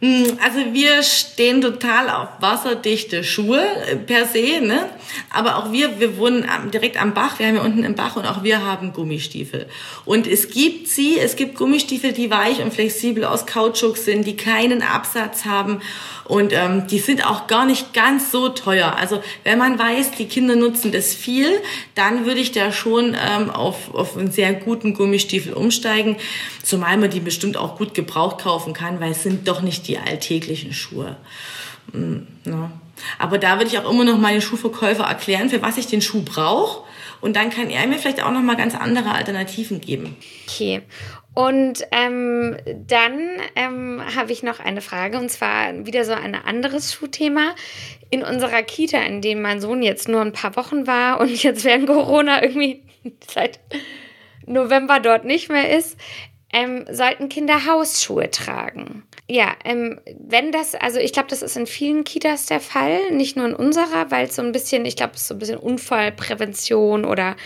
Hm, 0.00 0.38
also 0.44 0.58
wir 0.74 1.02
stehen 1.02 1.62
total 1.62 2.10
auf 2.10 2.28
wasserdichte 2.40 3.24
Schuhe 3.24 3.64
äh, 3.90 3.96
per 3.96 4.26
se, 4.26 4.60
ne? 4.60 4.90
Aber 5.32 5.56
auch 5.56 5.72
wir, 5.72 5.98
wir 5.98 6.18
wohnen 6.18 6.44
direkt 6.70 7.00
am 7.00 7.14
Bach, 7.14 7.38
wir 7.38 7.46
haben 7.46 7.54
ja 7.54 7.62
unten 7.62 7.82
im 7.82 7.94
Bach 7.94 8.16
und 8.16 8.26
auch 8.26 8.42
wir 8.42 8.62
haben 8.62 8.92
Gummistiefel. 8.92 9.66
Und 10.04 10.26
es 10.26 10.50
gibt 10.50 10.88
sie, 10.88 11.18
es 11.18 11.36
gibt 11.36 11.54
Gummistiefel, 11.54 12.12
die 12.12 12.30
weich 12.30 12.60
und 12.60 12.74
flexibel 12.74 13.24
aus 13.24 13.46
Kautschuk 13.46 13.96
sind, 13.96 14.26
die 14.26 14.36
keinen 14.36 14.82
Absatz 14.82 15.46
haben 15.46 15.80
und 16.28 16.52
ähm, 16.52 16.86
die 16.88 16.98
sind 16.98 17.24
auch 17.24 17.46
gar 17.46 17.66
nicht 17.66 17.94
ganz 17.94 18.30
so 18.30 18.48
teuer. 18.48 18.96
Also 18.98 19.22
wenn 19.44 19.58
man 19.58 19.78
weiß, 19.78 20.12
die 20.12 20.26
Kinder 20.26 20.56
nutzen 20.56 20.92
das 20.92 21.14
viel, 21.14 21.48
dann 21.94 22.26
würde 22.26 22.40
ich 22.40 22.52
da 22.52 22.72
schon 22.72 23.14
ähm, 23.14 23.50
auf, 23.50 23.94
auf 23.94 24.16
einen 24.16 24.30
sehr 24.30 24.52
guten 24.52 24.94
Gummistiefel 24.94 25.52
umsteigen. 25.52 26.16
Zumal 26.62 26.96
man 26.96 27.10
die 27.10 27.20
bestimmt 27.20 27.56
auch 27.56 27.78
gut 27.78 27.94
gebraucht 27.94 28.42
kaufen 28.42 28.72
kann, 28.72 29.00
weil 29.00 29.12
es 29.12 29.22
sind 29.22 29.46
doch 29.46 29.62
nicht 29.62 29.85
die 29.86 29.98
alltäglichen 29.98 30.72
Schuhe. 30.72 31.16
Mhm, 31.92 32.26
ne? 32.44 32.70
Aber 33.18 33.38
da 33.38 33.58
würde 33.58 33.68
ich 33.68 33.78
auch 33.78 33.90
immer 33.90 34.04
noch 34.04 34.18
mal 34.18 34.32
den 34.32 34.42
Schuhverkäufer 34.42 35.04
erklären, 35.04 35.50
für 35.50 35.62
was 35.62 35.76
ich 35.76 35.86
den 35.86 36.00
Schuh 36.00 36.22
brauche. 36.22 36.84
Und 37.20 37.36
dann 37.36 37.50
kann 37.50 37.70
er 37.70 37.86
mir 37.86 37.98
vielleicht 37.98 38.22
auch 38.22 38.30
noch 38.30 38.42
mal 38.42 38.56
ganz 38.56 38.74
andere 38.74 39.12
Alternativen 39.12 39.80
geben. 39.80 40.16
Okay. 40.46 40.82
Und 41.34 41.86
ähm, 41.90 42.56
dann 42.86 43.20
ähm, 43.56 44.02
habe 44.14 44.32
ich 44.32 44.42
noch 44.42 44.58
eine 44.58 44.80
Frage 44.80 45.18
und 45.18 45.30
zwar 45.30 45.84
wieder 45.84 46.04
so 46.04 46.12
ein 46.12 46.34
anderes 46.34 46.94
Schuhthema. 46.94 47.54
In 48.08 48.22
unserer 48.22 48.62
Kita, 48.62 48.98
in 48.98 49.20
dem 49.20 49.42
mein 49.42 49.60
Sohn 49.60 49.82
jetzt 49.82 50.08
nur 50.08 50.22
ein 50.22 50.32
paar 50.32 50.56
Wochen 50.56 50.86
war 50.86 51.20
und 51.20 51.42
jetzt 51.42 51.64
während 51.64 51.88
Corona 51.88 52.42
irgendwie 52.42 52.82
seit 53.28 53.60
November 54.46 55.00
dort 55.00 55.24
nicht 55.24 55.50
mehr 55.50 55.76
ist, 55.76 55.98
ähm, 56.56 56.86
sollten 56.90 57.28
Kinder 57.28 57.66
Hausschuhe 57.66 58.30
tragen. 58.30 59.02
Ja, 59.28 59.54
ähm, 59.64 60.00
wenn 60.18 60.52
das, 60.52 60.74
also 60.74 60.98
ich 60.98 61.12
glaube, 61.12 61.28
das 61.28 61.42
ist 61.42 61.56
in 61.56 61.66
vielen 61.66 62.04
Kitas 62.04 62.46
der 62.46 62.60
Fall, 62.60 63.10
nicht 63.10 63.36
nur 63.36 63.44
in 63.44 63.54
unserer, 63.54 64.10
weil 64.10 64.26
es 64.26 64.36
so 64.36 64.42
ein 64.42 64.52
bisschen, 64.52 64.86
ich 64.86 64.96
glaube, 64.96 65.12
es 65.14 65.22
ist 65.22 65.28
so 65.28 65.34
ein 65.34 65.38
bisschen 65.38 65.58
Unfallprävention 65.58 67.04
oder 67.04 67.36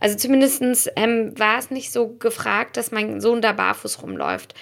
also 0.00 0.16
zumindest 0.16 0.62
ähm, 0.96 1.38
war 1.38 1.58
es 1.58 1.70
nicht 1.70 1.92
so 1.92 2.08
gefragt, 2.08 2.78
dass 2.78 2.92
mein 2.92 3.20
Sohn 3.20 3.42
da 3.42 3.52
barfuß 3.52 4.02
rumläuft. 4.02 4.54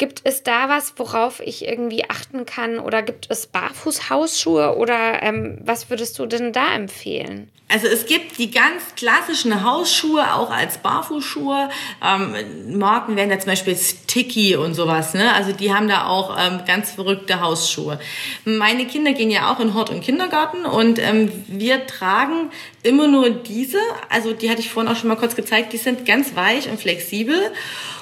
Gibt 0.00 0.22
es 0.24 0.42
da 0.42 0.70
was, 0.70 0.94
worauf 0.96 1.40
ich 1.40 1.62
irgendwie 1.62 2.08
achten 2.08 2.46
kann? 2.46 2.78
Oder 2.78 3.02
gibt 3.02 3.26
es 3.28 3.46
Barfußhausschuhe? 3.48 4.78
Oder 4.78 5.22
ähm, 5.22 5.58
was 5.60 5.90
würdest 5.90 6.18
du 6.18 6.24
denn 6.24 6.54
da 6.54 6.74
empfehlen? 6.74 7.50
Also 7.68 7.86
es 7.86 8.06
gibt 8.06 8.38
die 8.38 8.50
ganz 8.50 8.94
klassischen 8.96 9.62
Hausschuhe 9.62 10.32
auch 10.32 10.50
als 10.50 10.78
Barfußschuhe. 10.78 11.68
Ähm, 12.02 12.78
Marken 12.78 13.14
werden 13.16 13.28
da 13.28 13.38
zum 13.38 13.50
Beispiel 13.50 13.76
Sticky 13.76 14.56
und 14.56 14.72
sowas. 14.72 15.12
Ne? 15.12 15.34
Also 15.34 15.52
die 15.52 15.70
haben 15.70 15.86
da 15.86 16.06
auch 16.06 16.34
ähm, 16.40 16.62
ganz 16.66 16.92
verrückte 16.92 17.42
Hausschuhe. 17.42 18.00
Meine 18.46 18.86
Kinder 18.86 19.12
gehen 19.12 19.30
ja 19.30 19.52
auch 19.52 19.60
in 19.60 19.74
Hort 19.74 19.90
und 19.90 20.00
Kindergarten 20.00 20.64
und 20.64 20.98
ähm, 20.98 21.30
wir 21.46 21.86
tragen 21.86 22.50
immer 22.82 23.06
nur 23.06 23.28
diese. 23.28 23.78
Also 24.08 24.32
die 24.32 24.48
hatte 24.48 24.60
ich 24.60 24.70
vorhin 24.70 24.90
auch 24.90 24.96
schon 24.96 25.08
mal 25.08 25.16
kurz 25.16 25.36
gezeigt. 25.36 25.74
Die 25.74 25.76
sind 25.76 26.06
ganz 26.06 26.34
weich 26.36 26.70
und 26.70 26.80
flexibel 26.80 27.52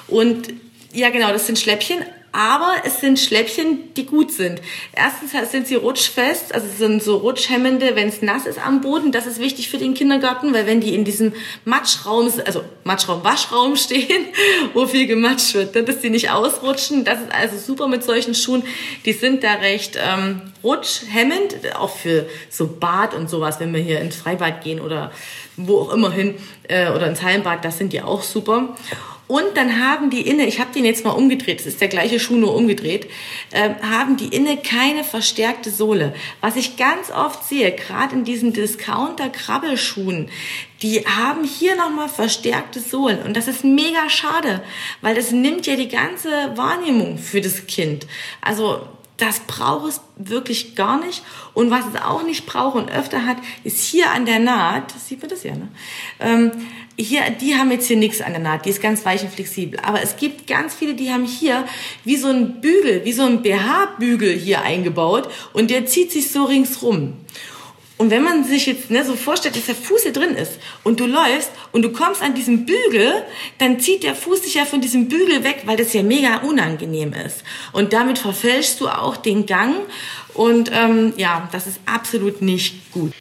und 0.07 0.47
ja, 0.91 1.09
genau, 1.09 1.31
das 1.31 1.45
sind 1.45 1.59
Schläppchen, 1.59 2.03
aber 2.31 2.75
es 2.83 3.01
sind 3.01 3.19
Schläppchen, 3.19 3.93
die 3.95 4.05
gut 4.05 4.31
sind. 4.31 4.61
Erstens 4.93 5.51
sind 5.51 5.65
sie 5.65 5.75
rutschfest, 5.75 6.53
also 6.53 6.67
sind 6.77 7.01
so 7.01 7.17
rutschhemmende, 7.17 7.95
wenn 7.95 8.07
es 8.07 8.21
nass 8.21 8.45
ist 8.45 8.63
am 8.63 8.81
Boden. 8.81 9.11
Das 9.11 9.25
ist 9.25 9.39
wichtig 9.39 9.69
für 9.69 9.79
den 9.79 9.95
Kindergarten, 9.95 10.53
weil 10.53 10.67
wenn 10.67 10.79
die 10.79 10.93
in 10.93 11.05
diesem 11.05 11.33
Matschraum, 11.65 12.31
also 12.45 12.63
Matschraum, 12.83 13.23
Waschraum 13.23 13.75
stehen, 13.77 14.25
wo 14.73 14.85
viel 14.85 15.07
gematscht 15.07 15.55
wird, 15.55 15.75
dann 15.75 15.85
dass 15.85 16.01
die 16.01 16.11
nicht 16.11 16.29
ausrutschen. 16.29 17.03
Das 17.03 17.19
ist 17.19 17.31
also 17.31 17.57
super 17.57 17.87
mit 17.87 18.03
solchen 18.03 18.35
Schuhen. 18.35 18.63
Die 19.05 19.13
sind 19.13 19.43
da 19.43 19.53
recht 19.53 19.97
ähm, 19.99 20.41
rutschhemmend, 20.63 21.55
auch 21.75 21.95
für 21.95 22.27
so 22.49 22.67
Bad 22.67 23.15
und 23.15 23.29
sowas, 23.29 23.59
wenn 23.59 23.73
wir 23.73 23.81
hier 23.81 24.01
ins 24.01 24.17
Freibad 24.17 24.63
gehen 24.63 24.81
oder 24.81 25.11
wo 25.57 25.79
auch 25.79 25.91
immer 25.91 26.11
hin 26.11 26.35
äh, 26.67 26.91
oder 26.91 27.07
ins 27.07 27.23
Hallenbad, 27.23 27.65
das 27.65 27.79
sind 27.79 27.91
die 27.91 28.01
auch 28.01 28.21
super. 28.21 28.75
Und 29.29 29.45
dann 29.53 29.79
haben 29.79 30.09
die 30.09 30.21
inne, 30.21 30.47
ich 30.47 30.59
habe 30.59 30.73
den 30.73 30.85
jetzt 30.85 31.05
mal 31.05 31.11
umgedreht, 31.11 31.59
es 31.59 31.67
ist 31.67 31.81
der 31.81 31.87
gleiche 31.87 32.19
Schuh 32.19 32.37
nur 32.37 32.55
umgedreht, 32.55 33.07
äh, 33.51 33.75
haben 33.83 34.17
die 34.17 34.35
inne 34.35 34.57
keine 34.57 35.03
verstärkte 35.03 35.69
Sohle. 35.69 36.15
Was 36.41 36.55
ich 36.55 36.77
ganz 36.77 37.11
oft 37.11 37.47
sehe, 37.47 37.71
gerade 37.71 38.15
in 38.15 38.23
diesen 38.23 38.53
Discounter-Krabbelschuhen, 38.53 40.31
die 40.81 41.05
haben 41.05 41.43
hier 41.43 41.75
nochmal 41.75 42.09
verstärkte 42.09 42.79
Sohlen. 42.79 43.21
Und 43.21 43.37
das 43.37 43.47
ist 43.47 43.63
mega 43.63 44.09
schade, 44.09 44.63
weil 45.01 45.13
das 45.13 45.29
nimmt 45.29 45.67
ja 45.67 45.75
die 45.75 45.89
ganze 45.89 46.57
Wahrnehmung 46.57 47.19
für 47.19 47.39
das 47.39 47.67
Kind. 47.67 48.07
Also 48.41 48.81
das 49.17 49.41
braucht 49.41 49.89
es 49.89 50.01
wirklich 50.15 50.75
gar 50.75 51.05
nicht. 51.05 51.21
Und 51.53 51.69
was 51.69 51.85
es 51.93 52.01
auch 52.01 52.23
nicht 52.23 52.47
braucht 52.47 52.77
und 52.77 52.89
öfter 52.89 53.27
hat, 53.27 53.37
ist 53.63 53.83
hier 53.83 54.09
an 54.09 54.25
der 54.25 54.39
Naht, 54.39 54.95
das 54.95 55.07
sieht 55.07 55.21
man 55.21 55.29
das 55.29 55.43
ja, 55.43 55.53
ne? 55.53 55.67
Ähm, 56.19 56.51
hier, 56.99 57.21
die 57.29 57.55
haben 57.55 57.71
jetzt 57.71 57.87
hier 57.87 57.97
nichts 57.97 58.21
an 58.21 58.33
der 58.33 58.41
Naht, 58.41 58.65
die 58.65 58.69
ist 58.69 58.81
ganz 58.81 59.05
weich 59.05 59.23
und 59.23 59.31
flexibel. 59.31 59.79
Aber 59.79 60.01
es 60.01 60.17
gibt 60.17 60.47
ganz 60.47 60.75
viele, 60.75 60.93
die 60.95 61.11
haben 61.11 61.25
hier 61.25 61.65
wie 62.03 62.17
so 62.17 62.27
ein 62.27 62.59
Bügel, 62.59 63.05
wie 63.05 63.13
so 63.13 63.23
ein 63.23 63.41
BH-Bügel 63.41 64.33
hier 64.33 64.61
eingebaut 64.61 65.29
und 65.53 65.71
der 65.71 65.85
zieht 65.85 66.11
sich 66.11 66.31
so 66.31 66.43
ringsrum. 66.43 67.13
Und 67.97 68.11
wenn 68.11 68.23
man 68.23 68.45
sich 68.45 68.65
jetzt 68.65 68.89
ne, 68.89 69.03
so 69.03 69.15
vorstellt, 69.15 69.57
dass 69.57 69.65
der 69.65 69.75
Fuß 69.75 70.03
hier 70.03 70.13
drin 70.13 70.35
ist 70.35 70.53
und 70.85 71.01
du 71.01 71.05
läufst 71.05 71.51
und 71.73 71.81
du 71.81 71.91
kommst 71.91 72.21
an 72.21 72.33
diesem 72.33 72.65
Bügel, 72.65 73.11
dann 73.57 73.79
zieht 73.81 74.03
der 74.03 74.15
Fuß 74.15 74.41
dich 74.41 74.53
ja 74.53 74.63
von 74.63 74.79
diesem 74.79 75.09
Bügel 75.09 75.43
weg, 75.43 75.63
weil 75.65 75.75
das 75.75 75.91
ja 75.91 76.01
mega 76.01 76.37
unangenehm 76.37 77.13
ist. 77.13 77.43
Und 77.73 77.91
damit 77.91 78.17
verfälschst 78.17 78.79
du 78.79 78.87
auch 78.87 79.17
den 79.17 79.45
Gang 79.45 79.75
und 80.33 80.71
ähm, 80.73 81.13
ja, 81.17 81.49
das 81.51 81.67
ist 81.67 81.81
absolut 81.85 82.41
nicht 82.41 82.91
gut. 82.93 83.13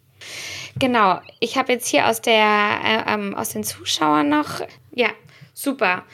Genau, 0.79 1.20
ich 1.41 1.57
habe 1.57 1.72
jetzt 1.72 1.89
hier 1.89 2.07
aus, 2.07 2.20
der, 2.20 2.35
äh, 2.85 3.14
ähm, 3.14 3.35
aus 3.35 3.51
den 3.51 3.64
Zuschauern 3.64 4.29
noch, 4.29 4.61
ja, 4.95 5.09
super. 5.53 6.05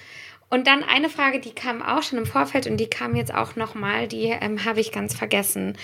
Und 0.54 0.68
dann 0.68 0.84
eine 0.84 1.08
Frage, 1.08 1.40
die 1.40 1.52
kam 1.52 1.82
auch 1.82 2.02
schon 2.04 2.18
im 2.18 2.26
Vorfeld 2.26 2.68
und 2.68 2.76
die 2.76 2.86
kam 2.86 3.16
jetzt 3.16 3.34
auch 3.34 3.56
nochmal, 3.56 4.06
die 4.06 4.26
ähm, 4.26 4.64
habe 4.64 4.80
ich 4.80 4.92
ganz 4.92 5.12
vergessen. 5.12 5.76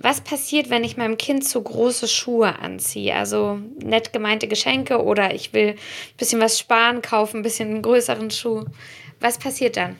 Was 0.00 0.20
passiert, 0.20 0.68
wenn 0.68 0.82
ich 0.82 0.96
meinem 0.96 1.16
Kind 1.16 1.44
zu 1.44 1.62
große 1.62 2.08
Schuhe 2.08 2.58
anziehe? 2.58 3.14
Also 3.14 3.60
nett 3.78 4.12
gemeinte 4.12 4.48
Geschenke 4.48 5.00
oder 5.00 5.32
ich 5.32 5.52
will 5.52 5.68
ein 5.68 6.16
bisschen 6.16 6.40
was 6.40 6.58
sparen, 6.58 7.02
kaufen, 7.02 7.38
ein 7.38 7.42
bisschen 7.42 7.70
einen 7.70 7.82
größeren 7.82 8.32
Schuh. 8.32 8.64
Was 9.20 9.38
passiert 9.38 9.76
dann? 9.76 9.96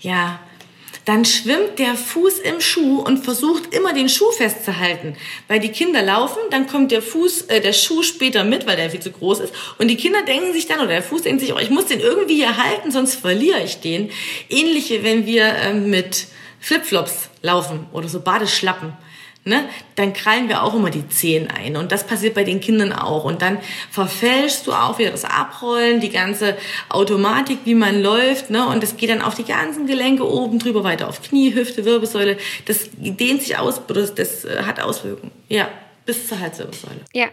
Ja, 0.00 0.40
dann 1.04 1.24
schwimmt 1.24 1.78
der 1.78 1.94
Fuß 1.94 2.38
im 2.38 2.60
Schuh 2.60 3.00
und 3.00 3.24
versucht 3.24 3.74
immer 3.74 3.92
den 3.92 4.08
Schuh 4.08 4.30
festzuhalten. 4.30 5.16
Weil 5.48 5.60
die 5.60 5.70
Kinder 5.70 6.02
laufen, 6.02 6.38
dann 6.50 6.66
kommt 6.66 6.92
der 6.92 7.02
Fuß, 7.02 7.42
äh, 7.42 7.60
der 7.60 7.72
Schuh 7.72 8.02
später 8.02 8.44
mit, 8.44 8.66
weil 8.66 8.76
der 8.76 8.90
viel 8.90 9.00
zu 9.00 9.10
groß 9.10 9.40
ist. 9.40 9.54
Und 9.78 9.88
die 9.88 9.96
Kinder 9.96 10.22
denken 10.22 10.52
sich 10.52 10.66
dann, 10.66 10.78
oder 10.78 10.88
der 10.88 11.02
Fuß 11.02 11.22
denkt 11.22 11.40
sich, 11.40 11.52
oh, 11.52 11.58
ich 11.58 11.70
muss 11.70 11.86
den 11.86 12.00
irgendwie 12.00 12.36
hier 12.36 12.56
halten, 12.56 12.90
sonst 12.90 13.16
verliere 13.16 13.62
ich 13.64 13.80
den. 13.80 14.10
Ähnliche, 14.48 15.02
wenn 15.02 15.26
wir 15.26 15.46
äh, 15.46 15.74
mit 15.74 16.26
Flipflops 16.60 17.30
laufen 17.42 17.86
oder 17.92 18.08
so 18.08 18.20
Badeschlappen 18.20 18.92
ne, 19.44 19.68
dann 19.96 20.12
krallen 20.12 20.48
wir 20.48 20.62
auch 20.62 20.74
immer 20.74 20.90
die 20.90 21.08
Zehen 21.08 21.48
ein. 21.50 21.76
Und 21.76 21.92
das 21.92 22.06
passiert 22.06 22.34
bei 22.34 22.44
den 22.44 22.60
Kindern 22.60 22.92
auch. 22.92 23.24
Und 23.24 23.42
dann 23.42 23.58
verfälschst 23.90 24.66
du 24.66 24.72
auch 24.72 24.98
wieder 24.98 25.10
das 25.10 25.24
Abrollen, 25.24 26.00
die 26.00 26.10
ganze 26.10 26.56
Automatik, 26.88 27.58
wie 27.64 27.74
man 27.74 28.02
läuft. 28.02 28.50
Ne, 28.50 28.66
und 28.66 28.82
das 28.82 28.96
geht 28.96 29.10
dann 29.10 29.22
auf 29.22 29.34
die 29.34 29.44
ganzen 29.44 29.86
Gelenke 29.86 30.26
oben 30.26 30.58
drüber 30.58 30.84
weiter, 30.84 31.08
auf 31.08 31.22
Knie, 31.22 31.54
Hüfte, 31.54 31.84
Wirbelsäule. 31.84 32.36
Das 32.66 32.90
dehnt 32.96 33.42
sich 33.42 33.58
aus, 33.58 33.80
das, 33.86 34.14
das 34.14 34.44
äh, 34.44 34.62
hat 34.64 34.80
Auswirkungen. 34.80 35.32
Ja, 35.48 35.68
bis 36.06 36.28
zur 36.28 36.40
Halswirbelsäule. 36.40 37.00
Ja. 37.12 37.26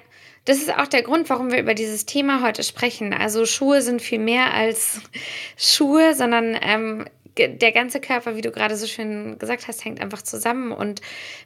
Das 0.45 0.57
ist 0.57 0.74
auch 0.74 0.88
der 0.88 1.03
Grund, 1.03 1.30
warum 1.30 1.51
wir 1.51 1.60
über 1.60 1.76
dieses 1.76 2.07
Thema 2.07 2.41
heute 2.41 2.64
sprechen. 2.64 3.14
Also 3.14 3.45
Schuhe 3.45 3.84
sind 3.84 4.01
viel 4.01 4.18
mehr 4.18 4.51
als 4.51 4.99
Schuhe, 5.57 6.16
sondern 6.16 6.57
ähm, 6.60 7.05
der 7.48 7.72
ganze 7.72 8.00
Körper, 8.00 8.36
wie 8.36 8.42
du 8.42 8.52
gerade 8.52 8.76
so 8.76 8.86
schön 8.86 9.38
gesagt 9.40 9.68
hast, 9.68 9.86
hängt 9.86 10.02
einfach 10.02 10.22
zusammen. 10.22 10.72
Und 10.72 11.02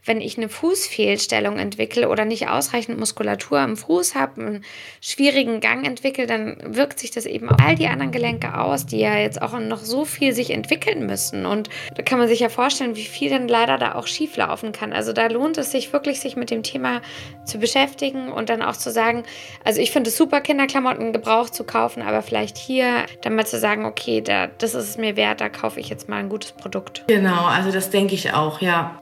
wenn 0.05 0.21
ich 0.21 0.37
eine 0.37 0.49
Fußfehlstellung 0.49 1.57
entwickle 1.59 2.09
oder 2.09 2.25
nicht 2.25 2.47
ausreichend 2.47 2.99
Muskulatur 2.99 3.59
am 3.59 3.77
Fuß 3.77 4.15
habe, 4.15 4.41
einen 4.41 4.65
schwierigen 5.01 5.59
Gang 5.59 5.85
entwickle, 5.85 6.27
dann 6.27 6.57
wirkt 6.65 6.99
sich 6.99 7.11
das 7.11 7.25
eben 7.25 7.49
auf 7.49 7.57
all 7.63 7.75
die 7.75 7.87
anderen 7.87 8.11
Gelenke 8.11 8.57
aus, 8.57 8.85
die 8.85 8.99
ja 8.99 9.17
jetzt 9.17 9.41
auch 9.41 9.57
noch 9.59 9.79
so 9.79 10.05
viel 10.05 10.33
sich 10.33 10.49
entwickeln 10.49 11.05
müssen. 11.05 11.45
Und 11.45 11.69
da 11.95 12.03
kann 12.03 12.19
man 12.19 12.27
sich 12.27 12.39
ja 12.39 12.49
vorstellen, 12.49 12.95
wie 12.95 13.05
viel 13.05 13.29
dann 13.29 13.47
leider 13.47 13.77
da 13.77 13.95
auch 13.95 14.07
schief 14.07 14.35
laufen 14.37 14.71
kann. 14.71 14.93
Also 14.93 15.13
da 15.13 15.27
lohnt 15.27 15.57
es 15.57 15.71
sich 15.71 15.93
wirklich, 15.93 16.19
sich 16.19 16.35
mit 16.35 16.51
dem 16.51 16.63
Thema 16.63 17.01
zu 17.45 17.59
beschäftigen 17.59 18.31
und 18.31 18.49
dann 18.49 18.61
auch 18.61 18.77
zu 18.77 18.91
sagen, 18.91 19.23
also 19.63 19.81
ich 19.81 19.91
finde 19.91 20.09
es 20.09 20.17
super, 20.17 20.41
Kinderklamotten 20.41 21.13
gebraucht 21.13 21.53
zu 21.53 21.63
kaufen, 21.63 22.01
aber 22.01 22.21
vielleicht 22.21 22.57
hier 22.57 23.05
dann 23.21 23.35
mal 23.35 23.45
zu 23.45 23.59
sagen, 23.59 23.85
okay, 23.85 24.21
da, 24.21 24.47
das 24.47 24.73
ist 24.75 24.89
es 24.89 24.97
mir 24.97 25.15
wert, 25.15 25.41
da 25.41 25.49
kaufe 25.49 25.79
ich 25.79 25.82
ich 25.83 25.89
jetzt 25.89 26.09
mal 26.09 26.17
ein 26.17 26.29
gutes 26.29 26.51
Produkt. 26.51 27.03
Genau, 27.07 27.45
also 27.45 27.71
das 27.71 27.89
denke 27.89 28.15
ich 28.15 28.33
auch, 28.33 28.61
ja. 28.61 28.99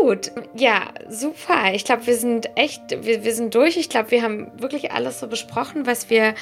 Gut, 0.00 0.32
ja, 0.54 0.84
super. 1.10 1.74
Ich 1.74 1.84
glaube, 1.84 2.06
wir 2.06 2.16
sind 2.16 2.48
echt, 2.56 2.80
wir, 3.02 3.22
wir 3.22 3.34
sind 3.34 3.54
durch. 3.54 3.76
Ich 3.76 3.90
glaube, 3.90 4.12
wir 4.12 4.22
haben 4.22 4.50
wirklich 4.56 4.92
alles 4.92 5.20
so 5.20 5.26
besprochen, 5.26 5.84
was 5.86 6.08
wir, 6.08 6.34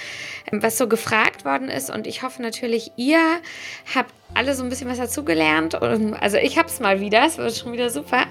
was 0.52 0.78
so 0.78 0.86
gefragt 0.86 1.44
worden 1.44 1.68
ist. 1.68 1.90
Und 1.90 2.06
ich 2.06 2.22
hoffe 2.22 2.40
natürlich, 2.40 2.92
ihr 2.94 3.18
habt 3.96 4.12
alle 4.34 4.54
so 4.54 4.62
ein 4.62 4.68
bisschen 4.68 4.88
was 4.88 4.98
dazugelernt. 4.98 5.74
Also 5.74 6.36
ich 6.36 6.56
habe 6.56 6.68
es 6.68 6.78
mal 6.78 7.00
wieder, 7.00 7.26
es 7.26 7.36
war 7.36 7.50
schon 7.50 7.72
wieder 7.72 7.90
super. 7.90 8.26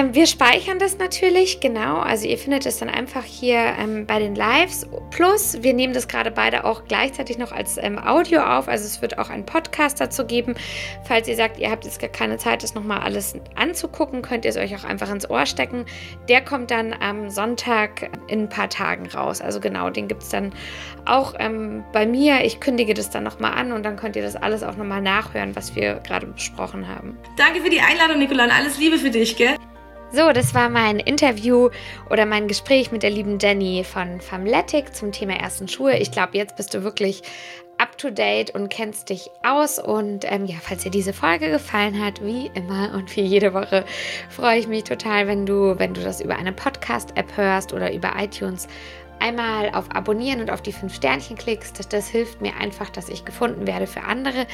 Wir 0.00 0.28
speichern 0.28 0.78
das 0.78 0.96
natürlich, 0.96 1.58
genau. 1.58 1.98
Also 1.98 2.28
ihr 2.28 2.38
findet 2.38 2.66
es 2.66 2.78
dann 2.78 2.88
einfach 2.88 3.24
hier 3.24 3.58
ähm, 3.58 4.06
bei 4.06 4.20
den 4.20 4.36
Lives. 4.36 4.86
Plus, 5.10 5.60
wir 5.62 5.74
nehmen 5.74 5.92
das 5.92 6.06
gerade 6.06 6.30
beide 6.30 6.64
auch 6.64 6.84
gleichzeitig 6.84 7.36
noch 7.36 7.50
als 7.50 7.78
ähm, 7.78 7.98
Audio 7.98 8.42
auf. 8.42 8.68
Also 8.68 8.84
es 8.84 9.02
wird 9.02 9.18
auch 9.18 9.28
einen 9.28 9.44
Podcast 9.44 10.00
dazu 10.00 10.24
geben. 10.24 10.54
Falls 11.02 11.26
ihr 11.26 11.34
sagt, 11.34 11.58
ihr 11.58 11.68
habt 11.68 11.84
jetzt 11.84 12.00
gar 12.00 12.10
keine 12.10 12.36
Zeit, 12.38 12.62
das 12.62 12.76
nochmal 12.76 13.00
alles 13.00 13.34
anzugucken, 13.56 14.22
könnt 14.22 14.44
ihr 14.44 14.52
es 14.52 14.56
euch 14.56 14.76
auch 14.76 14.84
einfach 14.84 15.10
ins 15.10 15.28
Ohr 15.28 15.46
stecken. 15.46 15.84
Der 16.28 16.44
kommt 16.44 16.70
dann 16.70 16.94
am 16.94 17.28
Sonntag 17.28 18.08
in 18.28 18.42
ein 18.42 18.48
paar 18.48 18.70
Tagen 18.70 19.08
raus. 19.08 19.40
Also 19.40 19.58
genau, 19.58 19.90
den 19.90 20.06
gibt 20.06 20.22
es 20.22 20.28
dann 20.28 20.52
auch 21.06 21.34
ähm, 21.40 21.82
bei 21.92 22.06
mir. 22.06 22.44
Ich 22.44 22.60
kündige 22.60 22.94
das 22.94 23.10
dann 23.10 23.24
nochmal 23.24 23.54
an 23.54 23.72
und 23.72 23.82
dann 23.82 23.96
könnt 23.96 24.14
ihr 24.14 24.22
das 24.22 24.36
alles 24.36 24.62
auch 24.62 24.76
nochmal 24.76 25.02
nachhören, 25.02 25.56
was 25.56 25.74
wir 25.74 25.94
gerade 26.06 26.28
besprochen 26.28 26.86
haben. 26.86 27.18
Danke 27.36 27.60
für 27.60 27.70
die 27.70 27.80
Einladung, 27.80 28.20
Nicola, 28.20 28.44
und 28.44 28.52
alles 28.52 28.78
Liebe 28.78 28.96
für 28.96 29.10
dich, 29.10 29.36
gell? 29.36 29.56
So, 30.10 30.32
das 30.32 30.54
war 30.54 30.70
mein 30.70 31.00
Interview 31.00 31.68
oder 32.08 32.24
mein 32.24 32.48
Gespräch 32.48 32.90
mit 32.90 33.02
der 33.02 33.10
lieben 33.10 33.38
Jenny 33.38 33.84
von 33.84 34.22
Famletic 34.22 34.94
zum 34.94 35.12
Thema 35.12 35.34
ersten 35.34 35.68
Schuhe. 35.68 35.98
Ich 35.98 36.10
glaube, 36.10 36.38
jetzt 36.38 36.56
bist 36.56 36.72
du 36.72 36.82
wirklich 36.82 37.22
up 37.76 37.96
to 37.98 38.10
date 38.10 38.54
und 38.54 38.70
kennst 38.70 39.10
dich 39.10 39.30
aus. 39.44 39.78
Und 39.78 40.24
ähm, 40.24 40.46
ja, 40.46 40.56
falls 40.62 40.82
dir 40.82 40.90
diese 40.90 41.12
Folge 41.12 41.50
gefallen 41.50 42.02
hat, 42.02 42.24
wie 42.24 42.50
immer 42.54 42.94
und 42.94 43.14
wie 43.16 43.20
jede 43.20 43.52
Woche, 43.52 43.84
freue 44.30 44.58
ich 44.58 44.66
mich 44.66 44.84
total, 44.84 45.26
wenn 45.26 45.44
du, 45.44 45.78
wenn 45.78 45.92
du 45.92 46.00
das 46.00 46.22
über 46.22 46.36
eine 46.36 46.52
Podcast-App 46.52 47.36
hörst 47.36 47.74
oder 47.74 47.92
über 47.92 48.12
iTunes 48.18 48.66
einmal 49.20 49.70
auf 49.74 49.90
Abonnieren 49.94 50.40
und 50.40 50.50
auf 50.50 50.62
die 50.62 50.72
fünf 50.72 50.94
Sternchen 50.94 51.36
klickst. 51.36 51.92
Das 51.92 52.08
hilft 52.08 52.40
mir 52.40 52.56
einfach, 52.56 52.90
dass 52.90 53.08
ich 53.08 53.24
gefunden 53.24 53.66
werde 53.66 53.86
für 53.86 54.02
andere 54.02 54.46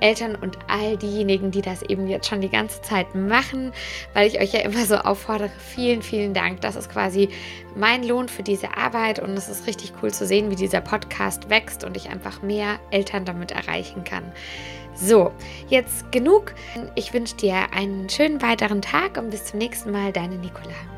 Eltern 0.00 0.36
und 0.36 0.58
all 0.68 0.96
diejenigen, 0.96 1.50
die 1.50 1.62
das 1.62 1.82
eben 1.82 2.06
jetzt 2.06 2.28
schon 2.28 2.40
die 2.40 2.48
ganze 2.48 2.82
Zeit 2.82 3.14
machen, 3.14 3.72
weil 4.12 4.26
ich 4.26 4.40
euch 4.40 4.52
ja 4.52 4.60
immer 4.60 4.84
so 4.86 4.96
auffordere. 4.96 5.50
Vielen, 5.58 6.02
vielen 6.02 6.34
Dank. 6.34 6.60
Das 6.60 6.76
ist 6.76 6.90
quasi 6.90 7.28
mein 7.74 8.04
Lohn 8.04 8.28
für 8.28 8.42
diese 8.42 8.76
Arbeit 8.76 9.18
und 9.18 9.30
es 9.30 9.48
ist 9.48 9.66
richtig 9.66 9.92
cool 10.02 10.12
zu 10.12 10.26
sehen, 10.26 10.50
wie 10.50 10.56
dieser 10.56 10.80
Podcast 10.80 11.50
wächst 11.50 11.84
und 11.84 11.96
ich 11.96 12.10
einfach 12.10 12.42
mehr 12.42 12.78
Eltern 12.90 13.24
damit 13.24 13.52
erreichen 13.52 14.04
kann. 14.04 14.32
So, 14.94 15.32
jetzt 15.68 16.12
genug. 16.12 16.54
Ich 16.94 17.12
wünsche 17.12 17.36
dir 17.36 17.72
einen 17.72 18.08
schönen 18.08 18.40
weiteren 18.42 18.80
Tag 18.80 19.18
und 19.18 19.30
bis 19.30 19.46
zum 19.46 19.58
nächsten 19.58 19.90
Mal, 19.90 20.12
deine 20.12 20.36
Nicola. 20.36 20.93